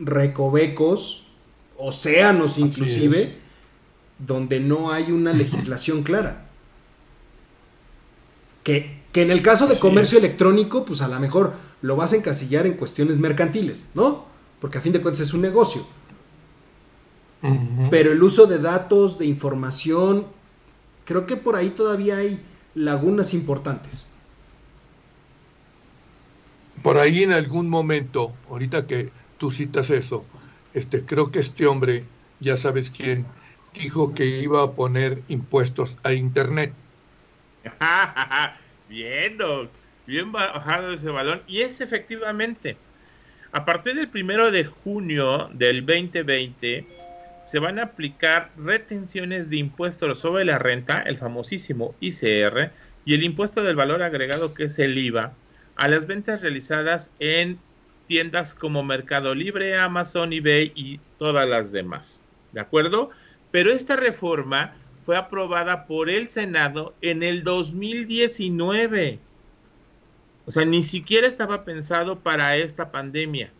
recovecos, 0.00 1.26
océanos 1.78 2.58
inclusive, 2.58 3.36
donde 4.18 4.58
no 4.58 4.90
hay 4.90 5.12
una 5.12 5.32
legislación 5.32 6.02
clara. 6.02 6.48
Que, 8.64 8.96
en 9.14 9.30
el 9.30 9.42
caso 9.42 9.68
de 9.68 9.78
comercio 9.78 10.18
electrónico, 10.18 10.84
pues 10.84 11.02
a 11.02 11.08
lo 11.08 11.20
mejor 11.20 11.54
lo 11.82 11.94
vas 11.94 12.12
a 12.12 12.16
encasillar 12.16 12.66
en 12.66 12.72
cuestiones 12.72 13.20
mercantiles, 13.20 13.84
¿no? 13.94 14.34
Porque 14.60 14.78
a 14.78 14.80
fin 14.80 14.92
de 14.92 15.00
cuentas 15.00 15.20
es 15.20 15.34
un 15.34 15.42
negocio. 15.42 15.86
Pero 17.90 18.12
el 18.12 18.22
uso 18.22 18.46
de 18.46 18.58
datos, 18.58 19.18
de 19.18 19.26
información, 19.26 20.26
creo 21.04 21.26
que 21.26 21.36
por 21.36 21.54
ahí 21.54 21.70
todavía 21.70 22.16
hay 22.16 22.42
lagunas 22.74 23.34
importantes. 23.34 24.08
Por 26.82 26.98
ahí 26.98 27.22
en 27.22 27.32
algún 27.32 27.68
momento, 27.68 28.32
ahorita 28.50 28.86
que 28.86 29.10
tú 29.38 29.50
citas 29.50 29.90
eso, 29.90 30.24
este, 30.74 31.04
creo 31.04 31.30
que 31.30 31.38
este 31.38 31.66
hombre, 31.66 32.04
ya 32.40 32.56
sabes 32.56 32.90
quién, 32.90 33.26
dijo 33.74 34.14
que 34.14 34.26
iba 34.26 34.62
a 34.62 34.72
poner 34.72 35.22
impuestos 35.28 35.96
a 36.02 36.12
Internet. 36.12 36.72
bien, 38.88 39.38
bien 40.06 40.32
bajado 40.32 40.92
ese 40.92 41.08
balón. 41.08 41.42
Y 41.46 41.62
es 41.62 41.80
efectivamente, 41.80 42.76
a 43.52 43.64
partir 43.64 43.94
del 43.94 44.08
primero 44.08 44.50
de 44.50 44.64
junio 44.64 45.50
del 45.52 45.84
2020, 45.84 46.86
se 47.44 47.58
van 47.58 47.78
a 47.78 47.84
aplicar 47.84 48.50
retenciones 48.56 49.48
de 49.48 49.58
impuestos 49.58 50.18
sobre 50.20 50.44
la 50.44 50.58
renta, 50.58 51.00
el 51.02 51.18
famosísimo 51.18 51.94
ICR, 52.00 52.72
y 53.04 53.14
el 53.14 53.22
impuesto 53.22 53.62
del 53.62 53.76
valor 53.76 54.02
agregado, 54.02 54.52
que 54.52 54.64
es 54.64 54.78
el 54.78 54.98
IVA, 54.98 55.32
a 55.76 55.88
las 55.88 56.06
ventas 56.06 56.42
realizadas 56.42 57.10
en 57.20 57.58
tiendas 58.08 58.54
como 58.54 58.82
Mercado 58.82 59.34
Libre, 59.34 59.76
Amazon, 59.76 60.32
eBay 60.32 60.72
y 60.74 61.00
todas 61.18 61.48
las 61.48 61.70
demás. 61.70 62.22
¿De 62.52 62.60
acuerdo? 62.60 63.10
Pero 63.52 63.70
esta 63.70 63.96
reforma 63.96 64.74
fue 65.00 65.16
aprobada 65.16 65.86
por 65.86 66.10
el 66.10 66.28
Senado 66.28 66.94
en 67.00 67.22
el 67.22 67.44
2019. 67.44 69.20
O 70.46 70.52
sea, 70.52 70.64
ni 70.64 70.82
siquiera 70.82 71.26
estaba 71.26 71.64
pensado 71.64 72.20
para 72.20 72.56
esta 72.56 72.90
pandemia. 72.90 73.52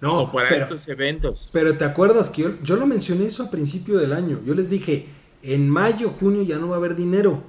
No, 0.00 0.30
para 0.30 0.54
estos 0.54 0.86
eventos. 0.88 1.48
Pero 1.52 1.76
te 1.76 1.84
acuerdas 1.84 2.28
que 2.28 2.54
yo, 2.62 2.76
lo 2.76 2.86
mencioné 2.86 3.26
eso 3.26 3.44
a 3.44 3.50
principio 3.50 3.98
del 3.98 4.12
año. 4.12 4.40
Yo 4.44 4.54
les 4.54 4.68
dije, 4.68 5.06
en 5.42 5.68
mayo, 5.70 6.10
junio 6.10 6.42
ya 6.42 6.58
no 6.58 6.68
va 6.68 6.76
a 6.76 6.78
haber 6.78 6.94
dinero. 6.94 7.42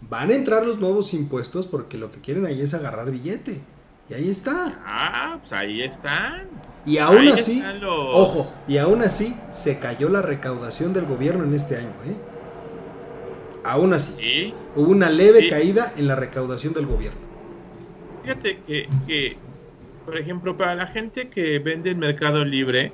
Van 0.00 0.30
a 0.30 0.34
entrar 0.34 0.64
los 0.64 0.78
nuevos 0.78 1.14
impuestos 1.14 1.66
porque 1.66 1.98
lo 1.98 2.12
que 2.12 2.20
quieren 2.20 2.46
ahí 2.46 2.62
es 2.62 2.74
agarrar 2.74 3.10
billete. 3.10 3.60
Y 4.08 4.14
ahí 4.14 4.30
está. 4.30 4.80
Ah, 4.84 5.38
pues 5.40 5.52
ahí 5.52 5.82
están. 5.82 6.48
Y 6.86 6.98
aún 6.98 7.26
así, 7.28 7.64
ojo, 8.12 8.46
y 8.68 8.76
aún 8.76 9.00
así 9.00 9.34
se 9.50 9.78
cayó 9.78 10.10
la 10.10 10.20
recaudación 10.20 10.92
del 10.92 11.06
gobierno 11.06 11.44
en 11.44 11.54
este 11.54 11.78
año, 11.78 11.94
¿eh? 12.04 12.14
Aún 13.64 13.94
así. 13.94 14.52
Hubo 14.76 14.90
una 14.90 15.08
leve 15.08 15.48
caída 15.48 15.94
en 15.96 16.06
la 16.06 16.14
recaudación 16.14 16.74
del 16.74 16.86
gobierno. 16.86 17.23
Fíjate 18.24 18.62
que, 18.64 18.88
que 19.06 19.38
por 20.02 20.16
ejemplo, 20.16 20.56
para 20.56 20.74
la 20.74 20.86
gente 20.86 21.28
que 21.28 21.58
vende 21.58 21.90
en 21.90 21.98
Mercado 21.98 22.42
Libre, 22.42 22.92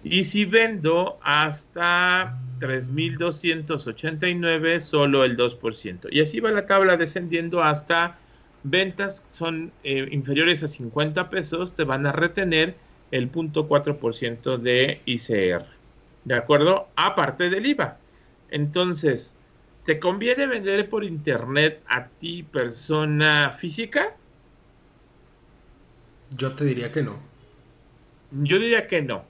Y 0.04 0.24
si 0.24 0.46
vendo 0.46 1.18
hasta 1.22 2.38
3.289, 2.60 4.80
solo 4.80 5.24
el 5.24 5.36
2%. 5.36 6.08
Y 6.10 6.22
así 6.22 6.40
va 6.40 6.50
la 6.50 6.64
tabla 6.64 6.96
descendiendo 6.96 7.62
hasta 7.62 8.16
ventas 8.62 9.22
son 9.28 9.70
eh, 9.82 10.08
inferiores 10.10 10.62
a 10.62 10.68
50 10.68 11.28
pesos, 11.28 11.74
te 11.74 11.84
van 11.84 12.06
a 12.06 12.12
retener 12.12 12.74
el 13.14 13.30
0.4% 13.30 14.58
de 14.58 15.00
ICR. 15.04 15.64
¿De 16.24 16.34
acuerdo? 16.34 16.88
Aparte 16.96 17.48
del 17.48 17.64
IVA. 17.64 17.96
Entonces, 18.50 19.34
¿te 19.84 20.00
conviene 20.00 20.48
vender 20.48 20.88
por 20.88 21.04
internet 21.04 21.80
a 21.86 22.08
ti, 22.08 22.42
persona 22.42 23.54
física? 23.56 24.16
Yo 26.36 26.54
te 26.54 26.64
diría 26.64 26.90
que 26.90 27.04
no. 27.04 27.20
Yo 28.32 28.58
diría 28.58 28.88
que 28.88 29.00
no. 29.00 29.24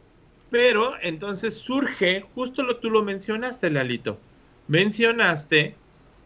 Pero 0.49 0.95
entonces 1.03 1.55
surge, 1.55 2.25
justo 2.35 2.63
lo 2.63 2.79
tú 2.79 2.89
lo 2.89 3.03
mencionaste, 3.03 3.69
Lalito. 3.69 4.19
Mencionaste 4.67 5.75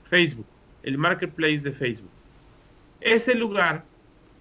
Facebook, 0.09 0.47
el 0.85 0.97
marketplace 0.97 1.59
de 1.59 1.73
Facebook. 1.73 2.11
Ese 3.01 3.35
lugar 3.35 3.83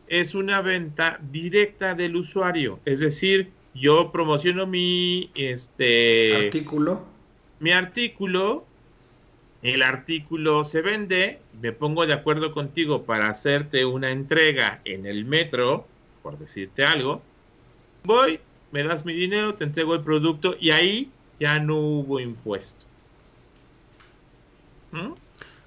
es 0.08 0.36
una 0.36 0.62
venta 0.62 1.20
directa 1.32 1.93
del 1.93 2.16
usuario, 2.16 2.80
es 2.86 2.99
decir, 2.99 3.51
yo 3.74 4.12
promociono 4.12 4.66
mi 4.66 5.30
este 5.36 6.45
artículo 6.47 7.18
mi 7.60 7.72
artículo, 7.72 8.66
el 9.62 9.82
artículo 9.82 10.64
se 10.64 10.82
vende, 10.82 11.39
me 11.62 11.72
pongo 11.72 12.05
de 12.05 12.14
acuerdo 12.14 12.51
contigo 12.51 13.03
para 13.03 13.30
hacerte 13.30 13.86
una 13.86 14.12
entrega 14.12 14.82
en 14.86 15.05
el 15.05 15.26
metro, 15.26 15.88
por 16.22 16.38
decirte 16.38 16.86
algo, 16.86 17.22
voy, 18.03 18.39
me 18.72 18.84
das 18.84 19.05
mi 19.05 19.14
dinero, 19.14 19.55
te 19.55 19.64
entrego 19.64 19.95
el 19.95 20.01
producto 20.01 20.55
y 20.60 20.70
ahí 20.70 21.10
ya 21.39 21.60
no 21.60 21.78
hubo 21.78 22.20
impuesto. 22.20 22.86
¿Mm? 24.91 25.14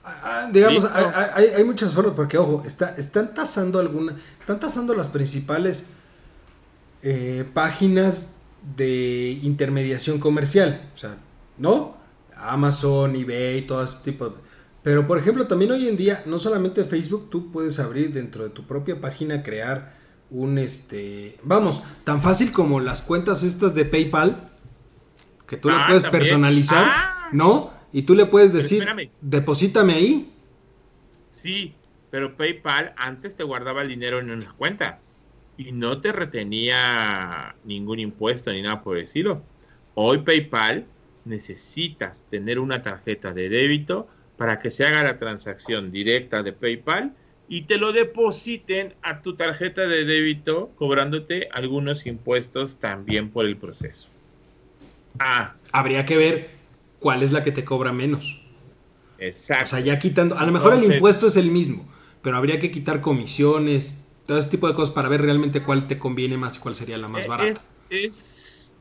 Ah, 0.02 0.48
digamos, 0.50 0.84
hay, 0.84 1.62
muchas 1.64 1.92
formas, 1.92 2.14
porque 2.14 2.38
ojo, 2.38 2.62
está, 2.66 2.94
están 2.96 3.34
tasando 3.34 3.78
algunas, 3.78 4.16
están 4.38 4.58
tasando 4.58 4.94
las 4.94 5.08
principales 5.08 5.86
eh, 7.02 7.44
páginas 7.52 8.36
de 8.76 9.38
intermediación 9.42 10.18
comercial. 10.18 10.90
O 10.94 10.96
sea, 10.96 11.16
¿no? 11.58 11.96
Amazon, 12.36 13.14
eBay, 13.16 13.66
todo 13.66 13.82
ese 13.82 14.02
tipo 14.04 14.28
de... 14.28 14.36
Pero 14.82 15.06
por 15.06 15.18
ejemplo, 15.18 15.46
también 15.46 15.72
hoy 15.72 15.88
en 15.88 15.96
día, 15.96 16.22
no 16.24 16.38
solamente 16.38 16.84
Facebook, 16.84 17.28
tú 17.30 17.52
puedes 17.52 17.78
abrir 17.78 18.12
dentro 18.12 18.44
de 18.44 18.50
tu 18.50 18.66
propia 18.66 18.98
página, 19.00 19.42
crear 19.42 19.94
un 20.30 20.58
este. 20.58 21.38
Vamos, 21.42 21.82
tan 22.04 22.22
fácil 22.22 22.50
como 22.50 22.80
las 22.80 23.02
cuentas 23.02 23.42
estas 23.42 23.74
de 23.74 23.84
PayPal, 23.84 24.48
que 25.46 25.58
tú 25.58 25.68
le 25.68 25.76
ah, 25.76 25.84
puedes 25.86 26.04
personalizar, 26.04 26.86
ah. 26.88 27.28
¿no? 27.32 27.72
Y 27.92 28.02
tú 28.02 28.14
le 28.14 28.26
puedes 28.26 28.52
decir, 28.52 28.86
deposítame 29.20 29.94
ahí. 29.94 30.30
Sí, 31.30 31.74
pero 32.10 32.36
PayPal 32.36 32.92
antes 32.96 33.34
te 33.34 33.42
guardaba 33.42 33.82
el 33.82 33.88
dinero 33.88 34.20
en 34.20 34.30
una 34.30 34.52
cuenta 34.52 35.00
y 35.56 35.72
no 35.72 36.00
te 36.00 36.12
retenía 36.12 37.54
ningún 37.64 37.98
impuesto 37.98 38.52
ni 38.52 38.62
nada 38.62 38.82
por 38.82 38.96
decirlo. 38.96 39.42
Hoy 39.94 40.18
PayPal 40.18 40.86
necesitas 41.24 42.24
tener 42.30 42.58
una 42.58 42.82
tarjeta 42.82 43.32
de 43.32 43.48
débito 43.48 44.08
para 44.36 44.60
que 44.60 44.70
se 44.70 44.86
haga 44.86 45.02
la 45.02 45.18
transacción 45.18 45.92
directa 45.92 46.42
de 46.42 46.52
PayPal 46.52 47.12
y 47.48 47.62
te 47.62 47.76
lo 47.76 47.92
depositen 47.92 48.94
a 49.02 49.22
tu 49.22 49.34
tarjeta 49.34 49.82
de 49.82 50.04
débito 50.04 50.70
cobrándote 50.76 51.48
algunos 51.52 52.06
impuestos 52.06 52.78
también 52.78 53.30
por 53.30 53.44
el 53.44 53.56
proceso. 53.56 54.08
Ah. 55.18 55.52
Habría 55.72 56.06
que 56.06 56.16
ver 56.16 56.59
cuál 57.00 57.22
es 57.22 57.32
la 57.32 57.42
que 57.42 57.50
te 57.50 57.64
cobra 57.64 57.92
menos. 57.92 58.40
Exacto. 59.18 59.64
O 59.64 59.66
sea, 59.66 59.80
ya 59.80 59.98
quitando, 59.98 60.38
a 60.38 60.46
lo 60.46 60.52
mejor 60.52 60.74
el 60.74 60.84
impuesto 60.84 61.26
es 61.26 61.36
el 61.36 61.50
mismo, 61.50 61.86
pero 62.22 62.36
habría 62.36 62.60
que 62.60 62.70
quitar 62.70 63.00
comisiones, 63.00 64.06
todo 64.26 64.38
ese 64.38 64.48
tipo 64.48 64.68
de 64.68 64.74
cosas 64.74 64.94
para 64.94 65.08
ver 65.08 65.22
realmente 65.22 65.62
cuál 65.62 65.88
te 65.88 65.98
conviene 65.98 66.36
más 66.36 66.56
y 66.56 66.60
cuál 66.60 66.74
sería 66.74 66.96
la 66.96 67.08
más 67.08 67.24
eh, 67.24 67.28
barata. 67.28 67.60
Es, 67.90 68.74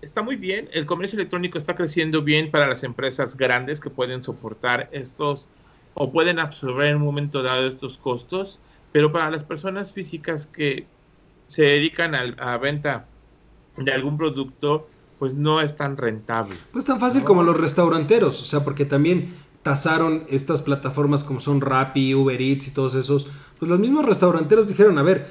está 0.00 0.22
muy 0.22 0.36
bien, 0.36 0.68
el 0.72 0.86
comercio 0.86 1.18
electrónico 1.18 1.58
está 1.58 1.74
creciendo 1.74 2.22
bien 2.22 2.50
para 2.50 2.66
las 2.68 2.84
empresas 2.84 3.36
grandes 3.36 3.80
que 3.80 3.90
pueden 3.90 4.22
soportar 4.22 4.88
estos 4.92 5.48
o 5.94 6.12
pueden 6.12 6.38
absorber 6.38 6.88
en 6.88 6.96
un 6.96 7.02
momento 7.02 7.42
dado 7.42 7.66
estos 7.66 7.98
costos, 7.98 8.58
pero 8.92 9.12
para 9.12 9.30
las 9.30 9.44
personas 9.44 9.92
físicas 9.92 10.46
que 10.46 10.86
se 11.48 11.64
dedican 11.64 12.14
a, 12.14 12.20
a 12.38 12.56
venta 12.58 13.06
de 13.76 13.92
algún 13.92 14.16
producto, 14.16 14.88
pues 15.20 15.34
no 15.34 15.60
es 15.60 15.76
tan 15.76 15.98
rentable. 15.98 16.56
Pues 16.72 16.86
tan 16.86 16.98
fácil 16.98 17.22
como 17.24 17.42
los 17.42 17.60
restauranteros, 17.60 18.40
o 18.40 18.44
sea, 18.44 18.64
porque 18.64 18.86
también 18.86 19.34
tasaron 19.62 20.24
estas 20.30 20.62
plataformas 20.62 21.24
como 21.24 21.40
son 21.40 21.60
Rappi, 21.60 22.14
Uber 22.14 22.40
Eats 22.40 22.68
y 22.68 22.70
todos 22.72 22.94
esos, 22.94 23.28
pues 23.58 23.68
los 23.68 23.78
mismos 23.78 24.06
restauranteros 24.06 24.66
dijeron, 24.66 24.96
a 24.96 25.02
ver, 25.02 25.28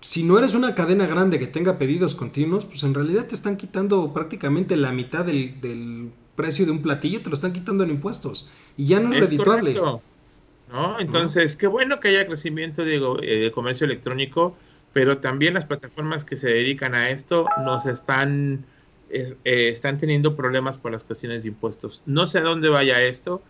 si 0.00 0.22
no 0.22 0.38
eres 0.38 0.54
una 0.54 0.76
cadena 0.76 1.08
grande 1.08 1.40
que 1.40 1.48
tenga 1.48 1.76
pedidos 1.76 2.14
continuos, 2.14 2.66
pues 2.66 2.84
en 2.84 2.94
realidad 2.94 3.26
te 3.26 3.34
están 3.34 3.56
quitando 3.56 4.12
prácticamente 4.12 4.76
la 4.76 4.92
mitad 4.92 5.24
del, 5.24 6.12
precio 6.36 6.64
de 6.64 6.70
un 6.70 6.80
platillo, 6.80 7.20
te 7.20 7.28
lo 7.28 7.34
están 7.34 7.52
quitando 7.52 7.82
en 7.82 7.90
impuestos. 7.90 8.48
Y 8.76 8.86
ya 8.86 9.00
no 9.00 9.12
es, 9.12 9.18
redituable. 9.18 9.74
¿No? 9.74 11.00
Entonces, 11.00 11.56
qué 11.56 11.66
bueno 11.66 11.98
que 11.98 12.08
haya 12.08 12.26
crecimiento 12.26 12.84
de, 12.84 12.96
eh, 12.96 13.38
de, 13.38 13.50
comercio 13.50 13.86
electrónico, 13.86 14.56
pero 14.92 15.18
también 15.18 15.54
las 15.54 15.66
plataformas 15.66 16.24
que 16.24 16.36
se 16.36 16.48
dedican 16.48 16.94
a 16.94 17.10
esto 17.10 17.46
nos 17.64 17.86
están, 17.86 18.64
eh, 19.12 19.36
están 19.44 19.98
teniendo 19.98 20.34
problemas 20.34 20.76
por 20.76 20.92
las 20.92 21.02
cuestiones 21.02 21.42
de 21.42 21.50
impuestos. 21.50 22.00
No 22.06 22.26
sé 22.26 22.38
a 22.38 22.42
dónde 22.42 22.68
vaya 22.68 23.00
esto, 23.02 23.42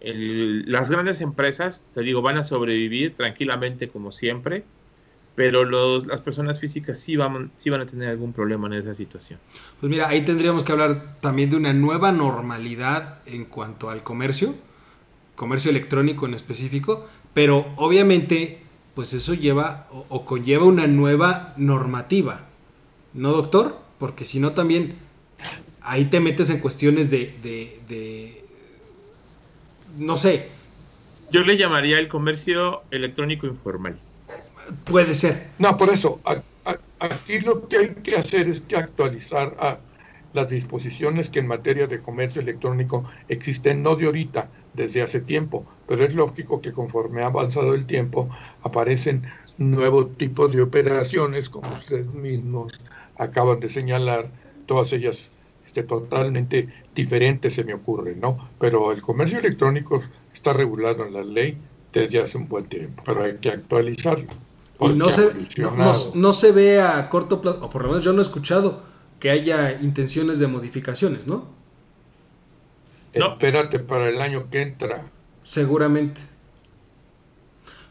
las 0.00 0.90
grandes 0.90 1.20
empresas, 1.20 1.84
te 1.94 2.02
digo, 2.02 2.22
van 2.22 2.38
a 2.38 2.44
sobrevivir 2.44 3.14
tranquilamente 3.14 3.88
como 3.88 4.12
siempre, 4.12 4.64
pero 5.34 5.64
las 5.64 6.20
personas 6.20 6.58
físicas 6.58 6.98
sí 6.98 7.16
van, 7.16 7.50
sí 7.58 7.70
van 7.70 7.80
a 7.80 7.86
tener 7.86 8.08
algún 8.08 8.32
problema 8.32 8.66
en 8.68 8.74
esa 8.74 8.94
situación. 8.94 9.38
Pues 9.80 9.90
mira, 9.90 10.08
ahí 10.08 10.24
tendríamos 10.24 10.64
que 10.64 10.72
hablar 10.72 11.00
también 11.20 11.50
de 11.50 11.56
una 11.56 11.72
nueva 11.72 12.12
normalidad 12.12 13.20
en 13.26 13.44
cuanto 13.44 13.90
al 13.90 14.02
comercio, 14.02 14.54
comercio 15.36 15.70
electrónico 15.70 16.26
en 16.26 16.34
específico, 16.34 17.08
pero 17.34 17.72
obviamente 17.76 18.58
pues 18.96 19.14
eso 19.14 19.32
lleva 19.32 19.86
o, 19.90 20.24
conlleva 20.24 20.64
una 20.64 20.88
nueva 20.88 21.54
normativa, 21.56 22.46
¿no 23.14 23.30
doctor? 23.30 23.78
Porque 24.00 24.24
si 24.24 24.40
no 24.40 24.52
también 24.52 24.96
ahí 25.88 26.04
te 26.04 26.20
metes 26.20 26.50
en 26.50 26.60
cuestiones 26.60 27.10
de 27.10 28.44
no 29.98 30.16
sé. 30.16 30.46
Yo 31.30 31.40
le 31.42 31.56
llamaría 31.56 31.98
el 31.98 32.08
comercio 32.08 32.82
electrónico 32.90 33.46
informal. 33.46 33.98
Puede 34.84 35.14
ser. 35.14 35.48
No, 35.58 35.76
por 35.76 35.88
eso, 35.90 36.20
aquí 36.98 37.40
lo 37.40 37.68
que 37.68 37.76
hay 37.76 37.94
que 37.96 38.16
hacer 38.16 38.48
es 38.48 38.60
que 38.60 38.76
actualizar 38.76 39.54
a 39.60 39.78
las 40.34 40.50
disposiciones 40.50 41.30
que 41.30 41.40
en 41.40 41.46
materia 41.46 41.86
de 41.86 42.00
comercio 42.00 42.40
electrónico 42.42 43.04
existen, 43.28 43.82
no 43.82 43.96
de 43.96 44.06
ahorita, 44.06 44.48
desde 44.74 45.02
hace 45.02 45.20
tiempo, 45.20 45.66
pero 45.86 46.04
es 46.04 46.14
lógico 46.14 46.60
que 46.60 46.72
conforme 46.72 47.22
ha 47.22 47.26
avanzado 47.26 47.74
el 47.74 47.86
tiempo 47.86 48.28
aparecen 48.62 49.22
nuevos 49.56 50.16
tipos 50.16 50.52
de 50.52 50.62
operaciones, 50.62 51.48
como 51.48 51.72
ustedes 51.72 52.06
mismos 52.12 52.80
acaban 53.16 53.58
de 53.58 53.68
señalar, 53.68 54.30
todas 54.66 54.92
ellas 54.92 55.32
este, 55.68 55.82
totalmente 55.82 56.66
diferente 56.94 57.50
se 57.50 57.62
me 57.62 57.74
ocurre, 57.74 58.16
¿no? 58.16 58.38
Pero 58.58 58.90
el 58.90 59.02
comercio 59.02 59.38
electrónico 59.38 60.02
está 60.32 60.54
regulado 60.54 61.04
en 61.04 61.12
la 61.12 61.22
ley 61.22 61.58
desde 61.92 62.20
hace 62.20 62.38
un 62.38 62.48
buen 62.48 62.64
tiempo, 62.64 63.02
pero 63.04 63.22
hay 63.22 63.36
que 63.36 63.50
actualizarlo. 63.50 64.28
Y 64.80 64.88
no 64.94 65.10
se, 65.10 65.30
no, 66.14 66.32
se 66.32 66.52
ve 66.52 66.80
a 66.80 67.10
corto 67.10 67.42
plazo, 67.42 67.66
o 67.66 67.68
por 67.68 67.82
lo 67.82 67.88
menos 67.88 68.02
yo 68.02 68.14
no 68.14 68.20
he 68.20 68.22
escuchado 68.22 68.82
que 69.20 69.30
haya 69.30 69.72
intenciones 69.82 70.38
de 70.38 70.46
modificaciones, 70.46 71.26
¿no? 71.26 71.46
Espérate 73.12 73.78
para 73.80 74.08
el 74.08 74.22
año 74.22 74.48
que 74.48 74.62
entra. 74.62 75.02
Seguramente. 75.42 76.22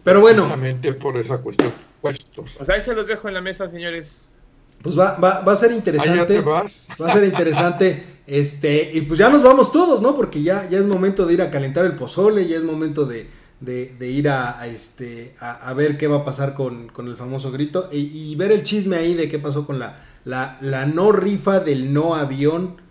Pero 0.04 0.20
bueno. 0.20 0.44
Precisamente 0.44 0.94
por 0.94 1.16
esa 1.18 1.38
cuestión. 1.44 1.72
Puestos. 2.02 2.56
Pues 2.58 2.70
ahí 2.70 2.82
se 2.82 2.96
los 2.96 3.06
dejo 3.06 3.28
en 3.28 3.36
la 3.36 3.42
mesa, 3.42 3.70
señores. 3.70 4.37
Pues 4.82 4.98
va, 4.98 5.18
va, 5.18 5.42
va 5.42 5.54
a 5.54 5.56
ser 5.56 5.72
interesante. 5.72 6.42
Va 6.42 6.62
a 6.62 7.14
ser 7.14 7.24
interesante. 7.24 8.04
Este, 8.28 8.92
y 8.94 9.02
pues 9.04 9.20
ya 9.20 9.30
nos 9.30 9.42
vamos 9.42 9.72
todos, 9.72 10.02
¿no? 10.02 10.14
Porque 10.14 10.44
ya, 10.44 10.70
ya 10.70 10.80
es 10.80 10.86
momento 10.86 11.26
de 11.26 11.36
ir 11.36 11.42
a 11.42 11.50
calentar 11.50 11.86
el 11.86 11.96
pozole, 11.96 12.46
ya 12.46 12.58
es 12.58 12.66
momento 12.66 13.06
de, 13.06 13.30
de, 13.62 14.12
ir 14.12 14.28
a, 14.28 14.68
este, 14.68 15.34
a, 15.40 15.74
ver 15.74 15.98
qué 15.98 16.08
va 16.08 16.18
a 16.18 16.26
pasar 16.26 16.54
con, 16.54 16.92
el 16.98 17.16
famoso 17.16 17.52
grito 17.52 17.90
y, 17.90 18.36
ver 18.36 18.52
el 18.52 18.64
chisme 18.64 18.98
ahí 18.98 19.14
de 19.14 19.30
qué 19.30 19.40
pasó 19.40 19.66
con 19.66 19.80
la, 19.80 20.04
la, 20.26 20.58
la 20.60 20.86
no 20.86 21.14
rifa 21.14 21.62
del 21.62 21.94
no 21.94 22.16
avión 22.16 22.82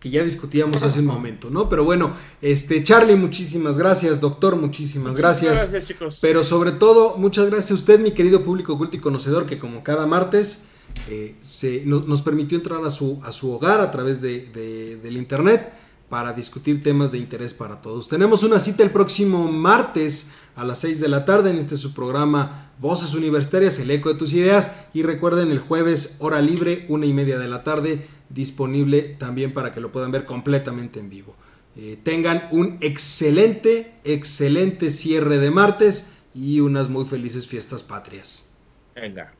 que 0.00 0.10
ya 0.10 0.22
discutíamos 0.22 0.82
hace 0.82 1.00
un 1.00 1.06
momento, 1.06 1.50
¿no? 1.50 1.68
Pero 1.68 1.84
bueno, 1.84 2.12
este 2.40 2.84
Charlie, 2.84 3.16
muchísimas 3.16 3.78
gracias, 3.78 4.20
doctor, 4.20 4.56
muchísimas 4.56 5.16
gracias. 5.16 5.70
Gracias, 5.70 5.86
chicos. 5.86 6.18
Pero 6.20 6.44
sobre 6.44 6.72
todo, 6.72 7.16
muchas 7.16 7.46
gracias 7.46 7.72
a 7.72 7.74
usted, 7.74 8.00
mi 8.00 8.12
querido 8.12 8.44
público 8.44 8.78
culto 8.78 8.96
y 8.96 9.00
conocedor, 9.00 9.46
que 9.46 9.58
como 9.58 9.82
cada 9.82 10.06
martes 10.06 10.68
eh, 11.10 11.36
se, 11.40 11.84
nos 11.86 12.22
permitió 12.22 12.58
entrar 12.58 12.84
a 12.84 12.90
su, 12.90 13.20
a 13.22 13.32
su 13.32 13.50
hogar 13.52 13.80
a 13.80 13.90
través 13.90 14.20
de, 14.20 14.98
del 15.02 15.16
internet 15.16 15.72
para 16.08 16.32
discutir 16.32 16.82
temas 16.82 17.12
de 17.12 17.18
interés 17.18 17.54
para 17.54 17.80
todos. 17.80 18.08
Tenemos 18.08 18.42
una 18.42 18.58
cita 18.60 18.82
el 18.82 18.90
próximo 18.90 19.50
martes 19.50 20.32
a 20.56 20.64
las 20.64 20.78
6 20.80 21.00
de 21.00 21.08
la 21.08 21.24
tarde 21.24 21.50
en 21.50 21.58
este 21.58 21.76
su 21.76 21.94
programa 21.94 22.72
Voces 22.78 23.14
Universitarias, 23.14 23.78
el 23.78 23.90
eco 23.90 24.08
de 24.12 24.18
tus 24.18 24.32
ideas. 24.32 24.86
Y 24.94 25.02
recuerden 25.02 25.50
el 25.50 25.58
jueves, 25.58 26.16
hora 26.18 26.40
libre, 26.40 26.86
una 26.88 27.06
y 27.06 27.12
media 27.12 27.38
de 27.38 27.48
la 27.48 27.62
tarde, 27.62 28.06
disponible 28.28 29.02
también 29.18 29.52
para 29.54 29.72
que 29.72 29.80
lo 29.80 29.92
puedan 29.92 30.10
ver 30.10 30.24
completamente 30.24 30.98
en 31.00 31.10
vivo. 31.10 31.36
Eh, 31.76 31.98
tengan 32.02 32.48
un 32.50 32.78
excelente, 32.80 33.94
excelente 34.04 34.90
cierre 34.90 35.38
de 35.38 35.50
martes 35.50 36.12
y 36.34 36.60
unas 36.60 36.88
muy 36.88 37.04
felices 37.04 37.46
fiestas 37.46 37.82
patrias. 37.82 38.52
Venga. 38.94 39.37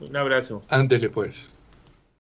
Un 0.00 0.16
abrazo. 0.16 0.62
Ándele 0.68 1.10
pues. 1.10 1.50